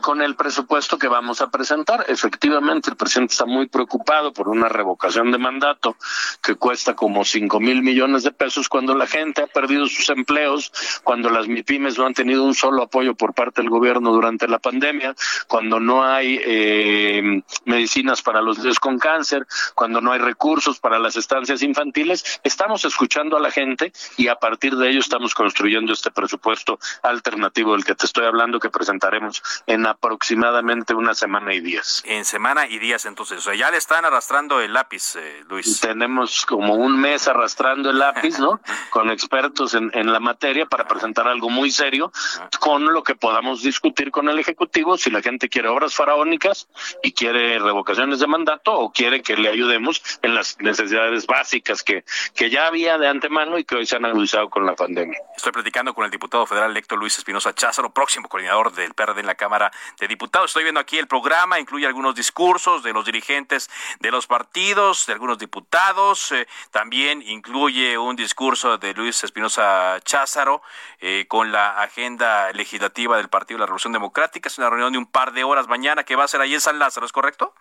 Con 0.00 0.22
el 0.22 0.34
presupuesto 0.34 0.98
que 0.98 1.08
vamos 1.08 1.40
a 1.40 1.50
presentar, 1.50 2.04
efectivamente, 2.08 2.90
el 2.90 2.96
presidente 2.96 3.32
está 3.32 3.46
muy 3.46 3.68
preocupado 3.68 4.32
por 4.32 4.48
una 4.48 4.68
revocación 4.68 5.30
de 5.30 5.38
mandato 5.38 5.96
que 6.42 6.56
cuesta 6.56 6.94
como 6.94 7.24
cinco 7.24 7.60
mil 7.60 7.82
millones 7.82 8.24
de 8.24 8.32
pesos 8.32 8.68
cuando 8.68 8.94
la 8.94 9.06
gente 9.06 9.42
ha 9.42 9.46
perdido 9.46 9.86
sus 9.86 10.10
empleos, 10.10 10.72
cuando 11.04 11.30
las 11.30 11.46
MIPIMES 11.46 11.96
no 11.96 12.06
han 12.06 12.14
tenido 12.14 12.44
un 12.44 12.54
solo 12.54 12.82
apoyo 12.82 13.14
por 13.14 13.34
parte 13.34 13.62
del 13.62 13.70
gobierno 13.70 14.12
durante 14.12 14.48
la 14.48 14.58
pandemia, 14.58 15.14
cuando 15.46 15.78
no 15.78 16.04
hay 16.04 16.40
eh, 16.44 17.42
medicinas 17.64 18.20
para 18.20 18.42
los 18.42 18.58
niños 18.58 18.80
con 18.80 18.98
cáncer, 18.98 19.46
cuando 19.74 20.00
no 20.00 20.12
hay 20.12 20.18
recursos 20.18 20.80
para 20.80 20.98
las 20.98 21.16
estancias 21.16 21.62
infantiles. 21.62 22.40
Estamos 22.42 22.84
escuchando 22.84 23.36
a 23.36 23.40
la 23.40 23.50
gente 23.50 23.92
y 24.16 24.28
a 24.28 24.34
partir 24.34 24.76
de 24.76 24.90
ello 24.90 25.00
estamos 25.00 25.34
construyendo 25.34 25.92
este 25.92 26.10
presupuesto 26.10 26.78
alternativo 27.02 27.72
del 27.72 27.84
que 27.84 27.94
te 27.94 28.06
estoy 28.06 28.26
hablando 28.26 28.58
que 28.58 28.70
presentaremos 28.70 29.42
en 29.66 29.86
aproximadamente 29.86 30.94
una 30.94 31.14
semana 31.14 31.54
y 31.54 31.60
días. 31.60 32.02
En 32.06 32.24
semana 32.24 32.66
y 32.66 32.78
días 32.78 33.04
entonces, 33.06 33.38
o 33.38 33.42
sea, 33.42 33.54
ya 33.54 33.70
le 33.70 33.76
están 33.76 34.04
arrastrando 34.04 34.60
el 34.60 34.72
lápiz, 34.72 35.16
eh, 35.16 35.44
Luis. 35.48 35.80
Tenemos 35.80 36.46
como 36.46 36.74
un 36.74 36.98
mes 37.00 37.28
arrastrando 37.28 37.90
el 37.90 37.98
lápiz, 37.98 38.38
¿no? 38.38 38.60
con 38.90 39.10
expertos 39.10 39.74
en, 39.74 39.90
en 39.94 40.12
la 40.12 40.20
materia 40.20 40.66
para 40.66 40.86
presentar 40.86 41.28
algo 41.28 41.50
muy 41.50 41.70
serio 41.70 42.12
con 42.60 42.92
lo 42.92 43.02
que 43.02 43.14
podamos 43.14 43.62
discutir 43.62 44.10
con 44.10 44.28
el 44.28 44.38
Ejecutivo 44.38 44.96
si 44.96 45.10
la 45.10 45.22
gente 45.22 45.48
quiere 45.48 45.68
obras 45.68 45.94
faraónicas 45.94 46.68
y 47.02 47.12
quiere 47.12 47.58
revocaciones 47.58 48.20
de 48.20 48.26
mandato 48.26 48.72
o 48.72 48.92
quiere 48.92 49.22
que 49.22 49.36
le 49.36 49.48
ayudemos 49.48 50.02
en 50.22 50.34
las 50.34 50.58
necesidades 50.60 51.26
básicas 51.26 51.82
que, 51.82 52.04
que 52.34 52.50
ya 52.50 52.66
había 52.66 52.98
de 52.98 53.08
antemano 53.08 53.58
y 53.58 53.64
que 53.64 53.76
hoy 53.76 53.86
se 53.86 53.96
han 53.96 54.04
agudizado 54.04 54.50
con 54.50 54.66
la 54.66 54.74
pandemia. 54.74 55.18
Estoy 55.36 55.52
platicando 55.52 55.94
con 55.94 56.04
el 56.04 56.10
diputado 56.10 56.46
federal 56.46 56.70
electo 56.70 56.96
Luis 56.96 57.18
Espinosa 57.18 57.54
Cházaro, 57.54 57.92
próximo 57.92 58.28
coordinador 58.28 58.72
del 58.72 58.94
PRD 58.94 59.20
en 59.20 59.26
la 59.26 59.33
Cámara 59.34 59.72
de 59.98 60.08
Diputados. 60.08 60.50
Estoy 60.50 60.64
viendo 60.64 60.80
aquí 60.80 60.98
el 60.98 61.06
programa, 61.06 61.58
incluye 61.58 61.86
algunos 61.86 62.14
discursos 62.14 62.82
de 62.82 62.92
los 62.92 63.04
dirigentes 63.04 63.70
de 64.00 64.10
los 64.10 64.26
partidos, 64.26 65.06
de 65.06 65.12
algunos 65.12 65.38
diputados. 65.38 66.32
Eh, 66.32 66.46
también 66.70 67.22
incluye 67.22 67.98
un 67.98 68.16
discurso 68.16 68.78
de 68.78 68.94
Luis 68.94 69.24
Espinosa 69.24 70.00
Cházaro 70.04 70.62
eh, 71.00 71.26
con 71.28 71.52
la 71.52 71.82
agenda 71.82 72.52
legislativa 72.52 73.16
del 73.16 73.28
Partido 73.28 73.58
de 73.58 73.60
la 73.60 73.66
Revolución 73.66 73.92
Democrática. 73.92 74.48
Es 74.48 74.58
una 74.58 74.70
reunión 74.70 74.92
de 74.92 74.98
un 74.98 75.06
par 75.06 75.32
de 75.32 75.44
horas 75.44 75.68
mañana 75.68 76.04
que 76.04 76.16
va 76.16 76.24
a 76.24 76.28
ser 76.28 76.40
ahí 76.40 76.54
en 76.54 76.60
San 76.60 76.78
Lázaro, 76.78 77.06
¿es 77.06 77.12
correcto? 77.12 77.54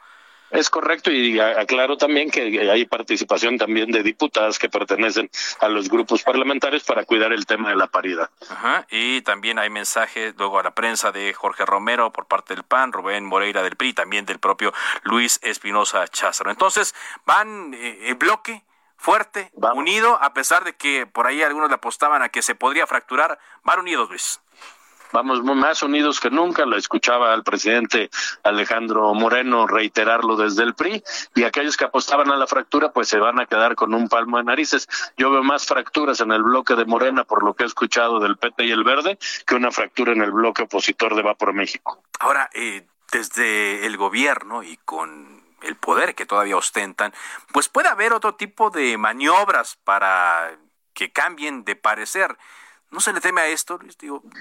Es 0.53 0.69
correcto 0.69 1.11
y 1.11 1.39
aclaro 1.39 1.97
también 1.97 2.29
que 2.29 2.69
hay 2.71 2.85
participación 2.85 3.57
también 3.57 3.91
de 3.91 4.03
diputadas 4.03 4.59
que 4.59 4.69
pertenecen 4.69 5.29
a 5.59 5.67
los 5.67 5.89
grupos 5.89 6.21
parlamentarios 6.21 6.83
para 6.83 7.05
cuidar 7.05 7.33
el 7.33 7.47
tema 7.47 7.69
de 7.69 7.75
la 7.75 7.87
paridad. 7.87 8.29
Ajá. 8.49 8.85
Y 8.91 9.21
también 9.21 9.57
hay 9.57 9.71
mensajes 9.71 10.35
luego 10.37 10.59
a 10.59 10.63
la 10.63 10.75
prensa 10.75 11.11
de 11.11 11.33
Jorge 11.33 11.65
Romero 11.65 12.11
por 12.11 12.27
parte 12.27 12.53
del 12.53 12.63
PAN, 12.63 12.93
Rubén 12.93 13.25
Moreira 13.25 13.63
del 13.63 13.75
PRI, 13.75 13.93
también 13.93 14.27
del 14.27 14.37
propio 14.37 14.73
Luis 15.01 15.39
Espinosa 15.41 16.07
Cházaro. 16.07 16.51
Entonces, 16.51 16.93
van 17.25 17.73
eh, 17.73 18.09
en 18.09 18.19
bloque 18.19 18.63
fuerte, 18.95 19.51
unido, 19.73 20.19
a 20.21 20.35
pesar 20.35 20.63
de 20.63 20.75
que 20.75 21.07
por 21.07 21.25
ahí 21.25 21.41
algunos 21.41 21.69
le 21.69 21.75
apostaban 21.75 22.21
a 22.21 22.29
que 22.29 22.43
se 22.43 22.53
podría 22.53 22.85
fracturar, 22.85 23.39
van 23.63 23.79
unidos, 23.79 24.07
Luis 24.07 24.39
vamos 25.13 25.43
más 25.43 25.81
unidos 25.83 26.19
que 26.19 26.29
nunca. 26.29 26.65
Lo 26.65 26.75
escuchaba 26.75 27.33
al 27.33 27.43
presidente 27.43 28.09
Alejandro 28.43 29.13
Moreno 29.13 29.67
reiterarlo 29.67 30.35
desde 30.35 30.63
el 30.63 30.73
PRI 30.73 31.01
y 31.35 31.43
aquellos 31.43 31.77
que 31.77 31.85
apostaban 31.85 32.29
a 32.31 32.35
la 32.35 32.47
fractura 32.47 32.91
pues 32.91 33.07
se 33.07 33.19
van 33.19 33.39
a 33.39 33.45
quedar 33.45 33.75
con 33.75 33.93
un 33.93 34.09
palmo 34.09 34.37
de 34.37 34.43
narices. 34.43 34.89
Yo 35.15 35.31
veo 35.31 35.43
más 35.43 35.65
fracturas 35.65 36.19
en 36.19 36.31
el 36.31 36.43
bloque 36.43 36.75
de 36.75 36.85
Morena 36.85 37.23
por 37.23 37.43
lo 37.43 37.53
que 37.53 37.63
he 37.63 37.67
escuchado 37.67 38.19
del 38.19 38.37
PT 38.37 38.65
y 38.65 38.71
el 38.71 38.83
Verde 38.83 39.17
que 39.45 39.55
una 39.55 39.71
fractura 39.71 40.11
en 40.11 40.21
el 40.21 40.31
bloque 40.31 40.63
opositor 40.63 41.15
de 41.15 41.21
Va 41.21 41.35
por 41.35 41.53
México. 41.53 42.01
Ahora, 42.19 42.49
eh, 42.53 42.85
desde 43.11 43.85
el 43.85 43.95
gobierno 43.95 44.63
y 44.63 44.77
con 44.77 45.43
el 45.61 45.75
poder 45.75 46.15
que 46.15 46.25
todavía 46.25 46.57
ostentan, 46.57 47.13
pues 47.53 47.69
puede 47.69 47.87
haber 47.87 48.11
otro 48.13 48.35
tipo 48.35 48.69
de 48.71 48.97
maniobras 48.97 49.77
para 49.83 50.57
que 50.93 51.11
cambien 51.11 51.63
de 51.63 51.75
parecer. 51.75 52.37
¿No 52.93 53.01
se 53.01 53.11
le 53.11 53.21
teme 53.21 53.41
a 53.41 53.47
esto? 53.47 53.79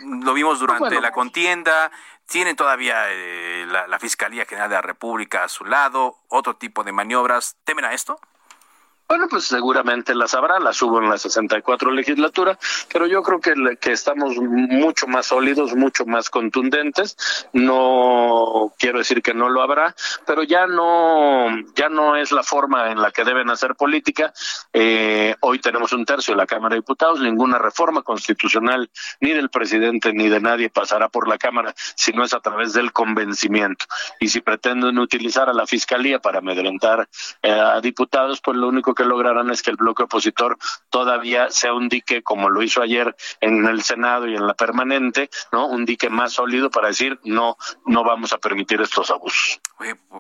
lo 0.04 0.34
vimos 0.34 0.60
durante 0.60 1.00
la 1.00 1.10
contienda, 1.10 1.90
tienen 2.26 2.54
todavía 2.54 3.04
eh, 3.08 3.64
la, 3.66 3.98
Fiscalía 3.98 4.44
General 4.44 4.68
de 4.68 4.74
la 4.74 4.82
República 4.82 5.44
a 5.44 5.48
su 5.48 5.64
lado, 5.64 6.18
otro 6.28 6.56
tipo 6.56 6.84
de 6.84 6.92
maniobras. 6.92 7.56
¿Temen 7.64 7.86
a 7.86 7.94
esto? 7.94 8.20
Bueno, 9.12 9.28
pues 9.28 9.44
seguramente 9.44 10.14
las 10.14 10.32
habrá, 10.32 10.58
las 10.58 10.80
hubo 10.80 10.98
en 10.98 11.10
la 11.10 11.18
64 11.18 11.90
legislatura, 11.90 12.58
pero 12.90 13.06
yo 13.06 13.22
creo 13.22 13.40
que, 13.40 13.76
que 13.78 13.92
estamos 13.92 14.38
mucho 14.38 15.06
más 15.06 15.26
sólidos, 15.26 15.74
mucho 15.74 16.06
más 16.06 16.30
contundentes. 16.30 17.18
No 17.52 18.72
quiero 18.78 19.00
decir 19.00 19.20
que 19.20 19.34
no 19.34 19.50
lo 19.50 19.60
habrá, 19.60 19.94
pero 20.24 20.44
ya 20.44 20.66
no, 20.66 21.46
ya 21.74 21.90
no 21.90 22.16
es 22.16 22.32
la 22.32 22.42
forma 22.42 22.90
en 22.90 23.02
la 23.02 23.10
que 23.10 23.24
deben 23.24 23.50
hacer 23.50 23.74
política. 23.74 24.32
Eh, 24.72 25.36
hoy 25.40 25.58
tenemos 25.58 25.92
un 25.92 26.06
tercio 26.06 26.32
de 26.32 26.38
la 26.38 26.46
Cámara 26.46 26.74
de 26.74 26.80
Diputados, 26.80 27.20
ninguna 27.20 27.58
reforma 27.58 28.00
constitucional 28.00 28.88
ni 29.20 29.34
del 29.34 29.50
presidente 29.50 30.14
ni 30.14 30.30
de 30.30 30.40
nadie 30.40 30.70
pasará 30.70 31.10
por 31.10 31.28
la 31.28 31.36
Cámara 31.36 31.74
si 31.76 32.12
no 32.12 32.24
es 32.24 32.32
a 32.32 32.40
través 32.40 32.72
del 32.72 32.94
convencimiento. 32.94 33.84
Y 34.20 34.28
si 34.28 34.40
pretenden 34.40 34.98
utilizar 34.98 35.50
a 35.50 35.52
la 35.52 35.66
Fiscalía 35.66 36.18
para 36.18 36.38
amedrentar 36.38 37.06
eh, 37.42 37.52
a 37.52 37.78
diputados, 37.82 38.40
pues 38.40 38.56
lo 38.56 38.68
único 38.68 38.94
que 38.94 39.01
lograrán 39.04 39.50
es 39.50 39.62
que 39.62 39.70
el 39.70 39.76
bloque 39.76 40.04
opositor 40.04 40.58
todavía 40.90 41.50
sea 41.50 41.74
un 41.74 41.88
dique 41.88 42.22
como 42.22 42.50
lo 42.50 42.62
hizo 42.62 42.82
ayer 42.82 43.14
en 43.40 43.66
el 43.66 43.82
Senado 43.82 44.26
y 44.26 44.34
en 44.34 44.46
la 44.46 44.54
permanente, 44.54 45.30
¿no? 45.52 45.66
Un 45.66 45.84
dique 45.84 46.10
más 46.10 46.34
sólido 46.34 46.70
para 46.70 46.88
decir 46.88 47.18
no, 47.24 47.56
no 47.86 48.04
vamos 48.04 48.32
a 48.32 48.38
permitir 48.38 48.80
estos 48.80 49.10
abusos. 49.10 49.60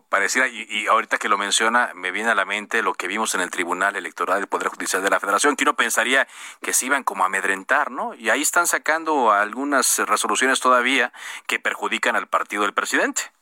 Pareciera, 0.08 0.48
y, 0.48 0.86
ahorita 0.86 1.18
que 1.18 1.28
lo 1.28 1.38
menciona, 1.38 1.92
me 1.94 2.10
viene 2.10 2.30
a 2.30 2.34
la 2.34 2.44
mente 2.44 2.82
lo 2.82 2.94
que 2.94 3.06
vimos 3.06 3.34
en 3.34 3.40
el 3.40 3.50
Tribunal 3.50 3.96
Electoral 3.96 4.38
del 4.38 4.48
Poder 4.48 4.68
Judicial 4.68 5.02
de 5.02 5.10
la 5.10 5.20
Federación, 5.20 5.56
que 5.56 5.64
uno 5.64 5.74
pensaría 5.74 6.26
que 6.60 6.72
se 6.72 6.86
iban 6.86 7.04
como 7.04 7.22
a 7.22 7.26
amedrentar, 7.26 7.90
¿no? 7.90 8.14
Y 8.14 8.30
ahí 8.30 8.42
están 8.42 8.66
sacando 8.66 9.32
algunas 9.32 9.98
resoluciones 10.00 10.60
todavía 10.60 11.12
que 11.46 11.58
perjudican 11.58 12.16
al 12.16 12.26
partido 12.26 12.62
del 12.62 12.74
presidente. 12.74 13.32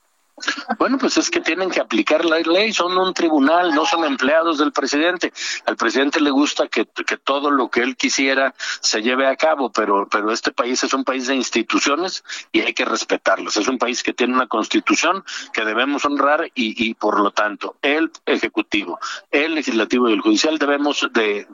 Bueno, 0.78 0.98
pues 0.98 1.16
es 1.16 1.30
que 1.30 1.40
tienen 1.40 1.70
que 1.70 1.80
aplicar 1.80 2.24
la 2.24 2.38
ley, 2.40 2.72
son 2.72 2.96
un 2.96 3.12
tribunal, 3.14 3.74
no 3.74 3.84
son 3.84 4.04
empleados 4.04 4.58
del 4.58 4.72
presidente. 4.72 5.32
Al 5.66 5.76
presidente 5.76 6.20
le 6.20 6.30
gusta 6.30 6.68
que, 6.68 6.86
todo 7.22 7.50
lo 7.50 7.68
que 7.68 7.80
él 7.80 7.96
quisiera 7.96 8.54
se 8.80 9.02
lleve 9.02 9.26
a 9.26 9.36
cabo, 9.36 9.70
pero, 9.70 10.08
pero 10.08 10.32
este 10.32 10.52
país 10.52 10.82
es 10.82 10.92
un 10.94 11.04
país 11.04 11.26
de 11.26 11.34
instituciones 11.34 12.24
y 12.52 12.60
hay 12.60 12.72
que 12.72 12.84
respetarlas. 12.84 13.56
Es 13.56 13.68
un 13.68 13.78
país 13.78 14.02
que 14.02 14.12
tiene 14.12 14.34
una 14.34 14.46
constitución 14.46 15.24
que 15.52 15.64
debemos 15.64 16.04
honrar 16.04 16.50
y, 16.54 16.94
por 16.94 17.20
lo 17.20 17.30
tanto 17.30 17.76
el 17.82 18.10
Ejecutivo, 18.26 18.98
el 19.30 19.54
Legislativo 19.54 20.08
y 20.08 20.12
el 20.12 20.20
Judicial 20.20 20.58
debemos 20.58 21.08
de, 21.12 21.46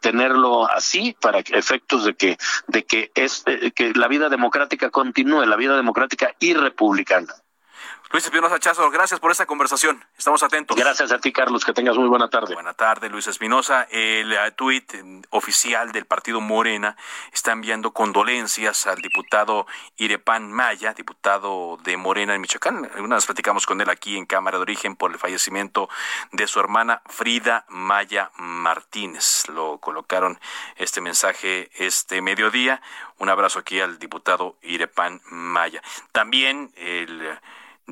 tenerlo 0.00 0.70
así 0.70 1.16
para 1.20 1.40
efectos 1.40 2.04
de 2.04 2.14
que, 2.14 2.38
de 2.66 2.84
que, 2.84 3.10
es, 3.14 3.44
que 3.74 3.92
la 3.94 4.08
vida 4.08 4.28
democrática 4.28 4.90
continúe, 4.90 5.44
la 5.46 5.56
vida 5.56 5.76
democrática 5.76 6.34
y 6.38 6.54
republicana. 6.54 7.34
Luis 8.12 8.24
Espinosa 8.24 8.58
Chazo, 8.58 8.90
gracias 8.90 9.20
por 9.20 9.30
esta 9.30 9.46
conversación. 9.46 10.04
Estamos 10.18 10.42
atentos. 10.42 10.76
Gracias 10.76 11.12
a 11.12 11.20
ti, 11.20 11.32
Carlos. 11.32 11.64
Que 11.64 11.72
tengas 11.72 11.96
muy 11.96 12.08
buena 12.08 12.28
tarde. 12.28 12.54
Buena 12.54 12.74
tarde, 12.74 13.08
Luis 13.08 13.28
Espinosa. 13.28 13.86
El 13.88 14.32
uh, 14.32 14.50
tuit 14.56 14.92
oficial 15.30 15.92
del 15.92 16.06
partido 16.06 16.40
Morena 16.40 16.96
está 17.32 17.52
enviando 17.52 17.92
condolencias 17.92 18.88
al 18.88 19.00
diputado 19.00 19.68
Irepan 19.96 20.50
Maya, 20.50 20.92
diputado 20.92 21.78
de 21.84 21.96
Morena 21.96 22.34
en 22.34 22.40
Michoacán. 22.40 22.90
Una 22.98 23.14
vez 23.14 23.26
platicamos 23.26 23.64
con 23.64 23.80
él 23.80 23.88
aquí 23.88 24.16
en 24.16 24.26
Cámara 24.26 24.58
de 24.58 24.62
Origen 24.62 24.96
por 24.96 25.12
el 25.12 25.18
fallecimiento 25.18 25.88
de 26.32 26.48
su 26.48 26.58
hermana 26.58 27.02
Frida 27.06 27.64
Maya 27.68 28.32
Martínez. 28.34 29.48
Lo 29.50 29.78
colocaron 29.78 30.40
este 30.74 31.00
mensaje 31.00 31.70
este 31.76 32.22
mediodía. 32.22 32.82
Un 33.18 33.28
abrazo 33.28 33.60
aquí 33.60 33.78
al 33.78 34.00
diputado 34.00 34.56
Irepan 34.62 35.20
Maya. 35.30 35.80
También 36.10 36.72
el 36.74 37.38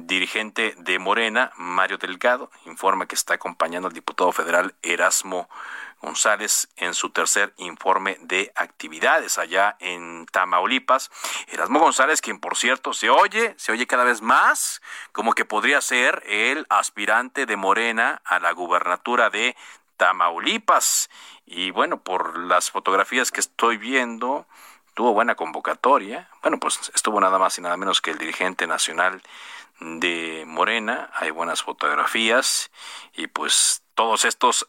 dirigente 0.07 0.75
de 0.79 0.99
Morena, 0.99 1.53
Mario 1.57 1.99
Delgado, 1.99 2.51
informa 2.67 3.07
que 3.07 3.15
está 3.15 3.35
acompañando 3.35 3.89
al 3.89 3.95
diputado 3.95 4.33
federal 4.33 4.75
Erasmo 4.83 5.49
González 6.01 6.69
en 6.77 6.95
su 6.95 7.11
tercer 7.11 7.53
informe 7.57 8.19
de 8.21 8.53
actividades 8.55 9.39
allá 9.39 9.77
en 9.81 10.27
Tamaulipas. 10.27 11.11
Erasmo 11.49 11.81
González, 11.81 12.21
quien 12.21 12.39
por 12.39 12.57
cierto 12.57 12.93
se 12.93 13.11
oye, 13.11 13.55
se 13.57 13.73
oye 13.73 13.87
cada 13.87 14.05
vez 14.05 14.23
más 14.23 14.81
como 15.13 15.33
que 15.33 15.45
podría 15.45 15.81
ser 15.81 16.23
el 16.27 16.67
aspirante 16.69 17.47
de 17.47 17.57
Morena 17.57 18.23
a 18.25 18.39
la 18.39 18.53
gubernatura 18.53 19.31
de 19.31 19.57
Tamaulipas. 19.97 21.11
Y 21.47 21.71
bueno, 21.71 22.01
por 22.01 22.39
las 22.39 22.71
fotografías 22.71 23.31
que 23.31 23.41
estoy 23.41 23.77
viendo, 23.77 24.47
tuvo 24.95 25.13
buena 25.13 25.35
convocatoria. 25.35 26.29
Bueno, 26.43 26.59
pues 26.59 26.91
estuvo 26.95 27.21
nada 27.21 27.39
más 27.39 27.57
y 27.59 27.63
nada 27.63 27.77
menos 27.77 28.01
que 28.01 28.11
el 28.11 28.19
dirigente 28.19 28.67
nacional 28.67 29.23
de 29.81 30.45
Morena, 30.47 31.11
hay 31.15 31.31
buenas 31.31 31.63
fotografías 31.63 32.71
y 33.15 33.27
pues 33.29 33.83
todos 33.95 34.25
estos 34.25 34.69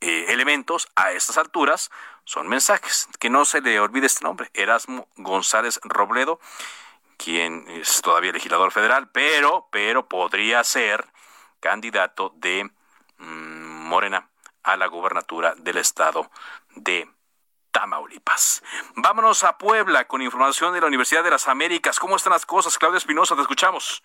eh, 0.00 0.26
elementos 0.28 0.88
a 0.96 1.12
estas 1.12 1.38
alturas 1.38 1.90
son 2.24 2.48
mensajes. 2.48 3.08
Que 3.18 3.30
no 3.30 3.44
se 3.44 3.60
le 3.60 3.78
olvide 3.80 4.06
este 4.06 4.24
nombre, 4.24 4.50
Erasmo 4.54 5.08
González 5.16 5.80
Robledo, 5.84 6.40
quien 7.16 7.68
es 7.68 8.02
todavía 8.02 8.32
legislador 8.32 8.72
federal, 8.72 9.10
pero, 9.10 9.68
pero 9.70 10.08
podría 10.08 10.64
ser 10.64 11.06
candidato 11.60 12.32
de 12.36 12.64
mm, 13.18 13.88
Morena 13.88 14.28
a 14.62 14.76
la 14.76 14.86
gubernatura 14.86 15.54
del 15.56 15.78
estado 15.78 16.30
de 16.74 17.08
Tamaulipas. 17.72 18.62
Vámonos 18.94 19.42
a 19.44 19.58
Puebla 19.58 20.06
con 20.06 20.22
información 20.22 20.74
de 20.74 20.80
la 20.80 20.86
Universidad 20.86 21.24
de 21.24 21.30
las 21.30 21.48
Américas. 21.48 21.98
¿Cómo 21.98 22.16
están 22.16 22.32
las 22.32 22.46
cosas? 22.46 22.78
Claudia 22.78 22.98
Espinosa, 22.98 23.34
te 23.34 23.40
escuchamos. 23.42 24.02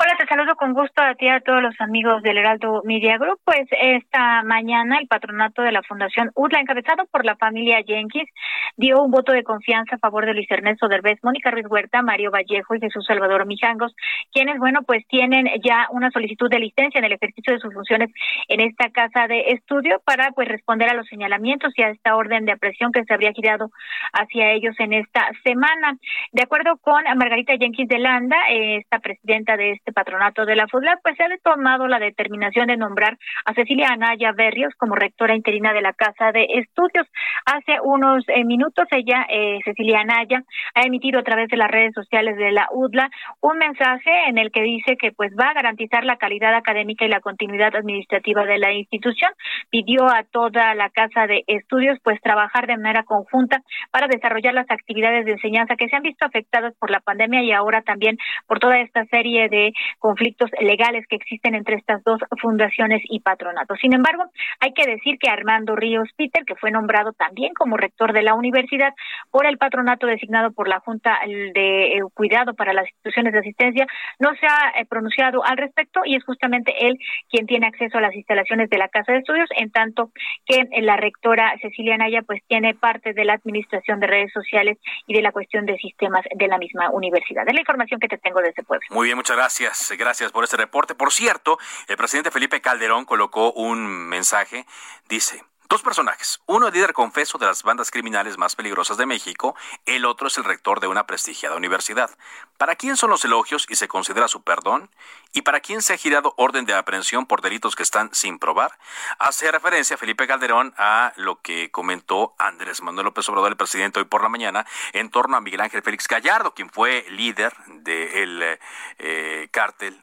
Hola, 0.00 0.14
te 0.16 0.26
saludo 0.26 0.54
con 0.54 0.74
gusto 0.74 1.02
a 1.02 1.14
ti 1.16 1.24
y 1.26 1.28
a 1.28 1.40
todos 1.40 1.60
los 1.60 1.74
amigos 1.80 2.22
del 2.22 2.38
Heraldo 2.38 2.82
Media 2.84 3.18
Group. 3.18 3.40
Pues 3.44 3.66
esta 3.70 4.44
mañana 4.44 4.98
el 5.00 5.08
patronato 5.08 5.62
de 5.62 5.72
la 5.72 5.82
Fundación 5.82 6.30
UDLA, 6.36 6.60
encabezado 6.60 7.06
por 7.10 7.24
la 7.24 7.34
familia 7.34 7.82
Jenkins, 7.84 8.30
dio 8.76 9.02
un 9.02 9.10
voto 9.10 9.32
de 9.32 9.42
confianza 9.42 9.96
a 9.96 9.98
favor 9.98 10.24
de 10.24 10.34
Luis 10.34 10.48
Ernesto 10.50 10.86
Derbez, 10.86 11.18
Mónica 11.24 11.50
Ruiz 11.50 11.66
Huerta, 11.68 12.02
Mario 12.02 12.30
Vallejo 12.30 12.76
y 12.76 12.80
Jesús 12.80 13.06
Salvador 13.06 13.44
Mijangos, 13.46 13.92
quienes, 14.32 14.58
bueno, 14.58 14.82
pues 14.86 15.04
tienen 15.08 15.48
ya 15.64 15.88
una 15.90 16.12
solicitud 16.12 16.48
de 16.48 16.60
licencia 16.60 17.00
en 17.00 17.04
el 17.04 17.14
ejercicio 17.14 17.54
de 17.54 17.58
sus 17.58 17.74
funciones 17.74 18.10
en 18.46 18.60
esta 18.60 18.90
casa 18.90 19.26
de 19.26 19.48
estudio 19.48 20.00
para, 20.04 20.30
pues, 20.30 20.46
responder 20.46 20.90
a 20.90 20.94
los 20.94 21.08
señalamientos 21.08 21.72
y 21.76 21.82
a 21.82 21.90
esta 21.90 22.14
orden 22.14 22.44
de 22.44 22.52
apresión 22.52 22.92
que 22.92 23.02
se 23.02 23.14
habría 23.14 23.32
girado 23.32 23.70
hacia 24.12 24.52
ellos 24.52 24.76
en 24.78 24.92
esta 24.92 25.28
semana. 25.42 25.96
De 26.30 26.42
acuerdo 26.42 26.76
con 26.76 27.02
Margarita 27.16 27.54
Jenkins 27.58 27.88
de 27.88 27.98
Landa, 27.98 28.36
esta 28.48 29.00
presidenta 29.00 29.37
de 29.44 29.72
este 29.72 29.92
patronato 29.92 30.44
de 30.44 30.56
la 30.56 30.66
FUDLAP, 30.66 31.00
pues 31.02 31.16
se 31.16 31.24
ha 31.24 31.28
tomado 31.42 31.86
la 31.86 31.98
determinación 31.98 32.66
de 32.66 32.76
nombrar 32.76 33.16
a 33.44 33.54
Cecilia 33.54 33.88
Anaya 33.90 34.32
Berrios 34.32 34.74
como 34.76 34.94
rectora 34.94 35.34
interina 35.34 35.72
de 35.72 35.82
la 35.82 35.92
Casa 35.92 36.32
de 36.32 36.46
Estudios. 36.54 37.06
Hace 37.46 37.80
unos 37.82 38.24
eh, 38.28 38.44
minutos 38.44 38.86
ella, 38.90 39.26
eh, 39.28 39.58
Cecilia 39.64 40.00
Anaya, 40.00 40.42
ha 40.74 40.82
emitido 40.82 41.20
a 41.20 41.22
través 41.22 41.48
de 41.48 41.56
las 41.56 41.70
redes 41.70 41.94
sociales 41.94 42.36
de 42.36 42.52
la 42.52 42.68
UDLA 42.72 43.10
un 43.40 43.58
mensaje 43.58 44.10
en 44.28 44.38
el 44.38 44.50
que 44.50 44.62
dice 44.62 44.96
que 44.96 45.12
pues 45.12 45.32
va 45.38 45.50
a 45.50 45.54
garantizar 45.54 46.04
la 46.04 46.16
calidad 46.16 46.54
académica 46.54 47.04
y 47.04 47.08
la 47.08 47.20
continuidad 47.20 47.74
administrativa 47.76 48.44
de 48.44 48.58
la 48.58 48.72
institución. 48.72 49.30
Pidió 49.70 50.06
a 50.06 50.24
toda 50.24 50.74
la 50.74 50.90
Casa 50.90 51.26
de 51.26 51.44
Estudios 51.46 51.98
pues 52.02 52.20
trabajar 52.20 52.66
de 52.66 52.76
manera 52.76 53.04
conjunta 53.04 53.62
para 53.90 54.08
desarrollar 54.08 54.54
las 54.54 54.70
actividades 54.70 55.24
de 55.26 55.32
enseñanza 55.32 55.76
que 55.76 55.88
se 55.88 55.96
han 55.96 56.02
visto 56.02 56.26
afectadas 56.26 56.74
por 56.78 56.90
la 56.90 57.00
pandemia 57.00 57.42
y 57.42 57.52
ahora 57.52 57.82
también 57.82 58.18
por 58.46 58.58
toda 58.58 58.80
esta 58.80 59.04
serie 59.06 59.27
de 59.36 59.72
conflictos 59.98 60.50
legales 60.60 61.06
que 61.08 61.16
existen 61.16 61.54
entre 61.54 61.76
estas 61.76 62.02
dos 62.04 62.20
fundaciones 62.40 63.02
y 63.04 63.20
patronatos. 63.20 63.78
Sin 63.80 63.94
embargo, 63.94 64.24
hay 64.60 64.72
que 64.72 64.86
decir 64.86 65.18
que 65.18 65.28
Armando 65.28 65.76
Ríos 65.76 66.08
Peter, 66.16 66.44
que 66.44 66.54
fue 66.56 66.70
nombrado 66.70 67.12
también 67.12 67.52
como 67.54 67.76
rector 67.76 68.12
de 68.12 68.22
la 68.22 68.34
universidad 68.34 68.94
por 69.30 69.46
el 69.46 69.58
patronato 69.58 70.06
designado 70.06 70.52
por 70.52 70.68
la 70.68 70.80
Junta 70.80 71.18
de 71.26 71.96
eh, 71.96 72.02
Cuidado 72.14 72.54
para 72.54 72.72
las 72.72 72.86
Instituciones 72.88 73.32
de 73.32 73.38
Asistencia, 73.40 73.86
no 74.18 74.30
se 74.36 74.46
ha 74.46 74.80
eh, 74.80 74.86
pronunciado 74.86 75.44
al 75.44 75.56
respecto 75.56 76.00
y 76.04 76.16
es 76.16 76.24
justamente 76.24 76.86
él 76.86 76.98
quien 77.30 77.46
tiene 77.46 77.66
acceso 77.66 77.98
a 77.98 78.00
las 78.00 78.14
instalaciones 78.14 78.70
de 78.70 78.78
la 78.78 78.88
Casa 78.88 79.12
de 79.12 79.18
Estudios, 79.18 79.48
en 79.56 79.70
tanto 79.70 80.10
que 80.46 80.64
la 80.80 80.96
rectora 80.96 81.54
Cecilia 81.60 81.96
Naya 81.96 82.22
pues 82.22 82.42
tiene 82.46 82.74
parte 82.74 83.12
de 83.12 83.24
la 83.24 83.34
administración 83.34 84.00
de 84.00 84.06
redes 84.06 84.32
sociales 84.32 84.78
y 85.06 85.14
de 85.14 85.22
la 85.22 85.32
cuestión 85.32 85.66
de 85.66 85.76
sistemas 85.78 86.24
de 86.34 86.48
la 86.48 86.58
misma 86.58 86.90
universidad. 86.90 87.44
Es 87.46 87.54
la 87.54 87.60
información 87.60 88.00
que 88.00 88.08
te 88.08 88.18
tengo 88.18 88.40
de 88.40 88.50
ese 88.50 88.62
pueblo. 88.62 88.86
Muy 88.90 89.06
bien, 89.06 89.17
muchas 89.18 89.36
gracias 89.36 89.92
gracias, 89.98 90.30
por 90.30 90.44
este 90.44 90.56
reporte. 90.56 90.94
Por 90.94 91.12
cierto, 91.12 91.58
el 91.88 91.96
presidente 91.96 92.30
Felipe 92.30 92.60
Calderón 92.60 93.04
colocó 93.04 93.52
un 93.52 93.84
mensaje, 94.08 94.64
dice, 95.08 95.44
Dos 95.70 95.82
personajes. 95.82 96.40
Uno 96.46 96.68
el 96.68 96.72
líder 96.72 96.94
confeso 96.94 97.36
de 97.36 97.44
las 97.44 97.62
bandas 97.62 97.90
criminales 97.90 98.38
más 98.38 98.56
peligrosas 98.56 98.96
de 98.96 99.04
México, 99.04 99.54
el 99.84 100.06
otro 100.06 100.28
es 100.28 100.38
el 100.38 100.44
rector 100.44 100.80
de 100.80 100.86
una 100.86 101.06
prestigiada 101.06 101.56
universidad. 101.56 102.08
¿Para 102.56 102.74
quién 102.74 102.96
son 102.96 103.10
los 103.10 103.22
elogios 103.26 103.66
y 103.68 103.74
se 103.74 103.86
considera 103.86 104.28
su 104.28 104.42
perdón? 104.42 104.88
¿Y 105.34 105.42
para 105.42 105.60
quién 105.60 105.82
se 105.82 105.92
ha 105.92 105.98
girado 105.98 106.32
orden 106.38 106.64
de 106.64 106.72
aprehensión 106.72 107.26
por 107.26 107.42
delitos 107.42 107.76
que 107.76 107.82
están 107.82 108.08
sin 108.14 108.38
probar? 108.38 108.78
Hace 109.18 109.52
referencia 109.52 109.98
Felipe 109.98 110.26
Calderón 110.26 110.72
a 110.78 111.12
lo 111.16 111.42
que 111.42 111.70
comentó 111.70 112.34
Andrés 112.38 112.80
Manuel 112.80 113.04
López 113.04 113.28
Obrador, 113.28 113.50
el 113.50 113.58
presidente, 113.58 113.98
hoy 113.98 114.06
por 114.06 114.22
la 114.22 114.30
mañana, 114.30 114.64
en 114.94 115.10
torno 115.10 115.36
a 115.36 115.42
Miguel 115.42 115.60
Ángel 115.60 115.82
Félix 115.82 116.08
Gallardo, 116.08 116.54
quien 116.54 116.70
fue 116.70 117.04
líder 117.10 117.54
del 117.66 118.58
eh, 118.96 119.48
cártel 119.50 120.02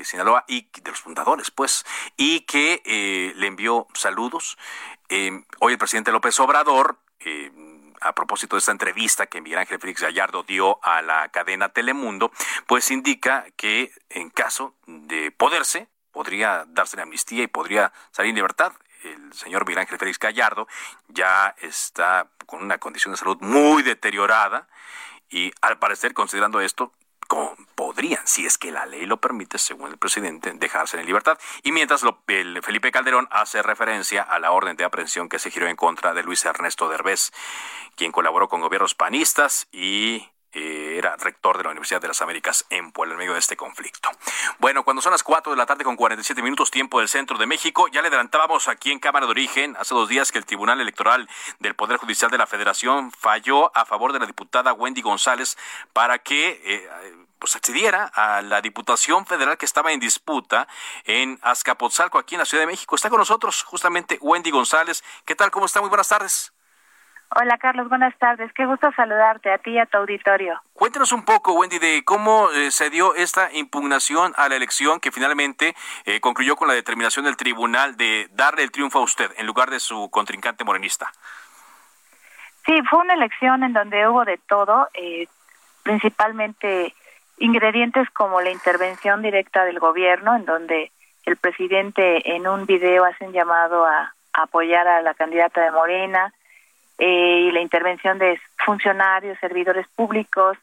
de 0.00 0.04
Sinaloa 0.04 0.44
y 0.46 0.68
de 0.80 0.90
los 0.90 1.00
fundadores, 1.00 1.50
pues, 1.50 1.84
y 2.16 2.40
que 2.40 2.82
eh, 2.84 3.32
le 3.36 3.46
envió 3.46 3.86
saludos 3.94 4.58
eh, 5.08 5.44
hoy 5.60 5.72
el 5.72 5.78
presidente 5.78 6.12
López 6.12 6.38
Obrador, 6.40 6.98
eh, 7.20 7.50
a 8.00 8.14
propósito 8.14 8.56
de 8.56 8.58
esta 8.58 8.72
entrevista 8.72 9.26
que 9.26 9.40
Miguel 9.40 9.60
Ángel 9.60 9.80
Félix 9.80 10.02
Gallardo 10.02 10.42
dio 10.42 10.78
a 10.84 11.02
la 11.02 11.28
cadena 11.30 11.70
Telemundo, 11.70 12.30
pues 12.66 12.90
indica 12.90 13.46
que 13.56 13.92
en 14.10 14.30
caso 14.30 14.74
de 14.86 15.30
poderse, 15.30 15.88
podría 16.12 16.64
darse 16.68 16.96
la 16.96 17.04
amnistía 17.04 17.42
y 17.44 17.46
podría 17.46 17.92
salir 18.10 18.30
en 18.30 18.36
libertad. 18.36 18.72
El 19.02 19.32
señor 19.32 19.66
Miguel 19.66 19.80
Ángel 19.80 19.98
Félix 19.98 20.18
Gallardo 20.18 20.68
ya 21.08 21.54
está 21.60 22.28
con 22.46 22.62
una 22.62 22.78
condición 22.78 23.12
de 23.12 23.18
salud 23.18 23.38
muy 23.40 23.82
deteriorada 23.82 24.68
y 25.28 25.52
al 25.60 25.78
parecer, 25.78 26.14
considerando 26.14 26.60
esto, 26.60 26.92
podrían, 27.74 28.26
si 28.26 28.46
es 28.46 28.58
que 28.58 28.70
la 28.70 28.86
ley 28.86 29.06
lo 29.06 29.18
permite, 29.18 29.58
según 29.58 29.90
el 29.90 29.98
presidente, 29.98 30.52
dejarse 30.52 30.98
en 30.98 31.06
libertad. 31.06 31.38
Y 31.62 31.72
mientras 31.72 32.02
el 32.28 32.62
Felipe 32.62 32.90
Calderón 32.90 33.28
hace 33.30 33.62
referencia 33.62 34.22
a 34.22 34.38
la 34.38 34.52
orden 34.52 34.76
de 34.76 34.84
aprehensión 34.84 35.28
que 35.28 35.38
se 35.38 35.50
giró 35.50 35.68
en 35.68 35.76
contra 35.76 36.14
de 36.14 36.22
Luis 36.22 36.44
Ernesto 36.44 36.88
Derbez, 36.88 37.32
quien 37.96 38.12
colaboró 38.12 38.48
con 38.48 38.60
gobiernos 38.60 38.94
panistas 38.94 39.68
y 39.72 40.28
era 40.56 41.16
rector 41.16 41.58
de 41.58 41.64
la 41.64 41.70
Universidad 41.70 42.00
de 42.00 42.08
las 42.08 42.22
Américas 42.22 42.64
en 42.70 42.92
Puebla, 42.92 43.14
en 43.14 43.18
medio 43.18 43.32
de 43.34 43.38
este 43.38 43.56
conflicto. 43.56 44.10
Bueno, 44.58 44.84
cuando 44.84 45.02
son 45.02 45.12
las 45.12 45.22
4 45.22 45.52
de 45.52 45.56
la 45.56 45.66
tarde 45.66 45.84
con 45.84 45.96
47 45.96 46.42
minutos 46.42 46.70
tiempo 46.70 46.98
del 46.98 47.08
centro 47.08 47.38
de 47.38 47.46
México, 47.46 47.88
ya 47.88 48.02
le 48.02 48.08
adelantábamos 48.08 48.68
aquí 48.68 48.90
en 48.90 48.98
Cámara 48.98 49.26
de 49.26 49.32
Origen 49.32 49.76
hace 49.78 49.94
dos 49.94 50.08
días 50.08 50.32
que 50.32 50.38
el 50.38 50.46
Tribunal 50.46 50.80
Electoral 50.80 51.28
del 51.58 51.74
Poder 51.74 51.98
Judicial 51.98 52.30
de 52.30 52.38
la 52.38 52.46
Federación 52.46 53.12
falló 53.12 53.76
a 53.76 53.84
favor 53.84 54.12
de 54.12 54.20
la 54.20 54.26
diputada 54.26 54.72
Wendy 54.72 55.02
González 55.02 55.56
para 55.92 56.18
que... 56.18 56.60
Eh, 56.64 56.88
pues 57.38 57.54
accediera 57.54 58.10
a 58.14 58.40
la 58.40 58.62
Diputación 58.62 59.26
Federal 59.26 59.58
que 59.58 59.66
estaba 59.66 59.92
en 59.92 60.00
disputa 60.00 60.66
en 61.04 61.38
Azcapotzalco, 61.42 62.18
aquí 62.18 62.34
en 62.34 62.40
la 62.40 62.46
Ciudad 62.46 62.62
de 62.62 62.66
México. 62.66 62.96
Está 62.96 63.10
con 63.10 63.18
nosotros 63.18 63.62
justamente 63.62 64.18
Wendy 64.22 64.50
González. 64.50 65.04
¿Qué 65.26 65.34
tal? 65.34 65.50
¿Cómo 65.50 65.66
está? 65.66 65.80
Muy 65.80 65.90
buenas 65.90 66.08
tardes. 66.08 66.55
Hola 67.34 67.58
Carlos, 67.58 67.88
buenas 67.88 68.16
tardes. 68.18 68.52
Qué 68.52 68.64
gusto 68.66 68.90
saludarte 68.94 69.52
a 69.52 69.58
ti 69.58 69.72
y 69.72 69.78
a 69.78 69.86
tu 69.86 69.98
auditorio. 69.98 70.60
Cuéntanos 70.72 71.12
un 71.12 71.24
poco, 71.24 71.54
Wendy, 71.54 71.78
de 71.78 72.02
cómo 72.04 72.50
eh, 72.52 72.70
se 72.70 72.88
dio 72.88 73.14
esta 73.14 73.52
impugnación 73.52 74.32
a 74.36 74.48
la 74.48 74.56
elección 74.56 75.00
que 75.00 75.10
finalmente 75.10 75.74
eh, 76.04 76.20
concluyó 76.20 76.56
con 76.56 76.68
la 76.68 76.74
determinación 76.74 77.24
del 77.24 77.36
tribunal 77.36 77.96
de 77.96 78.28
darle 78.32 78.62
el 78.62 78.70
triunfo 78.70 79.00
a 79.00 79.02
usted 79.02 79.32
en 79.36 79.46
lugar 79.46 79.70
de 79.70 79.80
su 79.80 80.08
contrincante 80.10 80.64
morenista. 80.64 81.10
Sí, 82.64 82.74
fue 82.88 83.00
una 83.00 83.14
elección 83.14 83.62
en 83.62 83.72
donde 83.72 84.08
hubo 84.08 84.24
de 84.24 84.38
todo, 84.48 84.88
eh, 84.94 85.26
principalmente 85.82 86.94
ingredientes 87.38 88.08
como 88.10 88.40
la 88.40 88.50
intervención 88.50 89.22
directa 89.22 89.64
del 89.64 89.78
gobierno, 89.78 90.36
en 90.36 90.44
donde 90.44 90.90
el 91.24 91.36
presidente 91.36 92.34
en 92.34 92.46
un 92.46 92.66
video 92.66 93.04
hace 93.04 93.26
un 93.26 93.32
llamado 93.32 93.84
a, 93.84 94.14
apoyar 94.32 94.86
a 94.86 95.00
la 95.00 95.14
candidata 95.14 95.62
de 95.62 95.70
Morena, 95.70 96.32
eh, 96.98 97.48
y 97.48 97.52
la 97.52 97.60
intervención 97.60 98.18
de 98.18 98.40
funcionarios, 98.64 99.38
servidores 99.38 99.86
públicos. 99.88 100.56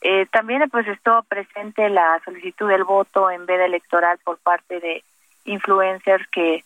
Eh, 0.00 0.26
también 0.30 0.68
pues 0.70 0.86
estuvo 0.86 1.22
presente 1.22 1.88
la 1.88 2.20
solicitud 2.24 2.68
del 2.68 2.84
voto 2.84 3.30
en 3.30 3.46
veda 3.46 3.64
electoral 3.64 4.18
por 4.24 4.38
parte 4.38 4.80
de 4.80 5.02
influencers 5.44 6.26
que 6.28 6.64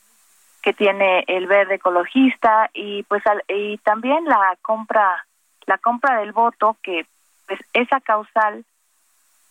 que 0.63 0.73
tiene 0.73 1.25
el 1.29 1.47
verde 1.47 1.77
ecologista 1.77 2.69
y 2.75 3.05
pues 3.05 3.23
y 3.49 3.79
también 3.79 4.25
la 4.25 4.57
compra 4.61 5.25
la 5.67 5.79
compra 5.79 6.19
del 6.19 6.33
voto 6.33 6.77
que 6.83 7.07
pues 7.47 7.61
esa 7.73 8.01
causal 8.01 8.65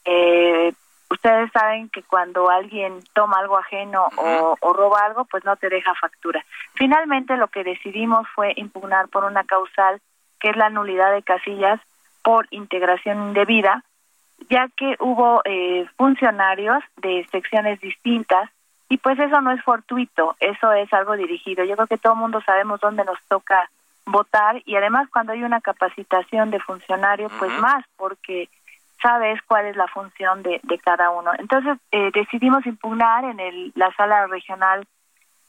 eh, 0.06 0.74
ustedes 1.10 1.52
saben 1.52 1.90
que 1.90 2.04
cuando 2.04 2.50
alguien 2.50 3.00
toma 3.14 3.40
algo 3.40 3.58
ajeno 3.58 4.10
o, 4.18 4.58
o, 4.60 4.74
roba 4.74 5.06
algo 5.06 5.26
pues 5.26 5.44
no 5.46 5.56
te 5.56 5.70
deja 5.70 5.94
factura. 5.96 6.44
Finalmente 6.74 7.38
lo 7.38 7.48
que 7.48 7.64
decidimos 7.64 8.28
fue 8.36 8.54
impugnar 8.56 9.08
por 9.08 9.24
una 9.24 9.44
causal 9.44 10.02
que 10.40 10.50
es 10.50 10.58
la 10.58 10.70
nulidad 10.70 11.14
de 11.14 11.24
casillas 11.24 11.80
por 12.22 12.48
integración 12.52 13.30
indebida 13.30 13.84
ya 14.50 14.70
que 14.76 14.96
hubo 15.00 15.42
eh, 15.46 15.86
funcionarios 15.98 16.84
de 16.98 17.28
secciones 17.32 17.80
distintas 17.82 18.50
y 18.90 18.98
pues 18.98 19.20
eso 19.20 19.42
no 19.42 19.52
es 19.52 19.62
fortuito, 19.64 20.36
eso 20.40 20.72
es 20.72 20.92
algo 20.94 21.18
dirigido. 21.18 21.66
Yo 21.66 21.76
creo 21.76 21.88
que 21.88 21.98
todo 21.98 22.14
el 22.14 22.20
mundo 22.20 22.42
sabemos 22.46 22.80
dónde 22.80 23.04
nos 23.04 23.20
toca 23.28 23.70
votar 24.06 24.62
y 24.66 24.76
además 24.76 25.10
cuando 25.12 25.34
hay 25.34 25.44
una 25.44 25.60
capacitación 25.60 26.52
de 26.52 26.62
funcionario, 26.62 27.30
pues 27.38 27.52
más, 27.60 27.84
porque 27.98 28.50
sabes 29.02 29.40
cuál 29.48 29.66
es 29.68 29.76
la 29.76 29.88
función 29.88 30.44
de, 30.44 30.60
de 30.64 30.80
cada 30.80 31.10
uno. 31.12 31.32
Entonces 31.38 31.78
eh, 31.92 32.12
decidimos 32.14 32.66
impugnar 32.66 33.24
en 33.26 33.40
el, 33.40 33.72
la 33.76 33.94
sala 33.96 34.28
regional 34.28 34.86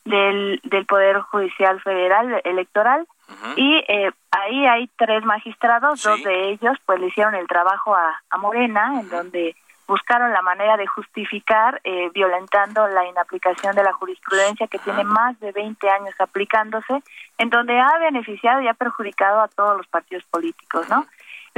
del, 0.05 0.61
del 0.65 0.87
Poder 0.87 1.21
Judicial 1.21 1.81
Federal 1.81 2.41
Electoral 2.45 3.07
y 3.57 3.85
eh, 3.89 4.11
ahí 4.31 4.67
hay 4.67 4.89
tres 4.97 5.23
magistrados, 5.23 6.03
dos 6.03 6.23
de 6.23 6.51
ellos 6.51 6.79
pues 6.87 6.99
le 6.99 7.09
hicieron 7.09 7.35
el 7.35 7.47
trabajo 7.47 7.95
a, 7.95 8.23
a 8.31 8.39
Morena, 8.39 9.01
en 9.01 9.09
donde 9.11 9.55
buscaron 9.87 10.33
la 10.33 10.43
manera 10.43 10.77
de 10.77 10.87
justificar 10.87 11.81
eh, 11.85 12.11
violentando 12.15 12.87
la 12.89 13.07
inaplicación 13.07 13.75
de 13.75 13.83
la 13.83 13.93
jurisprudencia 13.93 14.67
que 14.67 14.79
tiene 14.79 15.05
más 15.05 15.39
de 15.41 15.53
20 15.53 15.91
años 15.91 16.15
aplicándose, 16.19 17.03
en 17.39 17.51
donde 17.51 17.79
ha 17.79 17.99
beneficiado 17.99 18.61
y 18.61 18.69
ha 18.69 18.75
perjudicado 18.75 19.41
a 19.41 19.49
todos 19.49 19.77
los 19.77 19.87
partidos 19.89 20.25
políticos, 20.31 20.89
¿no? 20.89 21.07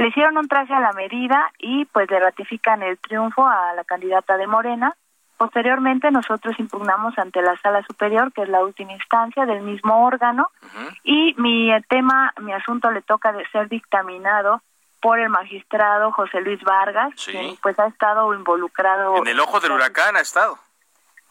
Le 0.01 0.07
hicieron 0.07 0.35
un 0.35 0.47
traje 0.47 0.73
a 0.73 0.79
la 0.79 0.93
medida 0.93 1.51
y 1.59 1.85
pues 1.85 2.09
le 2.09 2.19
ratifican 2.19 2.81
el 2.81 2.97
triunfo 2.97 3.47
a 3.47 3.75
la 3.75 3.83
candidata 3.83 4.35
de 4.35 4.47
Morena. 4.47 4.95
Posteriormente 5.37 6.09
nosotros 6.09 6.59
impugnamos 6.59 7.15
ante 7.19 7.39
la 7.43 7.55
Sala 7.57 7.83
Superior, 7.83 8.33
que 8.33 8.41
es 8.41 8.49
la 8.49 8.63
última 8.63 8.93
instancia 8.93 9.45
del 9.45 9.61
mismo 9.61 10.03
órgano, 10.03 10.47
y 11.03 11.35
mi 11.37 11.69
tema, 11.87 12.33
mi 12.41 12.51
asunto 12.51 12.89
le 12.89 13.03
toca 13.03 13.31
de 13.31 13.47
ser 13.49 13.69
dictaminado 13.69 14.63
por 15.01 15.19
el 15.19 15.29
magistrado 15.29 16.11
José 16.13 16.41
Luis 16.41 16.63
Vargas, 16.63 17.13
quien 17.23 17.55
pues 17.61 17.77
ha 17.77 17.85
estado 17.85 18.33
involucrado. 18.33 19.17
En 19.17 19.27
el 19.27 19.39
ojo 19.39 19.59
del 19.59 19.73
huracán 19.73 20.15
ha 20.15 20.21
estado. 20.21 20.57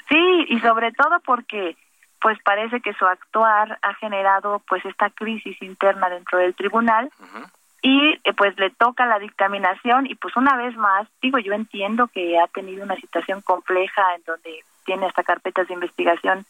Sí, 0.08 0.46
y 0.48 0.60
sobre 0.60 0.92
todo 0.92 1.18
porque 1.26 1.76
pues 2.20 2.38
parece 2.44 2.80
que 2.80 2.94
su 2.94 3.04
actuar 3.04 3.80
ha 3.82 3.94
generado 3.94 4.62
pues 4.68 4.84
esta 4.84 5.10
crisis 5.10 5.60
interna 5.60 6.08
dentro 6.08 6.38
del 6.38 6.54
tribunal 6.54 7.10
y 7.82 8.18
eh, 8.24 8.32
pues 8.36 8.58
le 8.58 8.70
toca 8.70 9.06
la 9.06 9.18
dictaminación 9.18 10.06
y 10.06 10.14
pues 10.14 10.36
una 10.36 10.56
vez 10.56 10.76
más, 10.76 11.08
digo, 11.22 11.38
yo 11.38 11.52
entiendo 11.54 12.08
que 12.08 12.38
ha 12.38 12.46
tenido 12.48 12.84
una 12.84 12.96
situación 12.96 13.40
compleja 13.40 14.14
en 14.14 14.22
donde 14.24 14.64
tiene 14.84 15.06
hasta 15.06 15.22
carpetas 15.22 15.68
de 15.68 15.74
investigación 15.74 16.44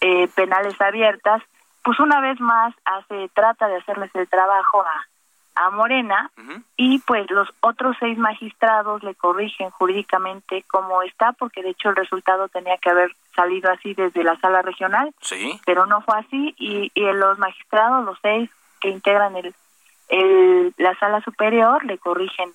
eh, 0.00 0.28
penales 0.28 0.80
abiertas, 0.80 1.42
pues 1.84 1.98
una 2.00 2.20
vez 2.20 2.40
más 2.40 2.74
hace 2.84 3.28
trata 3.34 3.68
de 3.68 3.76
hacerles 3.76 4.10
el 4.14 4.28
trabajo 4.28 4.82
a 4.82 5.06
a 5.54 5.70
Morena 5.70 6.30
y 6.76 7.00
pues 7.00 7.30
los 7.30 7.48
otros 7.60 7.96
seis 7.98 8.16
magistrados 8.16 9.02
le 9.02 9.14
corrigen 9.14 9.70
jurídicamente 9.70 10.64
cómo 10.68 11.02
está 11.02 11.32
porque 11.32 11.62
de 11.62 11.70
hecho 11.70 11.90
el 11.90 11.96
resultado 11.96 12.48
tenía 12.48 12.78
que 12.78 12.90
haber 12.90 13.14
salido 13.34 13.70
así 13.70 13.94
desde 13.94 14.24
la 14.24 14.38
sala 14.38 14.62
regional 14.62 15.12
sí. 15.20 15.60
pero 15.66 15.86
no 15.86 16.00
fue 16.02 16.18
así 16.18 16.54
y, 16.56 16.90
y 16.94 17.02
los 17.12 17.38
magistrados 17.38 18.04
los 18.04 18.18
seis 18.22 18.48
que 18.80 18.88
integran 18.88 19.36
el, 19.36 19.54
el 20.10 20.74
la 20.76 20.94
sala 20.98 21.20
superior 21.22 21.84
le 21.84 21.98
corrigen 21.98 22.52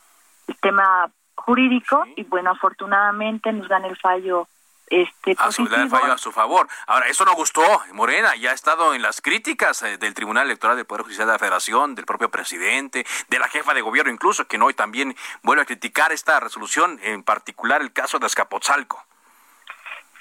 el 0.48 0.56
tema 0.58 1.10
jurídico 1.36 2.04
y 2.16 2.24
bueno 2.24 2.52
afortunadamente 2.52 3.52
nos 3.52 3.68
dan 3.68 3.86
el 3.86 3.98
fallo 3.98 4.48
este 4.88 5.36
a 5.40 5.52
su, 5.52 5.66
fallo 5.66 6.14
a 6.14 6.18
su 6.18 6.32
favor. 6.32 6.68
Ahora, 6.88 7.08
eso 7.08 7.26
no 7.26 7.34
gustó. 7.34 7.64
Morena 7.94 8.36
ya 8.36 8.52
ha 8.52 8.54
estado 8.54 8.94
en 8.94 9.02
las 9.02 9.20
críticas 9.20 9.82
eh, 9.82 9.98
del 9.98 10.14
Tribunal 10.14 10.46
Electoral 10.46 10.78
del 10.78 10.86
Poder 10.86 11.04
Judicial 11.04 11.26
de 11.26 11.34
la 11.34 11.40
Federación, 11.40 11.96
del 11.96 12.06
propio 12.06 12.30
presidente, 12.30 13.04
de 13.28 13.40
la 13.40 13.48
jefa 13.48 13.74
de 13.74 13.82
gobierno 13.82 14.12
incluso, 14.12 14.46
que 14.46 14.58
hoy 14.58 14.74
también 14.74 15.16
vuelve 15.42 15.64
a 15.64 15.66
criticar 15.66 16.12
esta 16.12 16.40
resolución, 16.40 17.00
en 17.02 17.24
particular 17.24 17.82
el 17.82 17.94
caso 17.94 18.20
de 18.20 18.28
Escapotzalco. 18.28 19.04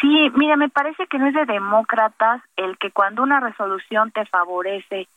Sí, 0.00 0.30
mira, 0.34 0.56
me 0.56 0.68
parece 0.68 1.06
que 1.06 1.18
no 1.18 1.28
es 1.28 1.34
de 1.34 1.46
demócratas 1.46 2.42
el 2.56 2.76
que 2.78 2.90
cuando 2.90 3.22
una 3.22 3.40
resolución 3.40 4.10
te 4.10 4.26
favorece 4.26 5.08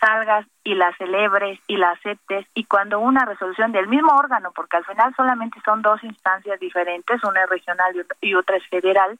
salgas 0.00 0.46
y 0.64 0.74
la 0.74 0.94
celebres 0.96 1.58
y 1.66 1.76
la 1.76 1.90
aceptes 1.90 2.46
y 2.54 2.64
cuando 2.64 2.98
una 2.98 3.24
resolución 3.24 3.72
del 3.72 3.88
mismo 3.88 4.14
órgano, 4.16 4.52
porque 4.54 4.76
al 4.76 4.84
final 4.84 5.14
solamente 5.16 5.60
son 5.64 5.82
dos 5.82 6.02
instancias 6.04 6.58
diferentes, 6.60 7.22
una 7.24 7.44
es 7.44 7.50
regional 7.50 8.06
y 8.20 8.34
otra 8.34 8.56
es 8.56 8.66
federal, 8.68 9.18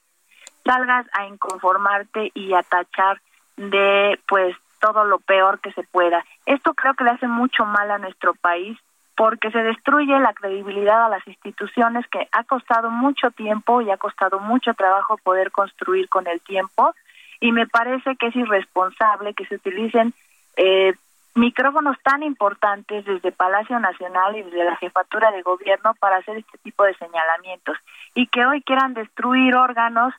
salgas 0.64 1.06
a 1.12 1.26
inconformarte 1.26 2.30
y 2.34 2.52
a 2.54 2.62
tachar 2.62 3.20
de 3.56 4.18
pues 4.28 4.56
todo 4.80 5.04
lo 5.04 5.18
peor 5.18 5.60
que 5.60 5.72
se 5.72 5.82
pueda. 5.84 6.24
Esto 6.44 6.74
creo 6.74 6.94
que 6.94 7.04
le 7.04 7.10
hace 7.10 7.28
mucho 7.28 7.64
mal 7.64 7.90
a 7.90 7.98
nuestro 7.98 8.34
país 8.34 8.78
porque 9.16 9.50
se 9.50 9.62
destruye 9.62 10.18
la 10.20 10.34
credibilidad 10.34 11.06
a 11.06 11.08
las 11.08 11.26
instituciones 11.26 12.06
que 12.08 12.28
ha 12.32 12.44
costado 12.44 12.90
mucho 12.90 13.30
tiempo 13.30 13.80
y 13.80 13.90
ha 13.90 13.96
costado 13.96 14.40
mucho 14.40 14.74
trabajo 14.74 15.16
poder 15.16 15.50
construir 15.50 16.08
con 16.10 16.26
el 16.26 16.40
tiempo 16.42 16.94
y 17.40 17.52
me 17.52 17.66
parece 17.66 18.16
que 18.16 18.26
es 18.26 18.36
irresponsable 18.36 19.34
que 19.34 19.46
se 19.46 19.56
utilicen 19.56 20.12
eh, 20.56 20.94
micrófonos 21.34 21.96
tan 22.02 22.22
importantes 22.22 23.04
desde 23.04 23.32
Palacio 23.32 23.78
Nacional 23.78 24.36
y 24.36 24.42
desde 24.42 24.64
la 24.64 24.76
jefatura 24.76 25.30
de 25.30 25.42
gobierno 25.42 25.94
para 26.00 26.16
hacer 26.16 26.38
este 26.38 26.58
tipo 26.58 26.84
de 26.84 26.94
señalamientos 26.94 27.76
y 28.14 28.26
que 28.28 28.44
hoy 28.46 28.62
quieran 28.62 28.94
destruir 28.94 29.54
órganos 29.54 30.14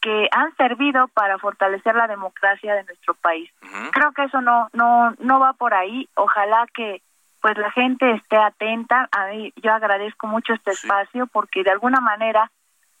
que 0.00 0.28
han 0.32 0.54
servido 0.56 1.08
para 1.08 1.38
fortalecer 1.38 1.94
la 1.94 2.08
democracia 2.08 2.74
de 2.74 2.84
nuestro 2.84 3.14
país. 3.14 3.48
Creo 3.92 4.12
que 4.12 4.24
eso 4.24 4.40
no 4.40 4.68
no 4.72 5.14
no 5.20 5.38
va 5.38 5.52
por 5.52 5.74
ahí. 5.74 6.08
Ojalá 6.16 6.66
que 6.74 7.02
pues 7.40 7.56
la 7.58 7.70
gente 7.70 8.10
esté 8.12 8.36
atenta. 8.36 9.08
A 9.12 9.26
mí 9.26 9.52
yo 9.62 9.72
agradezco 9.72 10.26
mucho 10.26 10.54
este 10.54 10.72
espacio 10.72 11.28
porque 11.28 11.62
de 11.62 11.70
alguna 11.70 12.00
manera 12.00 12.50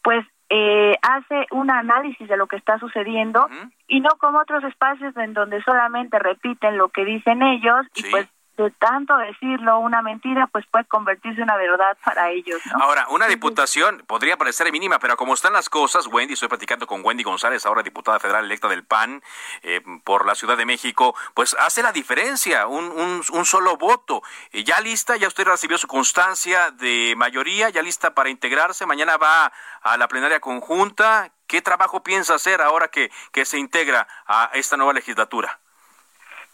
pues 0.02 0.24
eh, 0.54 0.92
hace 1.00 1.46
un 1.50 1.70
análisis 1.70 2.28
de 2.28 2.36
lo 2.36 2.46
que 2.46 2.56
está 2.56 2.78
sucediendo 2.78 3.48
y 3.88 4.00
no 4.00 4.10
como 4.18 4.38
otros 4.38 4.62
espacios 4.64 5.16
en 5.16 5.32
donde 5.32 5.62
solamente 5.62 6.18
repiten 6.18 6.76
lo 6.76 6.90
que 6.90 7.06
dicen 7.06 7.42
ellos 7.42 7.86
y 7.94 8.02
pues 8.10 8.28
de 8.56 8.70
tanto 8.72 9.16
decirlo 9.16 9.78
una 9.78 10.02
mentira, 10.02 10.46
pues 10.46 10.66
puede 10.70 10.84
convertirse 10.84 11.38
en 11.38 11.44
una 11.44 11.56
verdad 11.56 11.96
para 12.04 12.30
ellos. 12.30 12.60
Ahora, 12.74 13.06
una 13.08 13.26
diputación 13.26 14.04
podría 14.06 14.36
parecer 14.36 14.70
mínima, 14.70 14.98
pero 14.98 15.16
como 15.16 15.34
están 15.34 15.54
las 15.54 15.70
cosas, 15.70 16.06
Wendy, 16.06 16.34
estoy 16.34 16.48
platicando 16.48 16.86
con 16.86 17.02
Wendy 17.04 17.22
González, 17.22 17.64
ahora 17.64 17.82
diputada 17.82 18.20
federal 18.20 18.44
electa 18.44 18.68
del 18.68 18.84
PAN 18.84 19.22
eh, 19.62 19.80
por 20.04 20.26
la 20.26 20.34
Ciudad 20.34 20.56
de 20.56 20.66
México, 20.66 21.14
pues 21.34 21.56
hace 21.58 21.82
la 21.82 21.92
diferencia, 21.92 22.66
un, 22.66 23.22
un, 23.32 23.44
solo 23.44 23.76
voto. 23.76 24.22
Eh, 24.52 24.64
ya 24.64 24.80
lista, 24.80 25.16
ya 25.16 25.28
usted 25.28 25.44
recibió 25.44 25.78
su 25.78 25.88
constancia 25.88 26.70
de 26.70 27.14
mayoría, 27.16 27.70
ya 27.70 27.82
lista 27.82 28.14
para 28.14 28.28
integrarse, 28.28 28.86
mañana 28.86 29.16
va 29.16 29.52
a 29.80 29.96
la 29.96 30.08
plenaria 30.08 30.40
conjunta. 30.40 31.32
¿Qué 31.46 31.60
trabajo 31.60 32.02
piensa 32.02 32.34
hacer 32.34 32.60
ahora 32.62 32.88
que, 32.88 33.10
que 33.32 33.44
se 33.44 33.58
integra 33.58 34.06
a 34.26 34.50
esta 34.54 34.76
nueva 34.76 34.92
legislatura? 34.92 35.61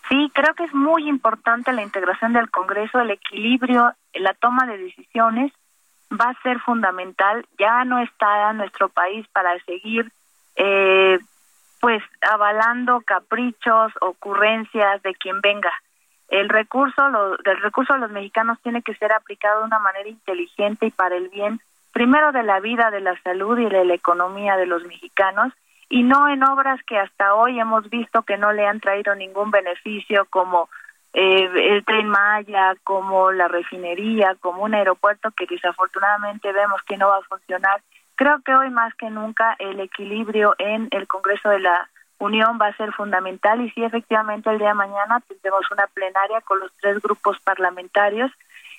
Sí, 0.09 0.31
creo 0.35 0.55
que 0.55 0.65
es 0.65 0.75
muy 0.75 1.09
importante 1.09 1.73
la 1.73 1.83
integración 1.83 2.33
del 2.33 2.51
Congreso, 2.51 3.01
el 3.01 3.11
equilibrio, 3.11 3.93
la 4.15 4.33
toma 4.35 4.67
de 4.67 4.79
decisiones 4.79 5.53
va 6.11 6.31
a 6.31 6.43
ser 6.43 6.59
fundamental. 6.61 7.47
Ya 7.59 7.85
no 7.85 7.99
está 7.99 8.53
nuestro 8.55 8.89
país 8.89 9.27
para 9.33 9.59
seguir, 9.65 10.11
eh, 10.57 11.19
pues, 11.81 12.03
avalando 12.23 13.03
caprichos, 13.03 13.93
ocurrencias 14.01 15.03
de 15.03 15.15
quien 15.15 15.43
venga. 15.43 15.73
El 16.29 16.49
recurso, 16.49 17.09
lo, 17.11 17.37
del 17.39 17.61
recurso 17.61 17.95
de 17.95 18.01
los 18.01 18.11
mexicanos 18.11 18.59
tiene 18.63 18.83
que 18.83 18.95
ser 18.95 19.13
aplicado 19.13 19.61
de 19.61 19.67
una 19.67 19.79
manera 19.79 20.09
inteligente 20.09 20.87
y 20.87 20.91
para 20.91 21.17
el 21.17 21.29
bien, 21.29 21.61
primero 21.93 22.33
de 22.33 22.43
la 22.43 22.61
vida, 22.61 22.91
de 22.91 23.01
la 23.01 23.21
salud 23.23 23.59
y 23.59 23.67
de 23.67 23.85
la 23.85 23.95
economía 23.95 24.57
de 24.57 24.67
los 24.67 24.85
mexicanos 24.85 25.53
y 25.89 26.03
no 26.03 26.29
en 26.29 26.43
obras 26.43 26.81
que 26.85 26.99
hasta 26.99 27.35
hoy 27.35 27.59
hemos 27.59 27.89
visto 27.89 28.23
que 28.23 28.37
no 28.37 28.53
le 28.53 28.67
han 28.67 28.81
traído 28.81 29.15
ningún 29.15 29.51
beneficio 29.51 30.27
como 30.31 30.69
eh, 31.15 31.49
el 31.55 31.85
tren 31.85 32.09
Maya, 32.09 32.75
como 32.85 33.33
la 33.33 33.49
refinería, 33.49 34.37
como 34.41 34.63
un 34.63 34.75
aeropuerto 34.75 35.31
que 35.31 35.47
desafortunadamente 35.47 36.53
vemos 36.53 36.83
que 36.83 36.97
no 36.99 37.09
va 37.09 37.19
a 37.19 37.23
funcionar. 37.23 37.81
Creo 38.15 38.41
que 38.45 38.55
hoy 38.55 38.71
más 38.71 38.95
que 38.95 39.09
nunca 39.09 39.57
el 39.59 39.81
equilibrio 39.81 40.55
en 40.59 40.89
el 40.91 41.07
Congreso 41.07 41.49
de 41.49 41.61
la 41.61 41.89
Unión 42.19 42.59
va 42.61 42.67
a 42.67 42.77
ser 42.77 42.93
fundamental 42.93 43.61
y 43.61 43.71
sí, 43.71 43.83
efectivamente, 43.83 44.51
el 44.51 44.59
día 44.59 44.69
de 44.69 44.75
mañana 44.75 45.21
tendremos 45.27 45.71
una 45.71 45.87
plenaria 45.87 46.41
con 46.43 46.59
los 46.59 46.73
tres 46.81 47.01
grupos 47.01 47.39
parlamentarios 47.41 48.31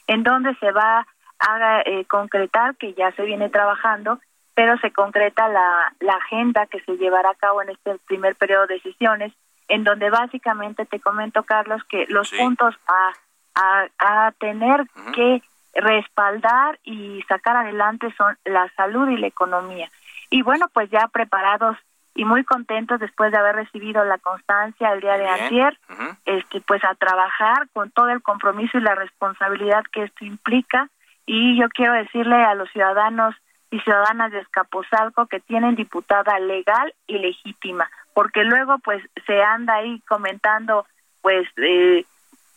en 0.07 0.23
donde 0.23 0.53
se 0.55 0.71
va 0.71 1.07
a 1.39 1.81
eh, 1.85 2.03
concretar, 2.05 2.75
que 2.75 2.93
ya 2.93 3.11
se 3.13 3.23
viene 3.23 3.49
trabajando, 3.49 4.19
pero 4.59 4.77
se 4.79 4.91
concreta 4.91 5.47
la, 5.47 5.93
la 6.01 6.15
agenda 6.15 6.65
que 6.65 6.81
se 6.81 6.97
llevará 6.97 7.29
a 7.29 7.35
cabo 7.35 7.61
en 7.61 7.69
este 7.69 7.97
primer 8.07 8.35
periodo 8.35 8.67
de 8.67 8.81
sesiones, 8.81 9.31
en 9.69 9.85
donde 9.85 10.09
básicamente 10.09 10.85
te 10.85 10.99
comento, 10.99 11.43
Carlos, 11.43 11.81
que 11.85 12.05
los 12.09 12.29
puntos 12.31 12.75
a, 12.85 13.87
a, 13.99 14.33
tener 14.33 14.85
que 15.15 15.41
respaldar 15.75 16.77
y 16.83 17.23
sacar 17.29 17.55
adelante 17.55 18.13
son 18.17 18.37
la 18.43 18.69
salud 18.75 19.07
y 19.07 19.15
la 19.15 19.27
economía. 19.27 19.89
Y 20.29 20.41
bueno, 20.41 20.65
pues 20.73 20.89
ya 20.89 21.07
preparados 21.07 21.77
y 22.13 22.25
muy 22.25 22.43
contentos 22.43 22.99
después 22.99 23.31
de 23.31 23.37
haber 23.37 23.55
recibido 23.55 24.03
la 24.03 24.17
constancia 24.17 24.91
el 24.91 24.99
día 24.99 25.17
de 25.17 25.29
ayer, 25.29 25.79
este 26.25 26.59
pues 26.67 26.83
a 26.83 26.95
trabajar 26.95 27.69
con 27.71 27.91
todo 27.91 28.09
el 28.09 28.21
compromiso 28.21 28.77
y 28.77 28.81
la 28.81 28.95
responsabilidad 28.95 29.85
que 29.93 30.03
esto 30.03 30.25
implica. 30.25 30.89
Y 31.25 31.57
yo 31.57 31.69
quiero 31.69 31.93
decirle 31.93 32.43
a 32.43 32.55
los 32.55 32.69
ciudadanos 32.71 33.33
y 33.71 33.79
ciudadanas 33.79 34.31
de 34.31 34.39
Escaposalco 34.39 35.27
que 35.27 35.39
tienen 35.39 35.75
diputada 35.75 36.39
legal 36.39 36.93
y 37.07 37.19
legítima, 37.19 37.89
porque 38.13 38.43
luego 38.43 38.79
pues 38.79 39.03
se 39.25 39.41
anda 39.41 39.75
ahí 39.75 40.01
comentando 40.07 40.85
pues 41.21 41.47
eh, 41.57 42.05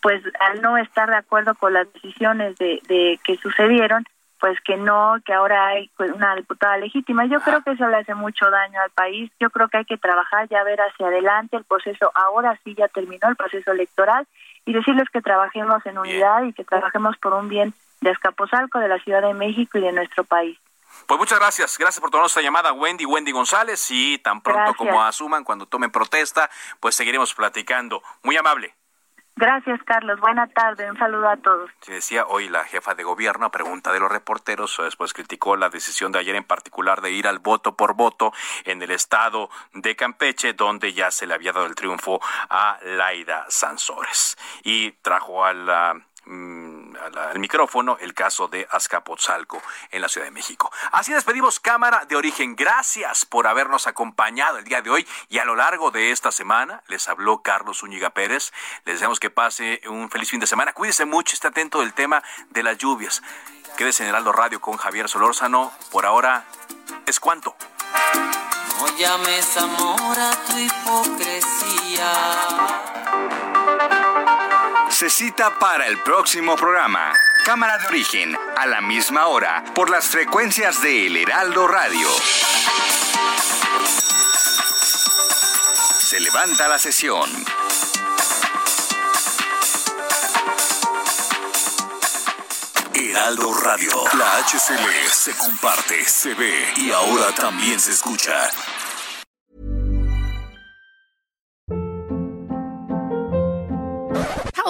pues 0.01 0.21
al 0.39 0.61
no 0.61 0.77
estar 0.77 1.09
de 1.09 1.15
acuerdo 1.15 1.55
con 1.55 1.73
las 1.73 1.91
decisiones 1.93 2.57
de, 2.57 2.81
de 2.87 3.19
que 3.23 3.37
sucedieron, 3.37 4.05
pues 4.43 4.59
que 4.59 4.75
no, 4.75 5.15
que 5.25 5.31
ahora 5.31 5.67
hay 5.67 5.89
una 5.97 6.35
diputada 6.35 6.75
legítima. 6.75 7.25
Yo 7.27 7.39
creo 7.39 7.61
que 7.61 7.71
eso 7.71 7.87
le 7.87 7.95
hace 7.95 8.13
mucho 8.13 8.49
daño 8.49 8.81
al 8.81 8.89
país. 8.89 9.31
Yo 9.39 9.49
creo 9.49 9.69
que 9.69 9.77
hay 9.77 9.85
que 9.85 9.97
trabajar 9.97 10.49
ya 10.49 10.65
ver 10.65 10.81
hacia 10.81 11.07
adelante 11.07 11.55
el 11.55 11.63
proceso. 11.63 12.11
Ahora 12.13 12.59
sí 12.61 12.75
ya 12.75 12.89
terminó 12.89 13.29
el 13.29 13.37
proceso 13.37 13.71
electoral 13.71 14.27
y 14.65 14.73
decirles 14.73 15.09
que 15.09 15.21
trabajemos 15.21 15.85
en 15.85 15.97
unidad 15.97 16.43
y 16.43 16.51
que 16.51 16.65
trabajemos 16.65 17.17
por 17.19 17.33
un 17.33 17.47
bien 17.47 17.73
de 18.01 18.11
Escaposalco, 18.11 18.79
de 18.79 18.89
la 18.89 18.99
Ciudad 18.99 19.21
de 19.21 19.33
México 19.33 19.77
y 19.77 19.81
de 19.81 19.93
nuestro 19.93 20.25
país. 20.25 20.59
Pues 21.07 21.19
muchas 21.19 21.39
gracias. 21.39 21.77
Gracias 21.77 21.99
por 21.99 22.09
tomar 22.09 22.23
nuestra 22.23 22.41
llamada, 22.41 22.71
Wendy, 22.73 23.05
Wendy 23.05 23.31
González. 23.31 23.85
Y 23.89 24.17
tan 24.19 24.41
pronto 24.41 24.73
como 24.75 25.03
asuman, 25.03 25.43
cuando 25.43 25.65
tomen 25.65 25.91
protesta, 25.91 26.49
pues 26.79 26.95
seguiremos 26.95 27.33
platicando. 27.33 28.01
Muy 28.23 28.37
amable. 28.37 28.75
Gracias, 29.35 29.81
Carlos. 29.83 30.19
Buena 30.19 30.47
tarde. 30.47 30.89
Un 30.89 30.97
saludo 30.97 31.27
a 31.27 31.37
todos. 31.37 31.71
Se 31.81 31.93
decía 31.93 32.25
hoy 32.27 32.49
la 32.49 32.63
jefa 32.65 32.93
de 32.93 33.03
gobierno, 33.03 33.49
pregunta 33.49 33.91
de 33.91 33.99
los 33.99 34.11
reporteros, 34.11 34.79
después 34.83 35.11
criticó 35.13 35.55
la 35.55 35.69
decisión 35.69 36.11
de 36.11 36.19
ayer 36.19 36.35
en 36.35 36.43
particular 36.43 37.01
de 37.01 37.11
ir 37.11 37.27
al 37.27 37.39
voto 37.39 37.75
por 37.75 37.95
voto 37.95 38.31
en 38.63 38.81
el 38.83 38.91
estado 38.91 39.49
de 39.73 39.95
Campeche, 39.95 40.53
donde 40.53 40.93
ya 40.93 41.09
se 41.09 41.25
le 41.25 41.33
había 41.33 41.51
dado 41.51 41.65
el 41.65 41.73
triunfo 41.73 42.21
a 42.49 42.77
Laida 42.83 43.45
Sansores. 43.49 44.37
Y 44.63 44.91
trajo 44.91 45.43
a 45.43 45.53
la 45.53 46.05
Mm, 46.25 46.82
al, 46.97 47.39
micrófono 47.39 47.97
el 47.99 48.13
caso 48.13 48.47
de 48.47 48.67
Azcapotzalco 48.69 49.61
en 49.91 50.01
la 50.01 50.09
Ciudad 50.09 50.25
de 50.25 50.31
México. 50.31 50.71
Así 50.91 51.13
despedimos 51.13 51.59
Cámara 51.59 52.05
de 52.07 52.15
Origen. 52.15 52.55
Gracias 52.55 53.25
por 53.25 53.47
habernos 53.47 53.87
acompañado 53.87 54.57
el 54.57 54.65
día 54.65 54.81
de 54.81 54.89
hoy 54.89 55.07
y 55.29 55.39
a 55.39 55.45
lo 55.45 55.55
largo 55.55 55.91
de 55.91 56.11
esta 56.11 56.31
semana. 56.31 56.83
Les 56.87 57.07
habló 57.09 57.41
Carlos 57.41 57.83
Úñiga 57.83 58.11
Pérez. 58.11 58.51
Les 58.85 58.95
deseamos 58.95 59.19
que 59.19 59.29
pase 59.29 59.81
un 59.87 60.09
feliz 60.09 60.29
fin 60.29 60.39
de 60.39 60.47
semana. 60.47 60.73
Cuídese 60.73 61.05
mucho, 61.05 61.35
esté 61.35 61.47
atento 61.47 61.81
del 61.81 61.93
tema 61.93 62.23
de 62.49 62.63
las 62.63 62.77
lluvias. 62.77 63.21
Quédese 63.77 64.03
en 64.03 64.09
Heraldo 64.09 64.31
Radio 64.31 64.61
con 64.61 64.77
Javier 64.77 65.09
Solórzano. 65.09 65.71
Por 65.91 66.05
ahora, 66.05 66.45
es 67.05 67.19
cuanto. 67.19 67.55
No 68.79 68.97
llames 68.97 69.57
amor 69.57 70.19
a 70.19 70.31
tu 70.45 70.57
hipocresía 70.57 72.11
se 75.03 75.09
cita 75.09 75.59
para 75.59 75.85
el 75.87 75.97
próximo 75.97 76.55
programa. 76.55 77.11
Cámara 77.43 77.77
de 77.77 77.87
origen, 77.87 78.37
a 78.55 78.65
la 78.65 78.79
misma 78.79 79.27
hora, 79.27 79.61
por 79.75 79.89
las 79.89 80.07
frecuencias 80.07 80.81
de 80.81 81.07
El 81.07 81.17
Heraldo 81.17 81.67
Radio. 81.67 82.07
Se 85.99 86.21
levanta 86.21 86.69
la 86.69 86.79
sesión. 86.79 87.29
Heraldo 92.93 93.53
Radio. 93.55 94.05
La 94.17 94.37
HCL 94.37 95.09
se 95.11 95.35
comparte, 95.35 96.05
se 96.05 96.33
ve 96.33 96.73
y 96.77 96.91
ahora 96.91 97.35
también 97.35 97.77
se 97.77 97.91
escucha. 97.91 98.49